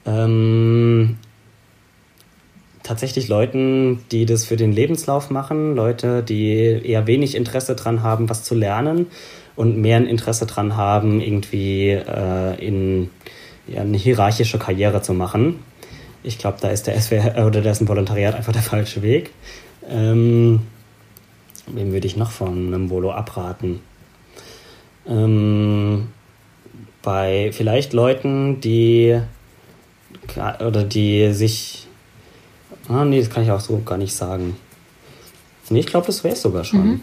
Ähm, 0.05 1.17
tatsächlich 2.83 3.27
Leuten, 3.27 4.03
die 4.11 4.25
das 4.25 4.45
für 4.45 4.57
den 4.57 4.71
Lebenslauf 4.71 5.29
machen, 5.29 5.75
Leute, 5.75 6.23
die 6.23 6.55
eher 6.83 7.07
wenig 7.07 7.35
Interesse 7.35 7.75
daran 7.75 8.03
haben, 8.03 8.29
was 8.29 8.43
zu 8.43 8.55
lernen 8.55 9.07
und 9.55 9.77
mehr 9.77 9.97
ein 9.97 10.07
Interesse 10.07 10.45
daran 10.45 10.75
haben, 10.75 11.21
irgendwie 11.21 11.89
äh, 11.89 12.65
in 12.65 13.09
ja, 13.67 13.81
eine 13.81 13.97
hierarchische 13.97 14.57
Karriere 14.57 15.01
zu 15.01 15.13
machen. 15.13 15.59
Ich 16.23 16.37
glaube, 16.37 16.57
da 16.61 16.69
ist 16.69 16.87
der 16.87 16.99
SWR 16.99 17.45
oder 17.45 17.61
da 17.61 17.71
ist 17.71 17.81
ein 17.81 17.87
Volontariat 17.87 18.35
einfach 18.35 18.53
der 18.53 18.61
falsche 18.61 19.01
Weg. 19.01 19.31
Ähm, 19.89 20.61
wem 21.67 21.91
würde 21.91 22.07
ich 22.07 22.15
noch 22.15 22.31
von 22.31 22.67
einem 22.67 22.89
Volo 22.89 23.11
abraten? 23.11 23.81
Ähm, 25.07 26.09
bei 27.01 27.51
vielleicht 27.51 27.93
Leuten, 27.93 28.61
die 28.61 29.19
oder 30.65 30.83
die 30.83 31.33
sich. 31.33 31.87
Ah, 32.87 33.05
nee, 33.05 33.19
das 33.19 33.29
kann 33.29 33.43
ich 33.43 33.51
auch 33.51 33.59
so 33.59 33.81
gar 33.85 33.97
nicht 33.97 34.13
sagen. 34.13 34.55
Nee, 35.69 35.79
ich 35.79 35.87
glaube, 35.87 36.07
das 36.07 36.23
wäre 36.23 36.33
es 36.33 36.41
sogar 36.41 36.63
schon. 36.63 36.85
Mhm. 36.85 37.01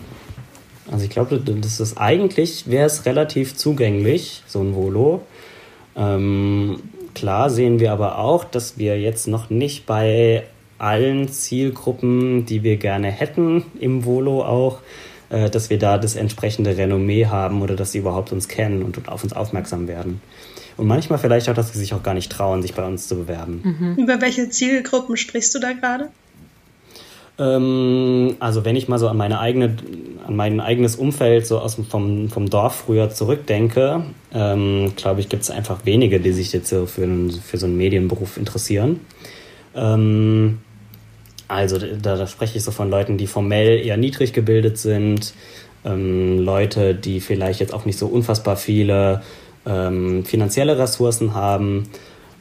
Also 0.90 1.04
ich 1.04 1.10
glaube, 1.10 1.38
das 1.38 1.80
ist 1.80 1.98
eigentlich, 1.98 2.68
wäre 2.68 2.86
es 2.86 3.04
relativ 3.06 3.56
zugänglich, 3.56 4.42
so 4.46 4.60
ein 4.60 4.74
Volo. 4.74 5.22
Ähm, 5.96 6.80
klar 7.14 7.50
sehen 7.50 7.80
wir 7.80 7.92
aber 7.92 8.18
auch, 8.18 8.44
dass 8.44 8.78
wir 8.78 8.98
jetzt 8.98 9.28
noch 9.28 9.50
nicht 9.50 9.86
bei 9.86 10.44
allen 10.78 11.28
Zielgruppen, 11.28 12.46
die 12.46 12.62
wir 12.62 12.76
gerne 12.76 13.10
hätten, 13.10 13.64
im 13.80 14.04
Volo 14.04 14.44
auch, 14.44 14.78
äh, 15.30 15.50
dass 15.50 15.70
wir 15.70 15.78
da 15.78 15.98
das 15.98 16.16
entsprechende 16.16 16.76
Renommee 16.76 17.26
haben 17.26 17.60
oder 17.62 17.76
dass 17.76 17.92
sie 17.92 17.98
überhaupt 17.98 18.32
uns 18.32 18.48
kennen 18.48 18.82
und 18.82 19.08
auf 19.08 19.24
uns 19.24 19.32
aufmerksam 19.32 19.88
werden. 19.88 20.22
Und 20.78 20.86
manchmal 20.86 21.18
vielleicht 21.18 21.48
auch, 21.48 21.54
dass 21.54 21.72
sie 21.72 21.78
sich 21.78 21.92
auch 21.92 22.02
gar 22.02 22.14
nicht 22.14 22.30
trauen, 22.30 22.62
sich 22.62 22.72
bei 22.72 22.86
uns 22.86 23.08
zu 23.08 23.16
bewerben. 23.16 23.96
Mhm. 23.96 24.02
Über 24.02 24.20
welche 24.20 24.48
Zielgruppen 24.48 25.16
sprichst 25.16 25.54
du 25.54 25.58
da 25.58 25.72
gerade? 25.72 26.08
Ähm, 27.38 28.36
also 28.38 28.64
wenn 28.64 28.76
ich 28.76 28.88
mal 28.88 28.98
so 28.98 29.08
an 29.08 29.16
meine 29.16 29.40
eigene, 29.40 29.76
an 30.26 30.36
mein 30.36 30.60
eigenes 30.60 30.94
Umfeld 30.94 31.46
so 31.46 31.58
aus 31.58 31.76
vom, 31.88 32.28
vom 32.28 32.48
Dorf 32.48 32.84
früher 32.86 33.10
zurückdenke, 33.10 34.04
ähm, 34.32 34.92
glaube 34.94 35.20
ich, 35.20 35.28
gibt 35.28 35.42
es 35.42 35.50
einfach 35.50 35.84
wenige, 35.84 36.20
die 36.20 36.32
sich 36.32 36.52
jetzt 36.52 36.68
so 36.68 36.86
für, 36.86 37.08
für 37.44 37.58
so 37.58 37.66
einen 37.66 37.76
Medienberuf 37.76 38.36
interessieren. 38.36 39.00
Ähm, 39.74 40.58
also 41.48 41.78
da, 41.78 42.16
da, 42.16 42.26
spreche 42.26 42.58
ich 42.58 42.64
so 42.64 42.70
von 42.70 42.88
Leuten, 42.88 43.18
die 43.18 43.26
formell 43.26 43.84
eher 43.84 43.96
niedrig 43.96 44.32
gebildet 44.32 44.78
sind, 44.78 45.32
ähm, 45.84 46.38
Leute, 46.38 46.94
die 46.94 47.20
vielleicht 47.20 47.60
jetzt 47.60 47.74
auch 47.74 47.84
nicht 47.84 47.98
so 47.98 48.06
unfassbar 48.06 48.56
viele 48.56 49.22
ähm, 49.68 50.24
finanzielle 50.24 50.78
Ressourcen 50.78 51.34
haben, 51.34 51.88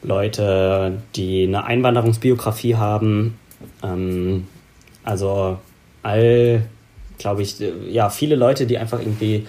Leute, 0.02 1.02
die 1.14 1.44
eine 1.44 1.64
Einwanderungsbiografie 1.64 2.76
haben. 2.76 3.38
Ähm, 3.82 4.46
also 5.04 5.58
all, 6.02 6.62
glaube 7.18 7.42
ich, 7.42 7.56
ja, 7.88 8.08
viele 8.10 8.36
Leute, 8.36 8.66
die 8.66 8.78
einfach 8.78 9.00
irgendwie 9.00 9.46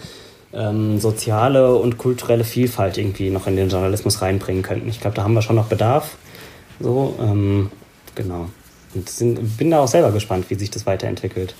ähm, 0.53 0.99
soziale 0.99 1.75
und 1.75 1.97
kulturelle 1.97 2.43
Vielfalt 2.43 2.97
irgendwie 2.97 3.29
noch 3.29 3.47
in 3.47 3.55
den 3.55 3.69
Journalismus 3.69 4.21
reinbringen 4.21 4.63
könnten. 4.63 4.89
Ich 4.89 4.99
glaube, 4.99 5.15
da 5.15 5.23
haben 5.23 5.33
wir 5.33 5.41
schon 5.41 5.55
noch 5.55 5.67
Bedarf. 5.67 6.17
So, 6.79 7.15
ähm, 7.21 7.69
genau. 8.15 8.49
Und 8.95 9.09
sind, 9.09 9.57
bin 9.57 9.69
da 9.69 9.79
auch 9.79 9.87
selber 9.87 10.11
gespannt, 10.11 10.49
wie 10.49 10.55
sich 10.55 10.71
das 10.71 10.85
weiterentwickelt. 10.85 11.53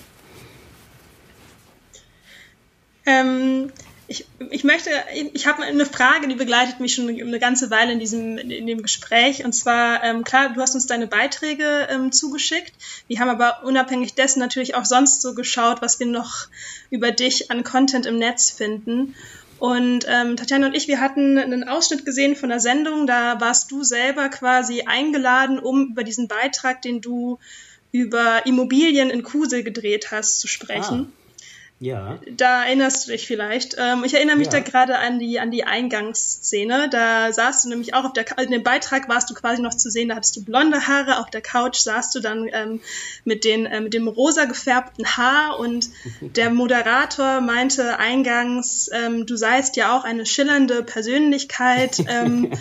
Ähm, 3.06 3.72
ich, 4.10 4.26
ich 4.50 4.64
möchte, 4.64 4.90
ich 5.34 5.46
habe 5.46 5.62
eine 5.62 5.86
Frage, 5.86 6.28
die 6.28 6.34
begleitet 6.34 6.80
mich 6.80 6.96
schon 6.96 7.08
eine 7.08 7.40
ganze 7.40 7.70
Weile 7.70 7.94
in 7.94 8.00
diesem, 8.00 8.40
in 8.40 8.66
dem 8.66 8.82
Gespräch. 8.82 9.46
Und 9.46 9.54
zwar, 9.54 10.04
ähm, 10.04 10.24
klar, 10.24 10.50
du 10.50 10.60
hast 10.60 10.74
uns 10.74 10.88
deine 10.88 11.06
Beiträge 11.06 11.88
ähm, 11.92 12.12
zugeschickt. 12.12 12.74
Wir 13.08 13.20
haben 13.20 13.30
aber 13.30 13.64
unabhängig 13.64 14.16
dessen 14.16 14.40
natürlich 14.40 14.74
auch 14.74 14.86
sonst 14.86 15.22
so 15.22 15.36
geschaut, 15.36 15.84
was 15.84 16.00
wir 16.00 16.08
noch 16.08 16.48
über 16.90 17.12
dich 17.12 17.52
an 17.52 17.64
Content 17.64 18.08
im 18.08 18.18
Netz 18.18 18.50
finden. 18.50 19.16
Und 19.60 20.06
ähm, 20.08 20.38
Tatjana 20.38 20.68
und 20.68 20.76
ich, 20.76 20.88
wir 20.88 21.02
hatten 21.02 21.38
einen 21.38 21.68
Ausschnitt 21.68 22.04
gesehen 22.04 22.36
von 22.36 22.50
der 22.50 22.60
Sendung. 22.60 23.06
Da 23.06 23.40
warst 23.40 23.70
du 23.70 23.84
selber 23.84 24.30
quasi 24.30 24.84
eingeladen, 24.88 25.60
um 25.60 25.92
über 25.92 26.04
diesen 26.04 26.28
Beitrag, 26.28 26.82
den 26.82 27.02
du 27.02 27.38
über 27.92 28.46
Immobilien 28.48 29.12
in 29.12 29.22
Kusel 29.22 29.64
gedreht 29.64 30.10
hast, 30.10 30.40
zu 30.40 30.48
sprechen. 30.48 31.12
Ah. 31.12 31.29
Ja. 31.82 32.20
Da 32.30 32.66
erinnerst 32.66 33.08
du 33.08 33.12
dich 33.12 33.26
vielleicht. 33.26 33.76
Ähm, 33.78 34.04
ich 34.04 34.14
erinnere 34.14 34.36
mich 34.36 34.48
ja. 34.48 34.54
da 34.54 34.60
gerade 34.60 34.98
an 34.98 35.18
die, 35.18 35.40
an 35.40 35.50
die 35.50 35.64
Eingangsszene. 35.64 36.90
Da 36.90 37.32
saßt 37.32 37.64
du 37.64 37.70
nämlich 37.70 37.94
auch 37.94 38.04
auf 38.04 38.12
der, 38.12 38.26
in 38.38 38.52
dem 38.52 38.64
Beitrag 38.64 39.08
warst 39.08 39.30
du 39.30 39.34
quasi 39.34 39.62
noch 39.62 39.74
zu 39.74 39.90
sehen, 39.90 40.10
da 40.10 40.16
hattest 40.16 40.36
du 40.36 40.44
blonde 40.44 40.88
Haare, 40.88 41.20
auf 41.20 41.30
der 41.30 41.42
Couch 41.42 41.78
saßt 41.78 42.14
du 42.16 42.20
dann 42.20 42.50
ähm, 42.52 42.82
mit, 43.24 43.46
den, 43.46 43.66
äh, 43.66 43.80
mit 43.80 43.94
dem 43.94 44.10
rosa 44.10 44.44
gefärbten 44.44 45.06
Haar 45.06 45.58
und 45.58 45.90
der 46.22 46.50
Moderator 46.50 47.40
meinte 47.40 47.98
eingangs, 47.98 48.90
ähm, 48.92 49.26
du 49.26 49.38
seist 49.38 49.78
ja 49.78 49.98
auch 49.98 50.04
eine 50.04 50.26
schillernde 50.26 50.84
Persönlichkeit. 50.84 52.04
Ähm, 52.10 52.52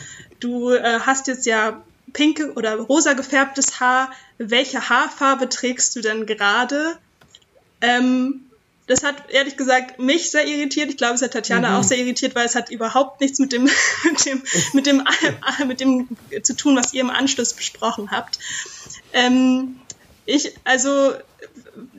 du 0.40 0.72
äh, 0.72 1.00
hast 1.00 1.26
jetzt 1.26 1.46
ja 1.46 1.82
pinke 2.12 2.52
oder 2.52 2.76
rosa 2.76 3.14
gefärbtes 3.14 3.80
Haar. 3.80 4.10
Welche 4.36 4.90
Haarfarbe 4.90 5.48
trägst 5.48 5.96
du 5.96 6.00
denn 6.02 6.26
gerade? 6.26 6.98
Ähm, 7.80 8.47
das 8.88 9.04
hat 9.04 9.30
ehrlich 9.30 9.56
gesagt 9.56 9.98
mich 9.98 10.30
sehr 10.30 10.46
irritiert. 10.46 10.88
Ich 10.88 10.96
glaube, 10.96 11.14
es 11.14 11.22
hat 11.22 11.32
Tatjana 11.34 11.70
mhm. 11.70 11.76
auch 11.76 11.82
sehr 11.84 11.98
irritiert, 11.98 12.34
weil 12.34 12.46
es 12.46 12.54
hat 12.54 12.70
überhaupt 12.70 13.20
nichts 13.20 13.38
mit 13.38 13.52
dem, 13.52 13.64
mit 14.04 14.26
dem, 14.26 14.42
mit 14.72 14.86
dem, 14.86 15.04
mit 15.66 15.80
dem 15.80 16.08
zu 16.42 16.56
tun, 16.56 16.74
was 16.74 16.94
ihr 16.94 17.02
im 17.02 17.10
Anschluss 17.10 17.52
besprochen 17.52 18.10
habt. 18.10 18.38
Ähm, 19.12 19.78
ich, 20.28 20.52
also 20.64 21.14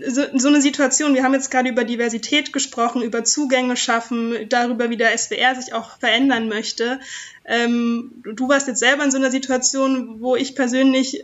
so, 0.08 0.24
so 0.36 0.48
eine 0.50 0.62
Situation, 0.62 1.16
wir 1.16 1.24
haben 1.24 1.34
jetzt 1.34 1.50
gerade 1.50 1.70
über 1.70 1.84
Diversität 1.84 2.54
gesprochen, 2.54 3.02
über 3.02 3.24
Zugänge 3.24 3.76
schaffen, 3.76 4.48
darüber, 4.50 4.92
wie 4.92 4.98
der 4.98 5.18
SWR 5.18 5.56
sich 5.56 5.74
auch 5.74 5.98
verändern 5.98 6.48
möchte. 6.48 7.00
Ähm, 7.44 8.22
du 8.24 8.48
warst 8.48 8.68
jetzt 8.68 8.80
selber 8.80 9.04
in 9.04 9.10
so 9.10 9.18
einer 9.18 9.32
Situation, 9.32 10.22
wo 10.22 10.36
ich 10.36 10.54
persönlich 10.54 11.24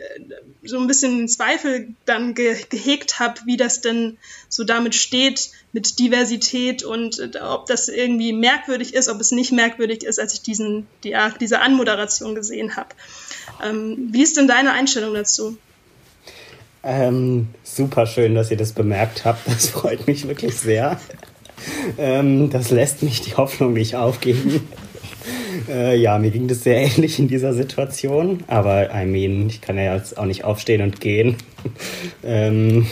so 0.64 0.80
ein 0.80 0.88
bisschen 0.88 1.28
Zweifel 1.28 1.94
dann 2.06 2.34
ge 2.34 2.56
gehegt 2.68 3.20
habe, 3.20 3.40
wie 3.44 3.56
das 3.56 3.82
denn 3.82 4.18
so 4.48 4.64
damit 4.64 4.96
steht 4.96 5.50
mit 5.72 6.00
Diversität 6.00 6.82
und 6.82 7.20
äh, 7.20 7.38
ob 7.38 7.66
das 7.66 7.88
irgendwie 7.88 8.32
merkwürdig 8.32 8.94
ist, 8.94 9.08
ob 9.08 9.20
es 9.20 9.30
nicht 9.30 9.52
merkwürdig 9.52 10.02
ist, 10.02 10.18
als 10.18 10.34
ich 10.34 10.42
diesen, 10.42 10.88
die, 11.04 11.16
diese 11.38 11.60
Anmoderation 11.60 12.34
gesehen 12.34 12.74
habe. 12.74 12.88
Ähm, 13.64 14.08
wie 14.10 14.22
ist 14.22 14.36
denn 14.36 14.48
deine 14.48 14.72
Einstellung 14.72 15.14
dazu? 15.14 15.56
Ähm, 16.88 17.48
super 17.64 18.06
schön, 18.06 18.36
dass 18.36 18.52
ihr 18.52 18.56
das 18.56 18.72
bemerkt 18.72 19.24
habt. 19.24 19.48
Das 19.48 19.68
freut 19.70 20.06
mich 20.06 20.28
wirklich 20.28 20.54
sehr. 20.54 21.00
Ähm, 21.98 22.48
das 22.50 22.70
lässt 22.70 23.02
mich 23.02 23.22
die 23.22 23.34
Hoffnung 23.34 23.72
nicht 23.74 23.96
aufgeben. 23.96 24.68
Äh, 25.70 25.96
ja, 25.96 26.18
mir 26.18 26.30
ging 26.30 26.48
das 26.48 26.62
sehr 26.62 26.76
ähnlich 26.82 27.18
in 27.18 27.28
dieser 27.28 27.54
Situation. 27.54 28.44
Aber 28.46 28.94
I 28.94 29.06
mean, 29.06 29.48
ich 29.48 29.62
kann 29.62 29.76
ja 29.78 29.96
jetzt 29.96 30.16
auch 30.16 30.26
nicht 30.26 30.44
aufstehen 30.44 30.82
und 30.82 31.00
gehen. 31.00 31.36
ähm, 32.22 32.86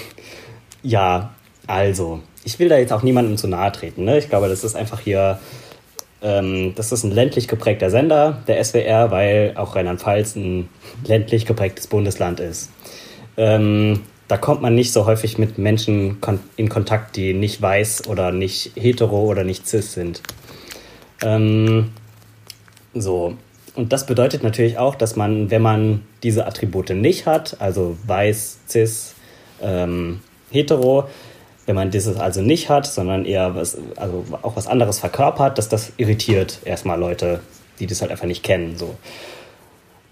ja, 0.83 1.35
also, 1.67 2.21
ich 2.43 2.59
will 2.59 2.71
da 2.71 2.79
jetzt 2.79 2.93
auch 2.93 3.03
niemandem 3.03 3.37
zu 3.37 3.47
nahe 3.49 3.71
treten. 3.71 4.05
Ne? 4.05 4.19
Ich 4.19 4.31
glaube, 4.31 4.49
das 4.49 4.65
ist 4.65 4.75
einfach 4.75 4.99
hier 4.99 5.39
ähm, 6.25 6.73
das 6.75 6.91
ist 6.91 7.05
ein 7.05 7.11
ländlich 7.11 7.49
geprägter 7.49 7.91
Sender, 7.91 8.39
der 8.49 8.65
SWR, 8.65 9.11
weil 9.11 9.53
auch 9.57 9.77
Rheinland-Pfalz 9.77 10.37
ein 10.37 10.71
ländlich 11.05 11.45
geprägtes 11.45 11.87
Bundesland 11.87 12.41
ist. 12.41 12.71
Ähm, 13.37 14.01
da 14.29 14.37
kommt 14.37 14.63
man 14.63 14.75
nicht 14.75 14.93
so 14.93 15.07
häufig 15.07 15.39
mit 15.39 15.59
Menschen 15.59 16.19
in 16.57 16.69
Kontakt, 16.69 17.17
die 17.17 17.35
nicht 17.35 17.61
weiß 17.61 18.09
oder 18.09 18.33
nicht 18.33 18.73
hetero 18.75 19.21
oder 19.25 19.45
nicht 19.45 19.67
cis 19.67 19.93
sind. 19.93 20.23
Ähm, 21.23 21.93
so. 22.95 23.37
Und 23.75 23.93
das 23.93 24.07
bedeutet 24.07 24.43
natürlich 24.43 24.79
auch, 24.79 24.95
dass 24.95 25.17
man, 25.17 25.51
wenn 25.51 25.63
man 25.63 26.03
diese 26.23 26.47
Attribute 26.47 26.91
nicht 26.91 27.27
hat, 27.27 27.61
also 27.61 27.97
weiß, 28.07 28.61
cis, 28.69 29.15
ähm, 29.61 30.21
hetero, 30.51 31.09
wenn 31.67 31.75
man 31.75 31.91
dieses 31.91 32.17
also 32.17 32.41
nicht 32.41 32.69
hat, 32.69 32.87
sondern 32.87 33.25
eher 33.25 33.55
was, 33.55 33.77
also 33.97 34.25
auch 34.43 34.57
was 34.57 34.67
anderes 34.67 35.01
verkörpert, 35.01 35.59
dass 35.59 35.69
das 35.69 35.93
irritiert 35.97 36.61
erstmal 36.65 36.99
Leute, 36.99 37.41
die 37.81 37.87
das 37.87 38.01
halt 38.01 38.11
einfach 38.11 38.27
nicht 38.27 38.43
kennen. 38.43 38.77
So. 38.77 38.95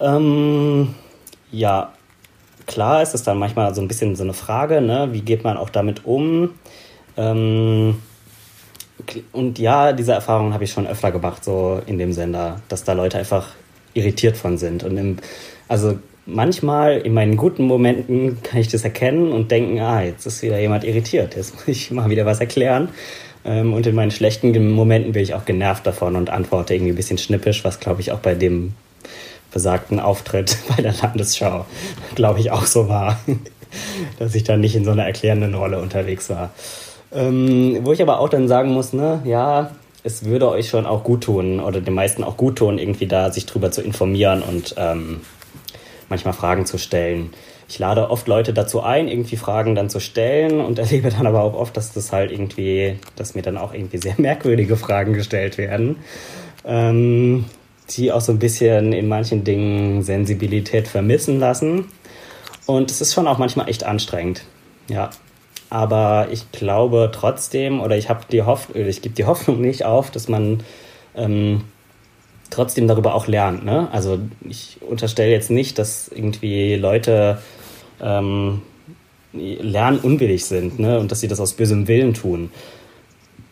Ähm, 0.00 0.94
ja, 1.50 1.92
klar 2.66 3.02
ist 3.02 3.14
es 3.14 3.22
dann 3.22 3.38
manchmal 3.38 3.74
so 3.74 3.80
ein 3.80 3.88
bisschen 3.88 4.16
so 4.16 4.22
eine 4.22 4.34
Frage, 4.34 4.80
ne? 4.80 5.08
wie 5.12 5.20
geht 5.20 5.44
man 5.44 5.56
auch 5.56 5.70
damit 5.70 6.04
um? 6.04 6.50
Ähm, 7.16 7.96
und 9.32 9.58
ja, 9.58 9.92
diese 9.92 10.12
Erfahrungen 10.12 10.54
habe 10.54 10.64
ich 10.64 10.72
schon 10.72 10.86
öfter 10.86 11.10
gemacht, 11.10 11.44
so 11.44 11.80
in 11.86 11.98
dem 11.98 12.12
Sender, 12.12 12.60
dass 12.68 12.84
da 12.84 12.92
Leute 12.92 13.18
einfach 13.18 13.48
irritiert 13.94 14.36
von 14.36 14.58
sind. 14.58 14.84
Und 14.84 14.96
im, 14.96 15.16
also 15.68 15.98
manchmal 16.26 16.98
in 16.98 17.14
meinen 17.14 17.36
guten 17.36 17.64
Momenten 17.64 18.42
kann 18.42 18.60
ich 18.60 18.68
das 18.68 18.84
erkennen 18.84 19.32
und 19.32 19.50
denken, 19.50 19.80
ah, 19.80 20.02
jetzt 20.02 20.26
ist 20.26 20.42
wieder 20.42 20.58
jemand 20.58 20.84
irritiert, 20.84 21.36
jetzt 21.36 21.54
muss 21.54 21.68
ich 21.68 21.90
mal 21.90 22.10
wieder 22.10 22.26
was 22.26 22.40
erklären. 22.40 22.88
Ähm, 23.44 23.74
und 23.74 23.86
in 23.86 23.94
meinen 23.94 24.10
schlechten 24.10 24.72
Momenten 24.72 25.12
bin 25.12 25.22
ich 25.22 25.34
auch 25.34 25.44
genervt 25.44 25.86
davon 25.86 26.16
und 26.16 26.30
antworte 26.30 26.74
irgendwie 26.74 26.92
ein 26.92 26.96
bisschen 26.96 27.18
schnippisch, 27.18 27.64
was 27.64 27.80
glaube 27.80 28.00
ich 28.00 28.12
auch 28.12 28.20
bei 28.20 28.34
dem 28.34 28.74
besagten 29.52 30.00
Auftritt 30.00 30.56
bei 30.76 30.82
der 30.82 30.94
Landesschau, 30.94 31.66
glaube 32.14 32.40
ich, 32.40 32.50
auch 32.50 32.66
so 32.66 32.88
war, 32.88 33.18
dass 34.18 34.34
ich 34.34 34.44
dann 34.44 34.60
nicht 34.60 34.76
in 34.76 34.84
so 34.84 34.90
einer 34.90 35.04
erklärenden 35.04 35.54
Rolle 35.54 35.80
unterwegs 35.80 36.30
war. 36.30 36.50
Ähm, 37.12 37.78
wo 37.82 37.92
ich 37.92 38.00
aber 38.00 38.20
auch 38.20 38.28
dann 38.28 38.48
sagen 38.48 38.72
muss, 38.72 38.92
ne, 38.92 39.20
ja, 39.24 39.72
es 40.04 40.24
würde 40.24 40.48
euch 40.48 40.68
schon 40.68 40.86
auch 40.86 41.04
gut 41.04 41.24
tun 41.24 41.60
oder 41.60 41.80
den 41.80 41.94
meisten 41.94 42.24
auch 42.24 42.36
gut 42.36 42.56
tun, 42.56 42.78
irgendwie 42.78 43.06
da 43.06 43.30
sich 43.30 43.46
drüber 43.46 43.70
zu 43.70 43.82
informieren 43.82 44.42
und 44.42 44.74
ähm, 44.78 45.20
manchmal 46.08 46.34
Fragen 46.34 46.66
zu 46.66 46.78
stellen. 46.78 47.30
Ich 47.68 47.78
lade 47.78 48.10
oft 48.10 48.28
Leute 48.28 48.52
dazu 48.52 48.82
ein, 48.82 49.08
irgendwie 49.08 49.36
Fragen 49.36 49.74
dann 49.74 49.88
zu 49.88 50.00
stellen 50.00 50.60
und 50.60 50.78
erlebe 50.78 51.10
dann 51.10 51.26
aber 51.26 51.42
auch 51.42 51.54
oft, 51.54 51.76
dass 51.76 51.92
das 51.92 52.12
halt 52.12 52.32
irgendwie, 52.32 52.98
dass 53.16 53.34
mir 53.34 53.42
dann 53.42 53.58
auch 53.58 53.72
irgendwie 53.72 53.98
sehr 53.98 54.14
merkwürdige 54.18 54.76
Fragen 54.76 55.12
gestellt 55.12 55.58
werden. 55.58 55.96
Ähm, 56.64 57.44
die 57.96 58.12
auch 58.12 58.20
so 58.20 58.32
ein 58.32 58.38
bisschen 58.38 58.92
in 58.92 59.08
manchen 59.08 59.44
Dingen 59.44 60.02
Sensibilität 60.02 60.88
vermissen 60.88 61.38
lassen. 61.38 61.86
Und 62.66 62.90
es 62.90 63.00
ist 63.00 63.12
schon 63.14 63.26
auch 63.26 63.38
manchmal 63.38 63.68
echt 63.68 63.84
anstrengend. 63.84 64.44
Ja. 64.88 65.10
Aber 65.70 66.28
ich 66.30 66.52
glaube 66.52 67.10
trotzdem, 67.12 67.80
oder 67.80 67.96
ich 67.96 68.08
habe 68.08 68.26
die 68.30 68.42
Hoffnung, 68.42 68.86
ich 68.86 69.02
gebe 69.02 69.14
die 69.14 69.24
Hoffnung 69.26 69.60
nicht 69.60 69.84
auf, 69.84 70.10
dass 70.10 70.28
man 70.28 70.60
ähm, 71.14 71.64
trotzdem 72.50 72.86
darüber 72.86 73.14
auch 73.14 73.26
lernt. 73.26 73.64
Ne? 73.64 73.88
Also 73.92 74.18
ich 74.48 74.78
unterstelle 74.82 75.30
jetzt 75.30 75.50
nicht, 75.50 75.78
dass 75.78 76.08
irgendwie 76.08 76.74
Leute 76.76 77.38
ähm, 78.00 78.62
lernunwillig 79.32 80.44
sind 80.44 80.78
ne? 80.78 80.98
und 80.98 81.10
dass 81.10 81.20
sie 81.20 81.28
das 81.28 81.40
aus 81.40 81.54
bösem 81.54 81.88
Willen 81.88 82.14
tun. 82.14 82.50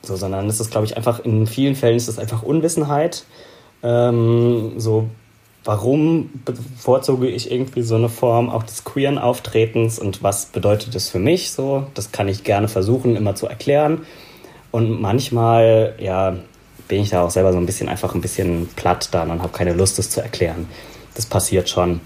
So, 0.03 0.17
sondern 0.17 0.49
es 0.49 0.61
ist, 0.61 0.71
glaube 0.71 0.87
ich, 0.87 0.97
einfach 0.97 1.21
in 1.21 1.47
vielen 1.47 1.75
Fällen 1.75 1.97
ist 1.97 2.09
es 2.09 2.19
einfach 2.19 2.43
Unwissenheit 2.43 3.25
ähm, 3.83 4.73
so, 4.77 5.09
warum 5.65 6.31
bevorzuge 6.45 7.29
ich 7.29 7.51
irgendwie 7.51 7.83
so 7.83 7.97
eine 7.97 8.09
Form 8.09 8.51
auch 8.51 8.63
des 8.63 8.85
queeren 8.85 9.19
Auftretens 9.19 9.99
und 9.99 10.23
was 10.23 10.47
bedeutet 10.47 10.95
das 10.95 11.09
für 11.09 11.19
mich 11.19 11.53
so? 11.53 11.87
Das 11.95 12.13
kann 12.13 12.29
ich 12.29 12.45
gerne 12.45 12.69
versuchen, 12.69 13.17
immer 13.17 13.35
zu 13.35 13.47
erklären. 13.47 14.07
Und 14.71 15.01
manchmal, 15.01 15.95
ja, 15.99 16.37
bin 16.89 17.03
ich 17.03 17.11
da 17.11 17.23
auch 17.23 17.31
selber 17.31 17.53
so 17.53 17.59
ein 17.59 17.67
bisschen 17.67 17.89
einfach 17.89 18.15
ein 18.15 18.21
bisschen 18.21 18.69
platt 18.77 19.09
dann 19.13 19.31
und 19.31 19.43
habe 19.43 19.53
keine 19.53 19.73
Lust, 19.73 19.99
das 19.99 20.11
zu 20.11 20.21
erklären. 20.21 20.69
Das 21.15 21.27
passiert 21.27 21.69
schon. 21.69 22.01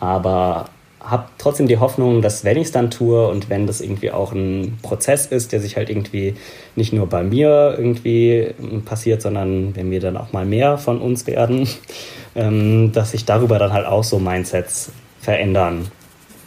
Aber 0.00 0.66
habe 1.06 1.26
trotzdem 1.38 1.68
die 1.68 1.78
Hoffnung, 1.78 2.20
dass 2.20 2.44
wenn 2.44 2.56
ich 2.56 2.64
es 2.64 2.72
dann 2.72 2.90
tue 2.90 3.28
und 3.28 3.48
wenn 3.48 3.66
das 3.66 3.80
irgendwie 3.80 4.10
auch 4.10 4.32
ein 4.32 4.78
Prozess 4.82 5.26
ist, 5.26 5.52
der 5.52 5.60
sich 5.60 5.76
halt 5.76 5.88
irgendwie 5.88 6.34
nicht 6.74 6.92
nur 6.92 7.06
bei 7.06 7.22
mir 7.22 7.76
irgendwie 7.78 8.54
passiert, 8.84 9.22
sondern 9.22 9.76
wenn 9.76 9.90
wir 9.90 10.00
dann 10.00 10.16
auch 10.16 10.32
mal 10.32 10.44
mehr 10.44 10.78
von 10.78 11.00
uns 11.00 11.26
werden, 11.26 11.68
ähm, 12.34 12.92
dass 12.92 13.12
sich 13.12 13.24
darüber 13.24 13.58
dann 13.58 13.72
halt 13.72 13.86
auch 13.86 14.04
so 14.04 14.18
Mindsets 14.18 14.90
verändern. 15.20 15.88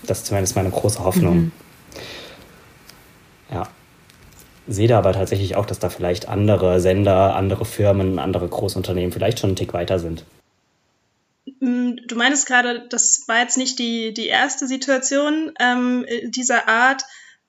Das 0.06 0.20
ist 0.20 0.28
zumindest 0.28 0.56
meine 0.56 0.70
große 0.70 1.04
Hoffnung. 1.04 1.38
Mhm. 1.38 1.52
Ja. 3.52 3.64
Sehe 4.68 4.88
da 4.88 5.00
aber 5.00 5.14
tatsächlich 5.14 5.56
auch, 5.56 5.66
dass 5.66 5.80
da 5.80 5.90
vielleicht 5.90 6.30
andere 6.30 6.80
Sender, 6.80 7.36
andere 7.36 7.66
Firmen, 7.66 8.20
andere 8.20 8.48
Großunternehmen 8.48 9.12
vielleicht 9.12 9.40
schon 9.40 9.52
einen 9.52 9.56
Tick 9.56 9.74
weiter 9.74 10.00
sind. 10.00 10.26
Mm, 11.60 11.96
du 12.08 12.16
meinst 12.16 12.46
gerade, 12.46 12.88
das 12.90 13.24
war 13.28 13.40
jetzt 13.42 13.58
nicht 13.58 13.80
die, 13.80 14.14
die 14.14 14.28
erste 14.28 14.68
Situation 14.68 15.52
ähm, 15.60 16.06
dieser 16.26 16.68
Art. 16.68 17.04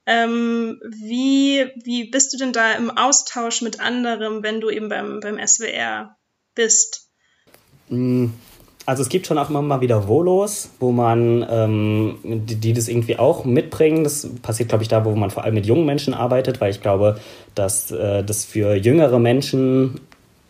Ähm, 0.06 0.80
wie, 0.82 1.70
wie 1.84 2.10
bist 2.10 2.32
du 2.32 2.38
denn 2.38 2.52
da 2.52 2.72
im 2.72 2.90
Austausch 2.90 3.62
mit 3.62 3.80
anderen, 3.80 4.42
wenn 4.42 4.60
du 4.60 4.70
eben 4.70 4.88
beim, 4.88 5.20
beim 5.20 5.38
SWR 5.46 6.16
bist? 6.54 7.10
Mm, 7.88 8.28
also 8.86 9.02
es 9.02 9.08
gibt 9.08 9.26
schon 9.26 9.38
auch 9.38 9.50
immer 9.50 9.62
mal 9.62 9.80
wieder 9.82 10.08
Volos, 10.08 10.70
wo 10.80 10.90
man, 10.90 11.46
ähm, 11.48 12.18
die, 12.24 12.56
die, 12.56 12.72
das 12.72 12.88
irgendwie 12.88 13.18
auch 13.18 13.44
mitbringen. 13.44 14.02
Das 14.02 14.28
passiert, 14.42 14.70
glaube 14.70 14.82
ich, 14.82 14.88
da, 14.88 15.04
wo 15.04 15.14
man 15.14 15.30
vor 15.30 15.44
allem 15.44 15.54
mit 15.54 15.66
jungen 15.66 15.86
Menschen 15.86 16.14
arbeitet, 16.14 16.60
weil 16.60 16.70
ich 16.70 16.80
glaube, 16.80 17.20
dass 17.54 17.92
äh, 17.92 18.24
das 18.24 18.44
für 18.44 18.74
jüngere 18.74 19.18
Menschen 19.20 20.00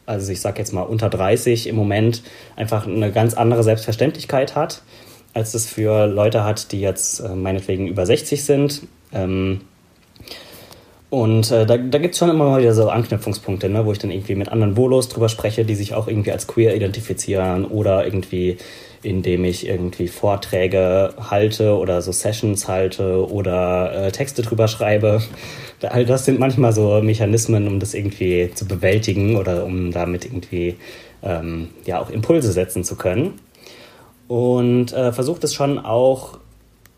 also 0.07 0.32
ich 0.32 0.40
sage 0.40 0.59
jetzt 0.59 0.72
mal 0.72 0.82
unter 0.82 1.09
30 1.09 1.66
im 1.66 1.76
Moment, 1.76 2.22
einfach 2.57 2.86
eine 2.86 3.12
ganz 3.12 3.34
andere 3.34 3.62
Selbstverständlichkeit 3.62 4.57
hat, 4.57 4.82
als 5.34 5.55
es 5.55 5.66
für 5.66 6.07
Leute 6.07 6.44
hat, 6.44 6.72
die 6.72 6.80
jetzt 6.80 7.20
äh, 7.20 7.34
meinetwegen 7.34 7.86
über 7.86 8.07
60 8.07 8.44
sind. 8.44 8.82
Ähm, 9.12 9.62
und 11.11 11.51
äh, 11.51 11.67
da, 11.67 11.77
da 11.77 11.99
gibt 11.99 12.15
es 12.15 12.19
schon 12.19 12.31
immer 12.31 12.47
mal 12.49 12.61
wieder 12.61 12.75
so 12.75 12.89
Anknüpfungspunkte, 12.89 13.69
ne, 13.69 13.85
wo 13.85 13.93
ich 13.93 13.99
dann 13.99 14.11
irgendwie 14.11 14.37
mit 14.37 14.49
anderen 14.49 14.77
Volos 14.77 15.09
drüber 15.09 15.29
spreche, 15.29 15.65
die 15.65 15.75
sich 15.75 15.95
auch 15.95 16.07
irgendwie 16.09 16.33
als 16.33 16.47
queer 16.47 16.75
identifizieren 16.75 17.65
oder 17.65 18.05
irgendwie 18.05 18.57
indem 19.03 19.45
ich 19.45 19.67
irgendwie 19.67 20.09
Vorträge 20.09 21.15
halte 21.19 21.77
oder 21.77 22.03
so 22.03 22.13
Sessions 22.13 22.69
halte 22.69 23.31
oder 23.31 23.93
äh, 23.95 24.13
Texte 24.13 24.43
drüber 24.43 24.69
schreibe. 24.69 25.23
All 25.83 26.05
das 26.05 26.27
sind 26.27 26.39
manchmal 26.39 26.73
so 26.73 27.01
Mechanismen, 27.01 27.67
um 27.67 27.81
das 27.81 27.95
irgendwie 27.95 28.51
zu 28.55 28.67
bewältigen 28.67 29.37
oder 29.37 29.65
um 29.65 29.91
damit 29.91 30.27
irgendwie 30.27 30.77
ähm, 31.23 31.69
ja 31.87 31.99
auch 31.99 32.11
Impulse 32.11 32.53
setzen 32.53 32.85
zu 32.85 32.97
können. 32.97 33.41
Und 34.29 34.93
äh, 34.93 35.13
versucht 35.13 35.45
es 35.45 35.55
schon 35.55 35.79
auch 35.79 36.39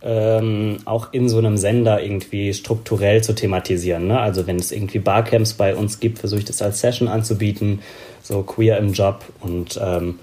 ähm, 0.04 0.78
auch 0.84 1.12
in 1.12 1.28
so 1.28 1.38
einem 1.38 1.56
Sender 1.56 2.02
irgendwie 2.02 2.52
strukturell 2.54 3.22
zu 3.22 3.34
thematisieren. 3.34 4.08
Ne? 4.08 4.20
Also 4.20 4.46
wenn 4.46 4.56
es 4.56 4.72
irgendwie 4.72 4.98
Barcamps 4.98 5.54
bei 5.54 5.74
uns 5.76 6.00
gibt, 6.00 6.18
versuche 6.18 6.40
ich 6.40 6.46
das 6.46 6.62
als 6.62 6.80
Session 6.80 7.08
anzubieten, 7.08 7.80
so 8.22 8.42
queer 8.42 8.78
im 8.78 8.92
Job 8.92 9.24
und 9.40 9.78
ähm, 9.82 10.18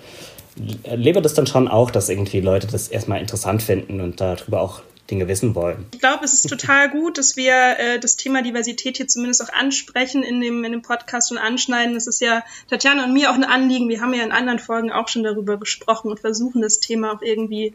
erlebe 0.84 1.22
das 1.22 1.34
dann 1.34 1.48
schon 1.48 1.68
auch, 1.68 1.92
dass 1.92 2.10
irgendwie 2.10 2.42
Leute 2.42 2.68
das 2.68 2.90
erstmal 2.90 3.22
interessant 3.22 3.64
finden 3.64 4.02
und 4.02 4.20
darüber 4.20 4.62
auch 4.62 4.82
Dinge 5.10 5.28
wissen 5.28 5.56
wollen. 5.56 5.86
Ich 5.94 6.00
glaube, 6.00 6.24
es 6.24 6.34
ist 6.34 6.50
total 6.50 6.90
gut, 6.90 7.18
dass 7.18 7.36
wir 7.36 7.54
äh, 7.80 8.00
das 8.00 8.16
Thema 8.16 8.42
Diversität 8.42 8.98
hier 8.98 9.08
zumindest 9.08 9.44
auch 9.44 9.54
ansprechen 9.54 10.24
in 10.24 10.40
dem, 10.40 10.64
in 10.64 10.72
dem 10.72 10.82
Podcast 10.82 11.32
und 11.32 11.38
anschneiden. 11.38 11.96
Das 11.96 12.06
ist 12.06 12.22
ja 12.22 12.44
Tatjana 12.70 13.06
und 13.06 13.14
mir 13.14 13.32
auch 13.32 13.36
ein 13.36 13.44
Anliegen. 13.44 13.90
Wir 13.90 14.02
haben 14.02 14.14
ja 14.14 14.24
in 14.24 14.32
anderen 14.32 14.60
Folgen 14.60 14.92
auch 14.92 15.08
schon 15.08 15.24
darüber 15.24 15.58
gesprochen 15.58 16.12
und 16.12 16.20
versuchen 16.20 16.62
das 16.62 16.80
Thema 16.80 17.14
auch 17.14 17.22
irgendwie 17.22 17.74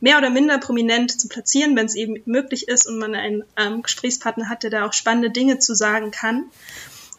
mehr 0.00 0.18
oder 0.18 0.30
minder 0.30 0.58
prominent 0.58 1.18
zu 1.20 1.28
platzieren, 1.28 1.76
wenn 1.76 1.86
es 1.86 1.94
eben 1.94 2.22
möglich 2.26 2.68
ist 2.68 2.86
und 2.86 2.98
man 2.98 3.14
einen 3.14 3.44
ähm, 3.56 3.82
Gesprächspartner 3.82 4.48
hat, 4.48 4.62
der 4.62 4.70
da 4.70 4.86
auch 4.86 4.92
spannende 4.92 5.30
Dinge 5.30 5.58
zu 5.58 5.74
sagen 5.74 6.10
kann. 6.10 6.44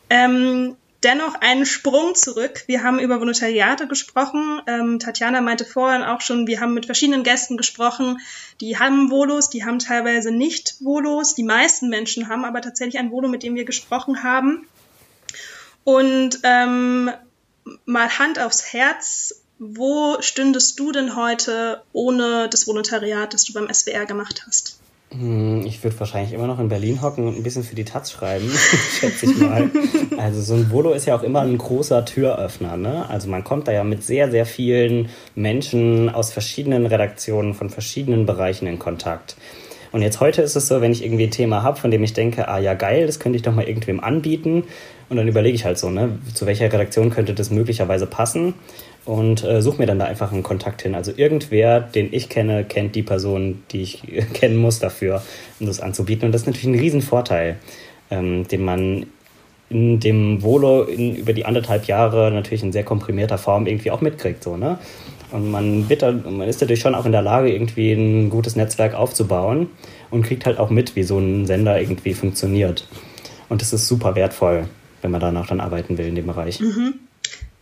Ähm, 0.09 0.77
dennoch 1.03 1.35
einen 1.35 1.65
Sprung 1.65 2.15
zurück. 2.15 2.63
Wir 2.67 2.83
haben 2.83 2.99
über 2.99 3.19
Volontariate 3.19 3.87
gesprochen. 3.87 4.61
Ähm, 4.67 4.99
Tatjana 4.99 5.41
meinte 5.41 5.65
vorhin 5.65 6.03
auch 6.03 6.21
schon, 6.21 6.47
wir 6.47 6.59
haben 6.59 6.73
mit 6.73 6.85
verschiedenen 6.85 7.23
Gästen 7.23 7.57
gesprochen. 7.57 8.19
Die 8.61 8.77
haben 8.77 9.09
Volos, 9.09 9.49
die 9.49 9.63
haben 9.63 9.79
teilweise 9.79 10.31
nicht 10.31 10.75
Volos. 10.81 11.35
Die 11.35 11.43
meisten 11.43 11.89
Menschen 11.89 12.29
haben 12.29 12.45
aber 12.45 12.61
tatsächlich 12.61 12.99
ein 12.99 13.11
Volo, 13.11 13.27
mit 13.27 13.43
dem 13.43 13.55
wir 13.55 13.65
gesprochen 13.65 14.23
haben. 14.23 14.67
Und 15.83 16.39
ähm, 16.43 17.11
mal 17.85 18.19
Hand 18.19 18.39
aufs 18.39 18.73
Herz, 18.73 19.43
wo 19.59 20.17
stündest 20.19 20.79
du 20.79 20.91
denn 20.91 21.15
heute 21.15 21.81
ohne 21.93 22.47
das 22.49 22.67
Volontariat, 22.67 23.33
das 23.33 23.45
du 23.45 23.53
beim 23.53 23.73
SWR 23.73 24.05
gemacht 24.05 24.43
hast? 24.47 24.79
Hm, 25.11 25.65
ich 25.65 25.83
würde 25.83 25.97
wahrscheinlich 25.99 26.33
immer 26.33 26.47
noch 26.47 26.59
in 26.59 26.67
Berlin 26.67 27.01
hocken 27.01 27.27
und 27.27 27.37
ein 27.37 27.43
bisschen 27.43 27.63
für 27.63 27.75
die 27.75 27.85
Taz 27.85 28.11
schreiben, 28.11 28.49
schätze 28.99 29.25
ich 29.25 29.37
mal. 29.37 29.71
Also 30.17 30.41
so 30.41 30.53
ein 30.53 30.69
Volo 30.69 30.91
ist 30.91 31.05
ja 31.05 31.15
auch 31.15 31.23
immer 31.23 31.41
ein 31.41 31.57
großer 31.57 32.03
Türöffner. 32.05 32.75
Ne? 32.75 33.09
Also 33.09 33.29
man 33.29 33.43
kommt 33.43 33.67
da 33.67 33.71
ja 33.71 33.83
mit 33.83 34.03
sehr, 34.03 34.29
sehr 34.29 34.45
vielen 34.45 35.09
Menschen 35.33 36.09
aus 36.09 36.31
verschiedenen 36.31 36.85
Redaktionen 36.85 37.53
von 37.53 37.69
verschiedenen 37.69 38.25
Bereichen 38.25 38.67
in 38.67 38.79
Kontakt. 38.79 39.37
Und 39.93 40.01
jetzt 40.01 40.19
heute 40.19 40.41
ist 40.41 40.57
es 40.57 40.67
so, 40.67 40.81
wenn 40.81 40.91
ich 40.91 41.03
irgendwie 41.03 41.23
ein 41.23 41.31
Thema 41.31 41.63
habe, 41.63 41.79
von 41.79 41.89
dem 41.89 42.03
ich 42.03 42.11
denke, 42.11 42.49
ah 42.49 42.59
ja 42.59 42.73
geil, 42.73 43.07
das 43.07 43.19
könnte 43.19 43.37
ich 43.37 43.43
doch 43.43 43.55
mal 43.55 43.65
irgendwem 43.65 44.01
anbieten. 44.01 44.65
Und 45.09 45.15
dann 45.15 45.29
überlege 45.29 45.55
ich 45.55 45.63
halt 45.63 45.77
so, 45.77 45.89
ne, 45.89 46.19
zu 46.33 46.45
welcher 46.45 46.65
Redaktion 46.65 47.09
könnte 47.09 47.33
das 47.33 47.49
möglicherweise 47.49 48.05
passen 48.05 48.53
und 49.07 49.41
äh, 49.45 49.61
suche 49.61 49.77
mir 49.77 49.85
dann 49.85 49.99
da 49.99 50.05
einfach 50.05 50.33
einen 50.33 50.43
Kontakt 50.43 50.81
hin. 50.81 50.93
Also 50.93 51.13
irgendwer, 51.15 51.79
den 51.79 52.09
ich 52.11 52.27
kenne, 52.27 52.65
kennt 52.65 52.93
die 52.93 53.03
Person, 53.03 53.63
die 53.71 53.81
ich 53.81 54.01
kennen 54.33 54.57
muss 54.57 54.79
dafür, 54.79 55.23
um 55.61 55.65
das 55.65 55.79
anzubieten. 55.79 56.25
Und 56.25 56.33
das 56.33 56.41
ist 56.41 56.47
natürlich 56.47 56.67
ein 56.67 56.79
Riesenvorteil, 56.79 57.55
ähm, 58.11 58.45
den 58.49 58.65
man 58.65 59.05
in 59.69 60.01
dem 60.01 60.43
Volo 60.43 60.83
in, 60.83 61.15
über 61.15 61.31
die 61.31 61.45
anderthalb 61.45 61.85
Jahre 61.85 62.31
natürlich 62.31 62.63
in 62.63 62.73
sehr 62.73 62.83
komprimierter 62.83 63.37
Form 63.37 63.65
irgendwie 63.65 63.91
auch 63.91 64.01
mitkriegt. 64.01 64.43
So, 64.43 64.57
ne? 64.57 64.77
Und 65.31 65.51
man, 65.51 65.87
wird 65.89 66.01
da, 66.01 66.11
man 66.11 66.47
ist 66.47 66.61
dadurch 66.61 66.81
schon 66.81 66.95
auch 66.95 67.05
in 67.05 67.13
der 67.13 67.21
Lage, 67.21 67.51
irgendwie 67.51 67.93
ein 67.93 68.29
gutes 68.29 68.57
Netzwerk 68.57 68.93
aufzubauen 68.93 69.69
und 70.11 70.23
kriegt 70.23 70.45
halt 70.45 70.59
auch 70.59 70.69
mit, 70.69 70.97
wie 70.97 71.03
so 71.03 71.17
ein 71.17 71.45
Sender 71.45 71.79
irgendwie 71.79 72.13
funktioniert. 72.13 72.87
Und 73.47 73.61
das 73.61 73.71
ist 73.71 73.87
super 73.87 74.15
wertvoll, 74.15 74.65
wenn 75.01 75.11
man 75.11 75.21
danach 75.21 75.47
dann 75.47 75.61
arbeiten 75.61 75.97
will 75.97 76.07
in 76.07 76.15
dem 76.15 76.27
Bereich. 76.27 76.59
Mhm. 76.59 77.06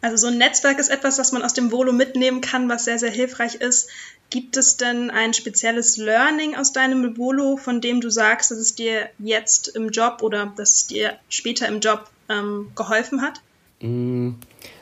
Also 0.06 0.18
so 0.18 0.28
ein 0.28 0.38
Netzwerk 0.38 0.78
ist 0.78 0.90
etwas, 0.90 1.18
was 1.18 1.32
man 1.32 1.42
aus 1.42 1.56
dem 1.56 1.72
Volo 1.72 1.92
mitnehmen 1.92 2.40
kann, 2.40 2.70
was 2.70 2.86
sehr, 2.86 3.00
sehr 3.00 3.10
hilfreich 3.10 3.56
ist. 3.56 3.90
Gibt 4.30 4.56
es 4.56 4.78
denn 4.78 5.10
ein 5.10 5.34
spezielles 5.34 5.98
Learning 5.98 6.56
aus 6.56 6.74
deinem 6.74 7.18
Volo, 7.18 7.58
von 7.58 7.82
dem 7.82 8.02
du 8.02 8.12
sagst, 8.12 8.52
dass 8.52 8.60
es 8.60 8.76
dir 8.76 9.10
jetzt 9.18 9.68
im 9.70 9.90
Job 9.90 10.22
oder 10.22 10.54
dass 10.56 10.76
es 10.76 10.86
dir 10.86 11.14
später 11.28 11.68
im 11.68 11.80
Job 11.80 12.08
ähm, 12.30 12.68
geholfen 12.76 13.24
hat? 13.24 13.42
Mm, 13.82 14.34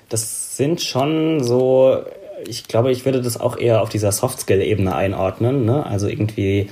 das 0.10 0.58
sind 0.58 0.82
schon 0.82 1.42
so, 1.42 2.04
ich 2.46 2.68
glaube, 2.68 2.92
ich 2.92 3.06
würde 3.06 3.22
das 3.22 3.40
auch 3.40 3.56
eher 3.56 3.82
auf 3.82 3.88
dieser 3.88 4.12
Soft-Skill-Ebene 4.12 4.94
einordnen. 4.94 5.64
Ne? 5.64 5.86
Also 5.86 6.10
irgendwie 6.10 6.70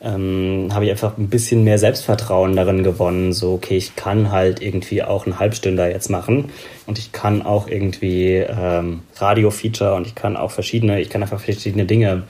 ähm, 0.00 0.68
habe 0.72 0.84
ich 0.84 0.90
einfach 0.90 1.18
ein 1.18 1.28
bisschen 1.28 1.64
mehr 1.64 1.78
Selbstvertrauen 1.78 2.54
darin 2.54 2.84
gewonnen. 2.84 3.32
So, 3.32 3.54
okay, 3.54 3.76
ich 3.76 3.96
kann 3.96 4.30
halt 4.30 4.62
irgendwie 4.62 5.02
auch 5.02 5.26
einen 5.26 5.38
Halbstünder 5.38 5.90
jetzt 5.90 6.08
machen 6.08 6.50
und 6.86 6.98
ich 6.98 7.12
kann 7.12 7.42
auch 7.42 7.68
irgendwie 7.68 8.36
ähm, 8.36 9.00
Radio-Feature 9.16 9.94
und 9.94 10.06
ich 10.06 10.14
kann 10.14 10.36
auch 10.36 10.50
verschiedene, 10.50 11.00
ich 11.00 11.10
kann 11.10 11.22
einfach 11.22 11.40
verschiedene 11.40 11.84
Dinge, 11.84 12.24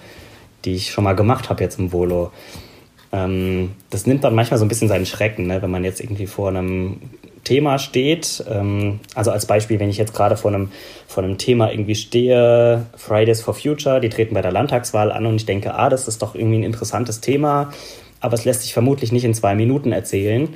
die 0.65 0.75
ich 0.75 0.91
schon 0.91 1.05
mal 1.05 1.15
gemacht 1.15 1.51
habe 1.51 1.63
jetzt 1.63 1.79
im 1.79 1.93
Volo. 1.93 2.33
Ähm, 3.13 3.73
das 3.91 4.07
nimmt 4.07 4.25
dann 4.25 4.35
manchmal 4.35 4.59
so 4.59 4.65
ein 4.65 4.69
bisschen 4.69 4.89
seinen 4.89 5.07
Schrecken, 5.07 5.47
ne? 5.47 5.63
wenn 5.63 5.71
man 5.71 5.85
jetzt 5.85 6.01
irgendwie 6.01 6.27
vor 6.27 6.49
einem 6.49 7.01
Thema 7.49 7.79
steht. 7.79 8.45
Ähm, 8.47 9.01
also 9.15 9.31
als 9.31 9.47
Beispiel, 9.47 9.81
wenn 9.81 9.89
ich 9.89 9.97
jetzt 9.97 10.13
gerade 10.13 10.37
vor 10.37 10.53
einem, 10.53 10.71
vor 11.07 11.25
einem 11.25 11.39
Thema 11.39 11.71
irgendwie 11.71 11.95
stehe, 11.95 12.85
Fridays 12.95 13.41
for 13.41 13.55
Future, 13.55 14.01
die 14.01 14.11
treten 14.11 14.35
bei 14.35 14.43
der 14.43 14.53
Landtagswahl 14.53 15.11
an 15.11 15.25
und 15.25 15.37
ich 15.37 15.47
denke, 15.47 15.75
ah, 15.75 15.89
das 15.89 16.09
ist 16.09 16.21
doch 16.21 16.35
irgendwie 16.35 16.59
ein 16.59 16.65
interessantes 16.65 17.23
Thema, 17.23 17.73
aber 18.21 18.35
es 18.35 18.45
lässt 18.45 18.63
sich 18.63 18.75
vermutlich 18.75 19.13
nicht 19.13 19.25
in 19.25 19.33
zwei 19.33 19.55
Minuten 19.55 19.93
erzählen. 19.93 20.51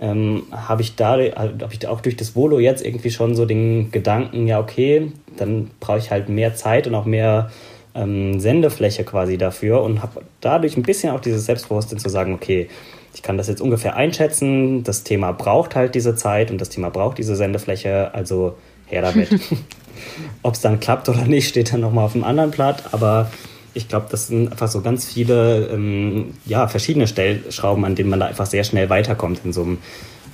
Ähm, 0.00 0.42
habe 0.50 0.82
ich 0.82 0.96
da 0.96 1.12
habe 1.12 1.70
ich 1.70 1.86
auch 1.86 2.02
durch 2.02 2.16
das 2.16 2.36
Volo 2.36 2.58
jetzt 2.58 2.84
irgendwie 2.84 3.10
schon 3.10 3.34
so 3.34 3.46
den 3.46 3.90
Gedanken, 3.90 4.46
ja, 4.46 4.60
okay, 4.60 5.12
dann 5.38 5.70
brauche 5.80 5.98
ich 5.98 6.10
halt 6.10 6.28
mehr 6.28 6.54
Zeit 6.54 6.86
und 6.86 6.94
auch 6.94 7.06
mehr 7.06 7.50
ähm, 7.94 8.38
Sendefläche 8.38 9.04
quasi 9.04 9.38
dafür 9.38 9.82
und 9.82 10.02
habe 10.02 10.22
dadurch 10.42 10.76
ein 10.76 10.82
bisschen 10.82 11.12
auch 11.12 11.20
dieses 11.20 11.46
Selbstbewusstsein 11.46 11.98
zu 11.98 12.10
sagen, 12.10 12.34
okay, 12.34 12.68
ich 13.14 13.22
kann 13.22 13.38
das 13.38 13.48
jetzt 13.48 13.60
ungefähr 13.60 13.96
einschätzen, 13.96 14.82
das 14.82 15.04
Thema 15.04 15.32
braucht 15.32 15.76
halt 15.76 15.94
diese 15.94 16.16
Zeit 16.16 16.50
und 16.50 16.60
das 16.60 16.68
Thema 16.68 16.90
braucht 16.90 17.18
diese 17.18 17.36
Sendefläche, 17.36 18.12
also 18.12 18.56
her 18.86 19.02
damit. 19.02 19.28
Ob 20.42 20.54
es 20.54 20.60
dann 20.60 20.80
klappt 20.80 21.08
oder 21.08 21.24
nicht, 21.24 21.48
steht 21.48 21.72
dann 21.72 21.80
nochmal 21.80 22.04
auf 22.04 22.14
einem 22.14 22.24
anderen 22.24 22.50
Blatt, 22.50 22.82
aber 22.92 23.30
ich 23.72 23.88
glaube, 23.88 24.06
das 24.10 24.26
sind 24.26 24.50
einfach 24.50 24.68
so 24.68 24.80
ganz 24.80 25.04
viele 25.04 25.68
ähm, 25.68 26.34
ja, 26.44 26.68
verschiedene 26.68 27.06
Stellschrauben, 27.06 27.84
an 27.84 27.94
denen 27.94 28.10
man 28.10 28.20
da 28.20 28.26
einfach 28.26 28.46
sehr 28.46 28.64
schnell 28.64 28.90
weiterkommt 28.90 29.40
in 29.44 29.52
so 29.52 29.62
einem 29.62 29.78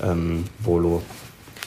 ähm, 0.03 0.45
Volo. 0.59 1.03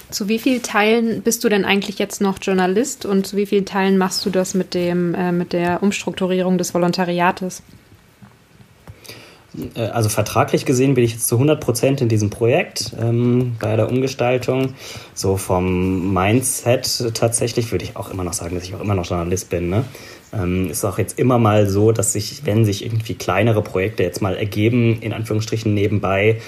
Zu 0.09 0.27
wie 0.27 0.37
vielen 0.37 0.61
Teilen 0.61 1.21
bist 1.21 1.43
du 1.43 1.49
denn 1.49 1.65
eigentlich 1.65 1.97
jetzt 1.97 2.21
noch 2.21 2.37
Journalist 2.39 3.05
und 3.05 3.25
zu 3.25 3.37
wie 3.37 3.47
vielen 3.47 3.65
Teilen 3.65 3.97
machst 3.97 4.23
du 4.25 4.29
das 4.29 4.53
mit, 4.53 4.73
dem, 4.75 5.15
äh, 5.15 5.31
mit 5.31 5.53
der 5.53 5.81
Umstrukturierung 5.81 6.57
des 6.57 6.73
Volontariates? 6.73 7.63
Äh, 9.75 9.81
also 9.81 10.09
vertraglich 10.09 10.65
gesehen 10.65 10.93
bin 10.93 11.03
ich 11.03 11.13
jetzt 11.13 11.27
zu 11.27 11.35
100 11.35 11.59
Prozent 11.59 12.01
in 12.01 12.09
diesem 12.09 12.29
Projekt 12.29 12.93
ähm, 12.99 13.55
bei 13.59 13.75
der 13.75 13.89
Umgestaltung. 13.89 14.73
So 15.13 15.37
vom 15.37 16.13
Mindset 16.13 17.11
tatsächlich 17.13 17.71
würde 17.71 17.85
ich 17.85 17.95
auch 17.95 18.11
immer 18.11 18.23
noch 18.23 18.33
sagen, 18.33 18.55
dass 18.55 18.63
ich 18.63 18.75
auch 18.75 18.81
immer 18.81 18.95
noch 18.95 19.05
Journalist 19.05 19.49
bin. 19.49 19.69
Ne? 19.69 19.85
Ähm, 20.33 20.69
ist 20.69 20.83
auch 20.85 20.97
jetzt 20.97 21.19
immer 21.19 21.37
mal 21.37 21.67
so, 21.67 21.91
dass 21.91 22.13
sich, 22.13 22.45
wenn 22.45 22.65
sich 22.65 22.85
irgendwie 22.85 23.13
kleinere 23.15 23.61
Projekte 23.61 24.03
jetzt 24.03 24.21
mal 24.21 24.35
ergeben, 24.35 25.01
in 25.01 25.13
Anführungsstrichen 25.13 25.73
nebenbei, 25.73 26.39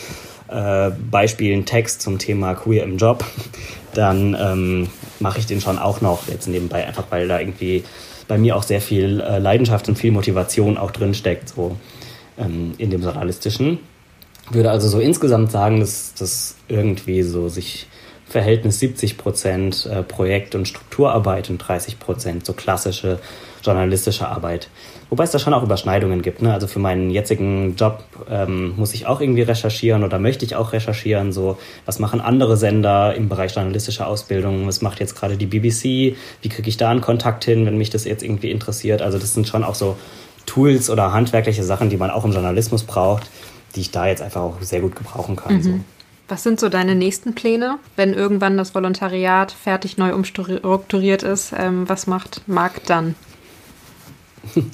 äh, 0.47 0.91
Beispiel 1.11 1.55
ein 1.55 1.65
Text 1.65 2.01
zum 2.01 2.19
Thema 2.19 2.53
Queer 2.53 2.83
im 2.83 2.97
Job, 2.97 3.23
dann 3.93 4.35
ähm, 4.39 4.87
mache 5.19 5.39
ich 5.39 5.45
den 5.45 5.61
schon 5.61 5.79
auch 5.79 6.01
noch 6.01 6.27
jetzt 6.27 6.47
nebenbei, 6.47 6.85
einfach 6.85 7.05
weil 7.09 7.27
da 7.27 7.39
irgendwie 7.39 7.83
bei 8.27 8.37
mir 8.37 8.55
auch 8.55 8.63
sehr 8.63 8.81
viel 8.81 9.21
äh, 9.21 9.37
Leidenschaft 9.37 9.87
und 9.87 9.97
viel 9.97 10.11
Motivation 10.11 10.77
auch 10.77 10.91
drin 10.91 11.13
steckt, 11.13 11.49
so 11.49 11.77
ähm, 12.37 12.73
in 12.77 12.89
dem 12.89 13.01
Journalistischen. 13.01 13.79
Würde 14.51 14.69
also 14.71 14.87
so 14.87 14.99
insgesamt 14.99 15.51
sagen, 15.51 15.79
dass 15.79 16.13
das 16.13 16.55
irgendwie 16.67 17.23
so 17.23 17.49
sich 17.49 17.87
Verhältnis 18.27 18.79
70 18.79 19.17
Prozent 19.17 19.85
äh, 19.85 20.03
Projekt- 20.03 20.55
und 20.55 20.67
Strukturarbeit 20.67 21.49
und 21.49 21.59
30 21.59 21.99
Prozent 21.99 22.45
so 22.45 22.53
klassische 22.53 23.19
journalistische 23.63 24.27
Arbeit. 24.27 24.69
Wobei 25.09 25.23
es 25.23 25.31
da 25.31 25.39
schon 25.39 25.53
auch 25.53 25.63
Überschneidungen 25.63 26.21
gibt. 26.21 26.41
Ne? 26.41 26.51
Also 26.53 26.67
für 26.67 26.79
meinen 26.79 27.09
jetzigen 27.11 27.75
Job 27.75 28.03
ähm, 28.29 28.75
muss 28.77 28.93
ich 28.93 29.05
auch 29.05 29.21
irgendwie 29.21 29.43
recherchieren 29.43 30.03
oder 30.03 30.19
möchte 30.19 30.45
ich 30.45 30.55
auch 30.55 30.73
recherchieren. 30.73 31.31
So, 31.31 31.57
was 31.85 31.99
machen 31.99 32.21
andere 32.21 32.57
Sender 32.57 33.15
im 33.15 33.29
Bereich 33.29 33.55
journalistische 33.55 34.05
Ausbildung? 34.05 34.67
Was 34.67 34.81
macht 34.81 34.99
jetzt 34.99 35.15
gerade 35.15 35.37
die 35.37 35.45
BBC? 35.45 36.17
Wie 36.41 36.49
kriege 36.49 36.69
ich 36.69 36.77
da 36.77 36.89
einen 36.89 37.01
Kontakt 37.01 37.45
hin, 37.45 37.65
wenn 37.65 37.77
mich 37.77 37.89
das 37.89 38.05
jetzt 38.05 38.23
irgendwie 38.23 38.51
interessiert? 38.51 39.01
Also 39.01 39.17
das 39.19 39.33
sind 39.33 39.47
schon 39.47 39.63
auch 39.63 39.75
so 39.75 39.95
Tools 40.45 40.89
oder 40.89 41.13
handwerkliche 41.13 41.63
Sachen, 41.63 41.89
die 41.89 41.97
man 41.97 42.11
auch 42.11 42.25
im 42.25 42.31
Journalismus 42.31 42.83
braucht, 42.83 43.29
die 43.75 43.81
ich 43.81 43.91
da 43.91 44.07
jetzt 44.07 44.21
einfach 44.21 44.41
auch 44.41 44.61
sehr 44.61 44.81
gut 44.81 44.95
gebrauchen 44.95 45.35
kann. 45.35 45.55
Mhm. 45.55 45.61
So. 45.61 45.79
Was 46.27 46.41
sind 46.41 46.59
so 46.59 46.69
deine 46.69 46.95
nächsten 46.95 47.35
Pläne, 47.35 47.77
wenn 47.95 48.13
irgendwann 48.13 48.57
das 48.57 48.73
Volontariat 48.73 49.51
fertig 49.51 49.97
neu 49.97 50.13
umstrukturiert 50.15 51.21
ist? 51.21 51.53
Ähm, 51.55 51.87
was 51.87 52.07
macht 52.07 52.41
Marc 52.47 52.83
dann? 52.85 53.15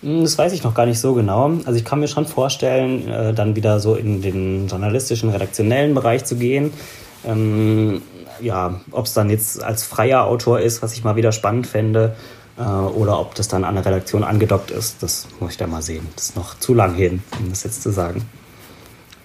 Das 0.00 0.38
weiß 0.38 0.52
ich 0.52 0.62
noch 0.62 0.74
gar 0.74 0.86
nicht 0.86 1.00
so 1.00 1.14
genau. 1.14 1.50
Also 1.64 1.72
ich 1.72 1.84
kann 1.84 1.98
mir 1.98 2.06
schon 2.06 2.24
vorstellen, 2.24 3.08
äh, 3.08 3.34
dann 3.34 3.56
wieder 3.56 3.80
so 3.80 3.96
in 3.96 4.22
den 4.22 4.68
journalistischen, 4.68 5.30
redaktionellen 5.30 5.92
Bereich 5.92 6.24
zu 6.24 6.36
gehen. 6.36 6.72
Ähm, 7.24 8.02
ja, 8.40 8.80
ob 8.92 9.06
es 9.06 9.14
dann 9.14 9.28
jetzt 9.28 9.60
als 9.60 9.82
freier 9.82 10.24
Autor 10.24 10.60
ist, 10.60 10.82
was 10.82 10.92
ich 10.92 11.02
mal 11.02 11.16
wieder 11.16 11.32
spannend 11.32 11.66
fände, 11.66 12.14
äh, 12.58 12.62
oder 12.62 13.18
ob 13.20 13.34
das 13.34 13.48
dann 13.48 13.64
an 13.64 13.74
der 13.74 13.84
Redaktion 13.84 14.24
angedockt 14.24 14.70
ist, 14.70 15.02
das 15.02 15.28
muss 15.40 15.52
ich 15.52 15.56
da 15.56 15.66
mal 15.66 15.82
sehen. 15.82 16.06
Das 16.14 16.30
ist 16.30 16.36
noch 16.36 16.58
zu 16.58 16.74
lang 16.74 16.94
hin, 16.94 17.22
um 17.38 17.50
das 17.50 17.64
jetzt 17.64 17.82
zu 17.82 17.90
sagen. 17.90 18.28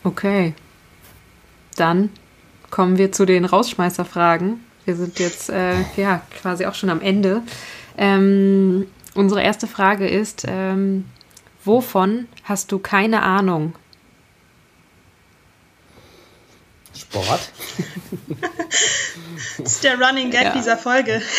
Okay. 0.03 0.53
Dann 1.75 2.09
kommen 2.69 2.97
wir 2.97 3.11
zu 3.11 3.25
den 3.25 3.45
Rausschmeißerfragen. 3.45 4.63
Wir 4.85 4.95
sind 4.95 5.19
jetzt 5.19 5.49
äh, 5.49 5.75
ja 5.95 6.21
quasi 6.41 6.65
auch 6.65 6.75
schon 6.75 6.89
am 6.89 7.01
Ende. 7.01 7.41
Ähm, 7.97 8.87
Unsere 9.15 9.43
erste 9.43 9.67
Frage 9.67 10.07
ist, 10.07 10.45
ähm, 10.47 11.05
Wovon 11.65 12.27
hast 12.43 12.71
du 12.73 12.79
keine 12.79 13.21
Ahnung? 13.21 13.75
Sport. 16.93 17.51
das 19.57 19.73
ist 19.73 19.83
der 19.83 19.99
Running 19.99 20.29
Gag 20.29 20.43
ja. 20.43 20.53
dieser 20.53 20.77
Folge. 20.77 21.21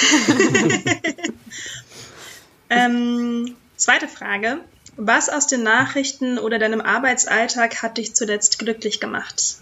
ähm, 2.76 3.54
zweite 3.76 4.08
Frage. 4.08 4.58
Was 4.96 5.28
aus 5.28 5.46
den 5.46 5.62
Nachrichten 5.64 6.38
oder 6.38 6.58
deinem 6.58 6.80
Arbeitsalltag 6.80 7.82
hat 7.82 7.98
dich 7.98 8.14
zuletzt 8.14 8.58
glücklich 8.58 9.00
gemacht? 9.00 9.56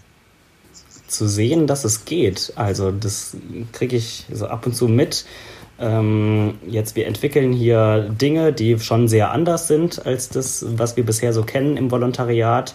Zu 1.07 1.27
sehen, 1.27 1.65
dass 1.65 1.85
es 1.85 2.05
geht. 2.05 2.53
Also 2.55 2.91
das 2.91 3.35
kriege 3.71 3.95
ich 3.95 4.25
so 4.31 4.47
ab 4.47 4.65
und 4.65 4.75
zu 4.75 4.87
mit. 4.87 5.25
Ähm, 5.79 6.59
jetzt, 6.67 6.95
wir 6.95 7.07
entwickeln 7.07 7.51
hier 7.51 8.09
Dinge, 8.09 8.53
die 8.53 8.79
schon 8.79 9.07
sehr 9.07 9.31
anders 9.31 9.67
sind 9.67 10.05
als 10.05 10.29
das, 10.29 10.65
was 10.77 10.97
wir 10.97 11.05
bisher 11.05 11.33
so 11.33 11.43
kennen 11.43 11.77
im 11.77 11.89
Volontariat. 11.89 12.73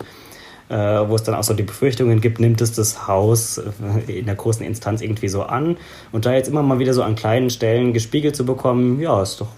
Äh, 0.68 1.08
wo 1.08 1.14
es 1.14 1.22
dann 1.22 1.34
auch 1.34 1.44
so 1.44 1.54
die 1.54 1.62
Befürchtungen 1.62 2.20
gibt, 2.20 2.40
nimmt 2.40 2.60
es 2.60 2.72
das 2.72 3.08
Haus 3.08 3.58
in 4.06 4.26
der 4.26 4.34
großen 4.34 4.66
Instanz 4.66 5.00
irgendwie 5.00 5.28
so 5.28 5.44
an. 5.44 5.78
Und 6.12 6.26
da 6.26 6.34
jetzt 6.34 6.48
immer 6.48 6.62
mal 6.62 6.78
wieder 6.78 6.92
so 6.92 7.02
an 7.02 7.14
kleinen 7.14 7.48
Stellen 7.48 7.94
gespiegelt 7.94 8.36
zu 8.36 8.44
bekommen, 8.44 9.00
ja, 9.00 9.22
ist 9.22 9.40
doch 9.40 9.48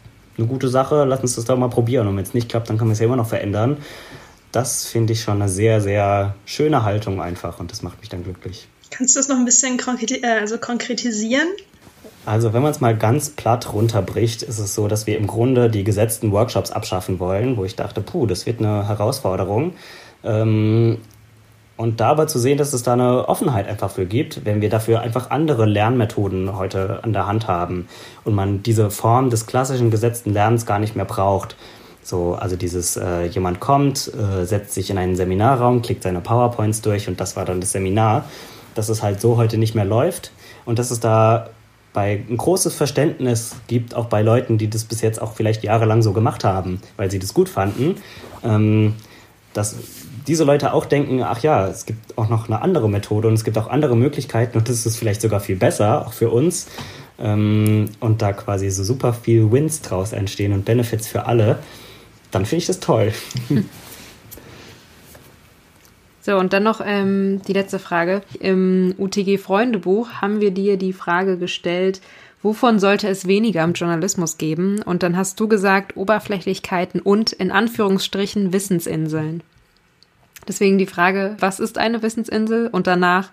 eine 0.40 0.48
gute 0.48 0.68
Sache, 0.68 1.04
lass 1.04 1.20
uns 1.20 1.36
das 1.36 1.44
doch 1.44 1.56
mal 1.56 1.68
probieren. 1.68 2.08
Und 2.08 2.16
wenn 2.16 2.24
es 2.24 2.34
nicht 2.34 2.48
klappt, 2.48 2.70
dann 2.70 2.78
können 2.78 2.90
wir 2.90 2.94
es 2.94 2.98
ja 2.98 3.06
immer 3.06 3.16
noch 3.16 3.28
verändern. 3.28 3.76
Das 4.52 4.86
finde 4.86 5.12
ich 5.12 5.22
schon 5.22 5.40
eine 5.40 5.48
sehr, 5.48 5.80
sehr 5.80 6.34
schöne 6.44 6.82
Haltung 6.82 7.20
einfach 7.20 7.60
und 7.60 7.70
das 7.70 7.82
macht 7.82 8.00
mich 8.00 8.08
dann 8.08 8.24
glücklich. 8.24 8.66
Kannst 8.90 9.14
du 9.14 9.20
das 9.20 9.28
noch 9.28 9.36
ein 9.36 9.44
bisschen 9.44 9.78
konkreti 9.78 10.16
äh, 10.22 10.40
also 10.40 10.58
konkretisieren? 10.58 11.46
Also 12.26 12.52
wenn 12.52 12.62
man 12.62 12.72
es 12.72 12.80
mal 12.80 12.96
ganz 12.96 13.30
platt 13.30 13.72
runterbricht, 13.72 14.42
ist 14.42 14.58
es 14.58 14.74
so, 14.74 14.88
dass 14.88 15.06
wir 15.06 15.16
im 15.16 15.26
Grunde 15.26 15.70
die 15.70 15.84
gesetzten 15.84 16.32
Workshops 16.32 16.70
abschaffen 16.70 17.18
wollen, 17.18 17.56
wo 17.56 17.64
ich 17.64 17.76
dachte, 17.76 18.00
puh, 18.00 18.26
das 18.26 18.46
wird 18.46 18.60
eine 18.60 18.86
Herausforderung. 18.88 19.74
Ähm, 20.24 20.98
und 21.80 21.98
dabei 21.98 22.26
zu 22.26 22.38
sehen, 22.38 22.58
dass 22.58 22.74
es 22.74 22.82
da 22.82 22.92
eine 22.92 23.26
Offenheit 23.26 23.66
einfach 23.66 23.90
für 23.90 24.04
gibt, 24.04 24.44
wenn 24.44 24.60
wir 24.60 24.68
dafür 24.68 25.00
einfach 25.00 25.30
andere 25.30 25.64
Lernmethoden 25.64 26.54
heute 26.58 27.02
an 27.04 27.14
der 27.14 27.26
Hand 27.26 27.48
haben 27.48 27.88
und 28.22 28.34
man 28.34 28.62
diese 28.62 28.90
Form 28.90 29.30
des 29.30 29.46
klassischen 29.46 29.90
gesetzten 29.90 30.34
Lernens 30.34 30.66
gar 30.66 30.78
nicht 30.78 30.94
mehr 30.94 31.06
braucht. 31.06 31.56
So, 32.02 32.34
also 32.34 32.54
dieses, 32.54 32.98
äh, 32.98 33.24
jemand 33.24 33.60
kommt, 33.60 34.12
äh, 34.12 34.44
setzt 34.44 34.74
sich 34.74 34.90
in 34.90 34.98
einen 34.98 35.16
Seminarraum, 35.16 35.80
klickt 35.80 36.02
seine 36.02 36.20
PowerPoints 36.20 36.82
durch 36.82 37.08
und 37.08 37.18
das 37.18 37.34
war 37.36 37.46
dann 37.46 37.62
das 37.62 37.72
Seminar, 37.72 38.26
dass 38.74 38.90
es 38.90 39.02
halt 39.02 39.22
so 39.22 39.38
heute 39.38 39.56
nicht 39.56 39.74
mehr 39.74 39.86
läuft 39.86 40.32
und 40.66 40.78
dass 40.78 40.90
es 40.90 41.00
da 41.00 41.48
bei 41.94 42.22
ein 42.28 42.36
großes 42.36 42.74
Verständnis 42.74 43.56
gibt, 43.68 43.94
auch 43.94 44.06
bei 44.06 44.20
Leuten, 44.20 44.58
die 44.58 44.68
das 44.68 44.84
bis 44.84 45.00
jetzt 45.00 45.20
auch 45.22 45.32
vielleicht 45.32 45.62
jahrelang 45.62 46.02
so 46.02 46.12
gemacht 46.12 46.44
haben, 46.44 46.82
weil 46.98 47.10
sie 47.10 47.18
das 47.18 47.32
gut 47.32 47.48
fanden, 47.48 47.94
ähm, 48.44 48.96
dass 49.54 49.76
diese 50.26 50.44
Leute 50.44 50.72
auch 50.72 50.86
denken, 50.86 51.22
ach 51.22 51.42
ja, 51.42 51.66
es 51.66 51.86
gibt 51.86 52.18
auch 52.18 52.28
noch 52.28 52.48
eine 52.48 52.62
andere 52.62 52.88
Methode 52.88 53.28
und 53.28 53.34
es 53.34 53.44
gibt 53.44 53.58
auch 53.58 53.68
andere 53.68 53.96
Möglichkeiten 53.96 54.58
und 54.58 54.68
das 54.68 54.86
ist 54.86 54.96
vielleicht 54.96 55.20
sogar 55.20 55.40
viel 55.40 55.56
besser, 55.56 56.06
auch 56.06 56.12
für 56.12 56.30
uns. 56.30 56.68
Ähm, 57.18 57.90
und 58.00 58.22
da 58.22 58.32
quasi 58.32 58.70
so 58.70 58.82
super 58.82 59.12
viel 59.12 59.52
Wins 59.52 59.82
draus 59.82 60.12
entstehen 60.12 60.52
und 60.52 60.64
Benefits 60.64 61.06
für 61.06 61.26
alle, 61.26 61.58
dann 62.30 62.46
finde 62.46 62.60
ich 62.60 62.66
das 62.66 62.80
toll. 62.80 63.12
So, 66.22 66.36
und 66.36 66.52
dann 66.52 66.62
noch 66.62 66.82
ähm, 66.84 67.40
die 67.48 67.54
letzte 67.54 67.78
Frage. 67.78 68.20
Im 68.38 68.94
UTG-Freundebuch 68.98 70.20
haben 70.20 70.40
wir 70.40 70.50
dir 70.50 70.76
die 70.76 70.92
Frage 70.92 71.38
gestellt, 71.38 72.02
wovon 72.42 72.78
sollte 72.78 73.08
es 73.08 73.26
weniger 73.26 73.64
im 73.64 73.72
Journalismus 73.72 74.36
geben? 74.36 74.82
Und 74.82 75.02
dann 75.02 75.16
hast 75.16 75.40
du 75.40 75.48
gesagt, 75.48 75.96
Oberflächlichkeiten 75.96 77.00
und 77.00 77.32
in 77.32 77.50
Anführungsstrichen 77.50 78.52
Wissensinseln. 78.52 79.42
Deswegen 80.50 80.78
die 80.78 80.86
Frage, 80.86 81.36
was 81.38 81.60
ist 81.60 81.78
eine 81.78 82.02
Wissensinsel? 82.02 82.66
Und 82.72 82.88
danach 82.88 83.28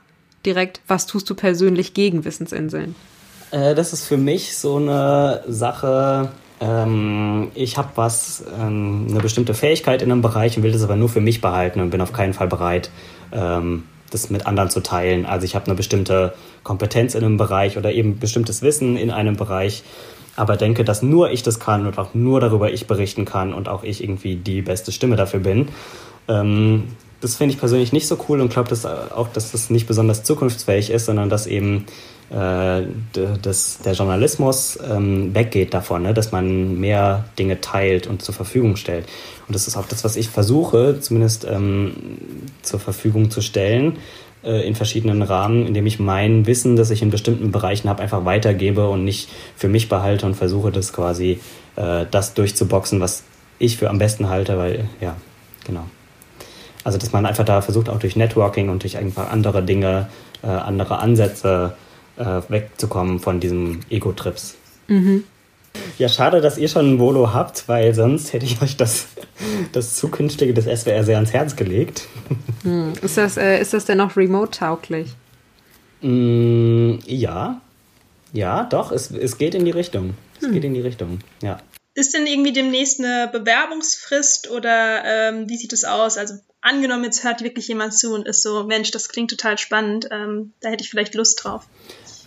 direkt, 0.45 0.82
was 0.88 1.07
tust 1.07 1.28
du 1.28 1.34
persönlich 1.34 1.95
gegen 1.95 2.26
Wissensinseln? 2.26 2.93
Äh, 3.49 3.74
das 3.74 3.91
ist 3.91 4.05
für 4.05 4.18
mich 4.18 4.55
so 4.55 4.76
eine 4.76 5.41
Sache, 5.47 6.30
ähm, 6.61 7.47
ich 7.55 7.80
habe 7.80 7.89
was, 7.95 8.43
ähm, 8.61 9.07
eine 9.09 9.20
bestimmte 9.20 9.55
Fähigkeit 9.55 10.03
in 10.03 10.11
einem 10.11 10.22
Bereich 10.22 10.57
und 10.57 10.63
will 10.63 10.72
das 10.72 10.84
aber 10.84 10.95
nur 10.95 11.09
für 11.09 11.20
mich 11.20 11.41
behalten 11.41 11.80
und 11.80 11.89
bin 11.89 12.01
auf 12.01 12.13
keinen 12.13 12.36
Fall 12.36 12.47
bereit, 12.47 12.91
ähm, 13.32 13.86
das 14.11 14.30
mit 14.30 14.45
anderen 14.45 14.70
zu 14.70 14.82
teilen. 14.82 15.26
Also 15.26 15.43
ich 15.43 15.55
habe 15.55 15.65
eine 15.65 15.74
bestimmte 15.74 16.36
Kompetenz 16.63 17.15
in 17.15 17.24
einem 17.24 17.38
Bereich 17.38 17.80
oder 17.80 17.91
eben 17.91 18.20
bestimmtes 18.20 18.61
Wissen 18.61 18.95
in 18.95 19.09
einem 19.09 19.38
Bereich, 19.38 19.84
aber 20.36 20.55
denke, 20.55 20.84
dass 20.84 21.01
nur 21.01 21.32
ich 21.32 21.41
das 21.41 21.59
kann 21.59 21.88
und 21.88 21.97
auch 21.97 22.13
nur 22.13 22.39
darüber 22.41 22.72
ich 22.72 22.86
berichten 22.86 23.26
kann 23.26 23.55
und 23.55 23.68
auch 23.68 23.84
ich 23.84 24.03
irgendwie 24.03 24.36
die 24.36 24.61
beste 24.61 24.91
Stimme 24.91 25.15
dafür 25.15 25.39
bin. 25.39 25.70
Ähm, 26.28 26.89
das 27.22 27.36
finde 27.36 27.53
ich 27.53 27.59
persönlich 27.59 27.93
nicht 27.93 28.07
so 28.07 28.18
cool 28.30 28.41
und 28.41 28.49
glaube 28.49 28.70
dass 28.70 28.86
auch, 28.86 29.28
dass 29.30 29.51
das 29.51 29.70
nicht 29.70 29.88
besonders 29.88 30.24
zukunftsfähig 30.24 30.89
ist, 30.89 31.05
sondern 31.05 31.30
dass 31.30 31.47
eben 31.47 31.86
äh, 32.30 32.82
dass 33.41 33.80
der 33.80 33.93
Journalismus 33.93 34.78
ähm, 34.86 35.34
weggeht 35.34 35.74
davon, 35.74 36.03
ne? 36.03 36.13
dass 36.13 36.34
man 36.34 36.78
mehr 36.78 37.26
Dinge 37.39 37.61
teilt 37.61 38.05
und 38.05 38.22
zur 38.22 38.36
Verfügung 38.36 38.76
stellt. 38.76 39.05
Und 39.47 39.55
das 39.55 39.65
ist 39.65 39.78
auch 39.78 39.88
das, 39.88 40.03
was 40.03 40.18
ich 40.18 40.30
versuche, 40.30 40.99
zumindest 40.99 41.47
ähm, 41.49 41.93
zur 42.63 42.82
Verfügung 42.82 43.32
zu 43.32 43.39
stellen 43.39 43.97
äh, 44.43 44.68
in 44.68 44.76
verschiedenen 44.76 45.22
Rahmen, 45.22 45.65
indem 45.65 45.86
ich 45.86 45.99
mein 45.99 46.45
Wissen, 46.45 46.76
das 46.76 46.89
ich 46.89 47.01
in 47.01 47.11
bestimmten 47.11 47.51
Bereichen 47.51 47.88
habe, 47.88 48.03
einfach 48.03 48.26
weitergebe 48.26 48.89
und 48.89 49.05
nicht 49.05 49.30
für 49.55 49.70
mich 49.70 49.88
behalte 49.88 50.26
und 50.26 50.36
versuche, 50.36 50.72
das 50.72 50.91
quasi 50.91 51.39
äh, 51.78 52.05
das 52.11 52.34
durchzuboxen, 52.34 52.99
was 52.99 53.24
ich 53.57 53.78
für 53.78 53.89
am 53.89 53.99
besten 53.99 54.28
halte, 54.28 54.57
weil 54.57 54.89
ja, 54.99 55.15
genau. 55.65 55.86
Also 56.88 56.98
dass 56.98 57.12
man 57.12 57.26
einfach 57.26 57.44
da 57.44 57.60
versucht, 57.60 57.90
auch 57.90 58.00
durch 58.00 58.16
Networking 58.16 58.70
und 58.70 58.84
durch 58.84 58.96
einfach 58.96 59.30
andere 59.30 59.62
Dinge, 59.62 60.08
äh, 60.42 60.48
andere 60.48 61.00
Ansätze 61.00 61.76
äh, 62.16 62.42
wegzukommen 62.48 63.20
von 63.20 63.42
diesem 63.42 63.82
Ego-Trips. 63.90 64.56
Mhm. 64.88 65.26
Ja, 65.98 66.08
schade, 66.08 66.40
dass 66.40 66.58
ihr 66.58 66.70
schon 66.70 66.94
ein 66.94 67.00
Volo 67.00 67.34
habt, 67.34 67.68
weil 67.68 67.94
sonst 67.94 68.32
hätte 68.32 68.46
ich 68.46 68.62
euch 68.62 68.78
das, 68.78 69.08
das 69.74 69.96
zukünftige 69.96 70.54
des 70.54 70.64
SWR 70.64 71.04
sehr 71.04 71.18
ans 71.18 71.34
Herz 71.34 71.58
gelegt. 71.58 72.08
Hm. 72.64 72.94
Ist, 73.02 73.18
das, 73.18 73.36
äh, 73.36 73.60
ist 73.60 73.74
das 73.74 73.84
denn 73.84 73.98
noch 73.98 74.16
remote-tauglich? 74.16 75.10
Mm, 76.02 77.00
ja. 77.06 77.60
Ja, 78.32 78.64
doch, 78.64 78.94
es, 78.94 79.12
es 79.12 79.38
geht 79.38 79.56
in 79.56 79.66
die 79.66 79.72
Richtung. 79.72 80.14
Es 80.40 80.48
hm. 80.48 80.54
geht 80.54 80.64
in 80.64 80.74
die 80.74 80.82
Richtung, 80.82 81.20
ja. 81.44 81.60
Ist 81.96 82.14
denn 82.14 82.28
irgendwie 82.28 82.54
demnächst 82.54 83.00
eine 83.00 83.28
Bewerbungsfrist 83.30 84.52
oder 84.52 85.04
ähm, 85.04 85.50
wie 85.50 85.58
sieht 85.58 85.74
es 85.74 85.84
aus? 85.84 86.18
Also 86.18 86.36
angenommen, 86.68 87.03
jetzt 87.03 87.24
hört 87.24 87.41
wirklich 87.43 87.68
jemand 87.68 87.93
zu 87.93 88.13
und 88.13 88.28
ist 88.28 88.43
so, 88.43 88.63
Mensch, 88.63 88.91
das 88.91 89.09
klingt 89.09 89.32
total 89.32 89.57
spannend, 89.57 90.07
ähm, 90.11 90.53
da 90.61 90.70
hätte 90.70 90.84
ich 90.84 90.89
vielleicht 90.89 91.15
Lust 91.15 91.43
drauf. 91.43 91.65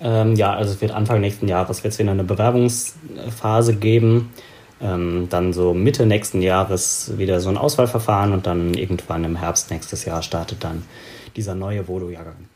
Ähm, 0.01 0.35
ja, 0.35 0.55
also 0.55 0.73
es 0.73 0.81
wird 0.81 0.93
Anfang 0.93 1.21
nächsten 1.21 1.47
Jahres 1.47 1.85
wird 1.85 1.93
es 1.93 1.99
wieder 1.99 2.11
eine 2.11 2.25
Bewerbungsphase 2.25 3.77
geben. 3.77 4.33
Ähm, 4.83 5.27
dann 5.29 5.53
so 5.53 5.75
Mitte 5.75 6.07
nächsten 6.07 6.41
Jahres 6.41 7.13
wieder 7.19 7.41
so 7.41 7.51
ein 7.51 7.59
Auswahlverfahren 7.59 8.33
und 8.33 8.47
dann 8.47 8.73
irgendwann 8.73 9.25
im 9.25 9.37
Herbst 9.37 9.71
nächstes 9.71 10.07
Jahr 10.07 10.23
startet 10.23 10.65
dann 10.65 10.85
dieser 11.37 11.55
neue 11.55 11.87
Vodo-Jahrgang. 11.87 12.50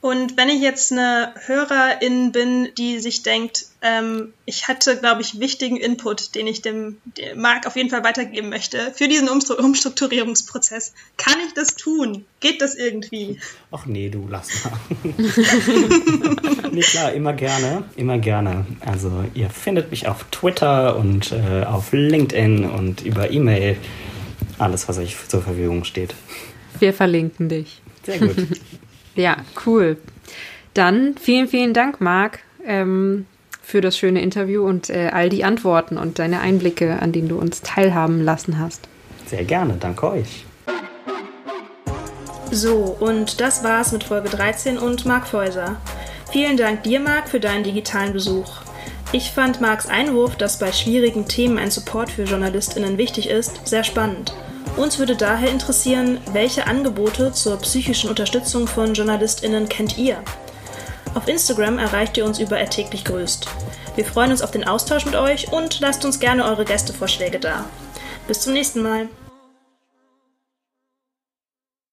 Und 0.00 0.36
wenn 0.36 0.48
ich 0.48 0.60
jetzt 0.60 0.92
eine 0.92 1.34
Hörerin 1.46 2.30
bin, 2.30 2.68
die 2.78 3.00
sich 3.00 3.24
denkt, 3.24 3.66
ähm, 3.82 4.32
ich 4.44 4.68
hatte, 4.68 4.96
glaube 4.96 5.22
ich, 5.22 5.40
wichtigen 5.40 5.76
Input, 5.76 6.36
den 6.36 6.46
ich 6.46 6.62
dem, 6.62 6.98
dem 7.16 7.40
Marc 7.40 7.66
auf 7.66 7.74
jeden 7.74 7.90
Fall 7.90 8.04
weitergeben 8.04 8.48
möchte 8.48 8.92
für 8.94 9.08
diesen 9.08 9.28
Umstrukturierungsprozess, 9.28 10.94
kann 11.16 11.34
ich 11.44 11.54
das 11.54 11.74
tun? 11.74 12.24
Geht 12.38 12.62
das 12.62 12.76
irgendwie? 12.76 13.40
Ach 13.72 13.86
nee, 13.86 14.08
du 14.08 14.28
lass 14.30 14.50
mal. 14.64 14.78
nee, 16.70 16.80
klar, 16.80 17.12
immer 17.12 17.32
gerne, 17.32 17.82
immer 17.96 18.18
gerne. 18.18 18.66
Also 18.86 19.24
ihr 19.34 19.50
findet 19.50 19.90
mich 19.90 20.06
auf 20.06 20.24
Twitter 20.30 20.96
und 20.96 21.32
äh, 21.32 21.64
auf 21.64 21.92
LinkedIn 21.92 22.70
und 22.70 23.04
über 23.04 23.32
E-Mail. 23.32 23.76
Alles, 24.58 24.88
was 24.88 24.98
euch 24.98 25.16
zur 25.26 25.42
Verfügung 25.42 25.82
steht. 25.82 26.14
Wir 26.78 26.92
verlinken 26.92 27.48
dich. 27.48 27.80
Sehr 28.06 28.20
gut. 28.20 28.36
Ja, 29.18 29.38
cool. 29.66 29.96
Dann 30.74 31.16
vielen, 31.20 31.48
vielen 31.48 31.74
Dank, 31.74 32.00
Marc, 32.00 32.38
ähm, 32.64 33.26
für 33.60 33.80
das 33.80 33.98
schöne 33.98 34.22
Interview 34.22 34.64
und 34.64 34.90
äh, 34.90 35.10
all 35.12 35.28
die 35.28 35.42
Antworten 35.42 35.98
und 35.98 36.20
deine 36.20 36.38
Einblicke, 36.40 37.02
an 37.02 37.10
denen 37.10 37.28
du 37.28 37.36
uns 37.36 37.60
teilhaben 37.62 38.22
lassen 38.22 38.60
hast. 38.60 38.88
Sehr 39.26 39.42
gerne, 39.42 39.76
danke 39.78 40.08
euch. 40.08 40.44
So, 42.52 42.96
und 43.00 43.40
das 43.40 43.64
war's 43.64 43.90
mit 43.90 44.04
Folge 44.04 44.28
13 44.28 44.78
und 44.78 45.04
Marc 45.04 45.26
Feuser. 45.26 45.76
Vielen 46.30 46.56
Dank 46.56 46.84
dir, 46.84 47.00
Marc, 47.00 47.28
für 47.28 47.40
deinen 47.40 47.64
digitalen 47.64 48.12
Besuch. 48.12 48.62
Ich 49.10 49.32
fand 49.32 49.60
Marcs 49.60 49.88
Einwurf, 49.88 50.36
dass 50.36 50.60
bei 50.60 50.70
schwierigen 50.70 51.26
Themen 51.26 51.58
ein 51.58 51.72
Support 51.72 52.10
für 52.10 52.22
JournalistInnen 52.22 52.98
wichtig 52.98 53.28
ist, 53.28 53.66
sehr 53.66 53.82
spannend. 53.82 54.32
Uns 54.78 55.00
würde 55.00 55.16
daher 55.16 55.50
interessieren, 55.50 56.20
welche 56.32 56.68
Angebote 56.68 57.32
zur 57.32 57.56
psychischen 57.56 58.08
Unterstützung 58.08 58.68
von 58.68 58.94
JournalistInnen 58.94 59.68
kennt 59.68 59.98
ihr? 59.98 60.22
Auf 61.14 61.26
Instagram 61.26 61.78
erreicht 61.78 62.16
ihr 62.16 62.24
uns 62.24 62.38
über 62.38 62.64
täglich 62.66 63.04
grüßt. 63.04 63.48
Wir 63.96 64.04
freuen 64.04 64.30
uns 64.30 64.40
auf 64.40 64.52
den 64.52 64.62
Austausch 64.62 65.04
mit 65.04 65.16
euch 65.16 65.52
und 65.52 65.80
lasst 65.80 66.04
uns 66.04 66.20
gerne 66.20 66.44
eure 66.44 66.64
Gästevorschläge 66.64 67.40
da. 67.40 67.64
Bis 68.28 68.42
zum 68.42 68.52
nächsten 68.52 68.80
Mal. 68.80 69.08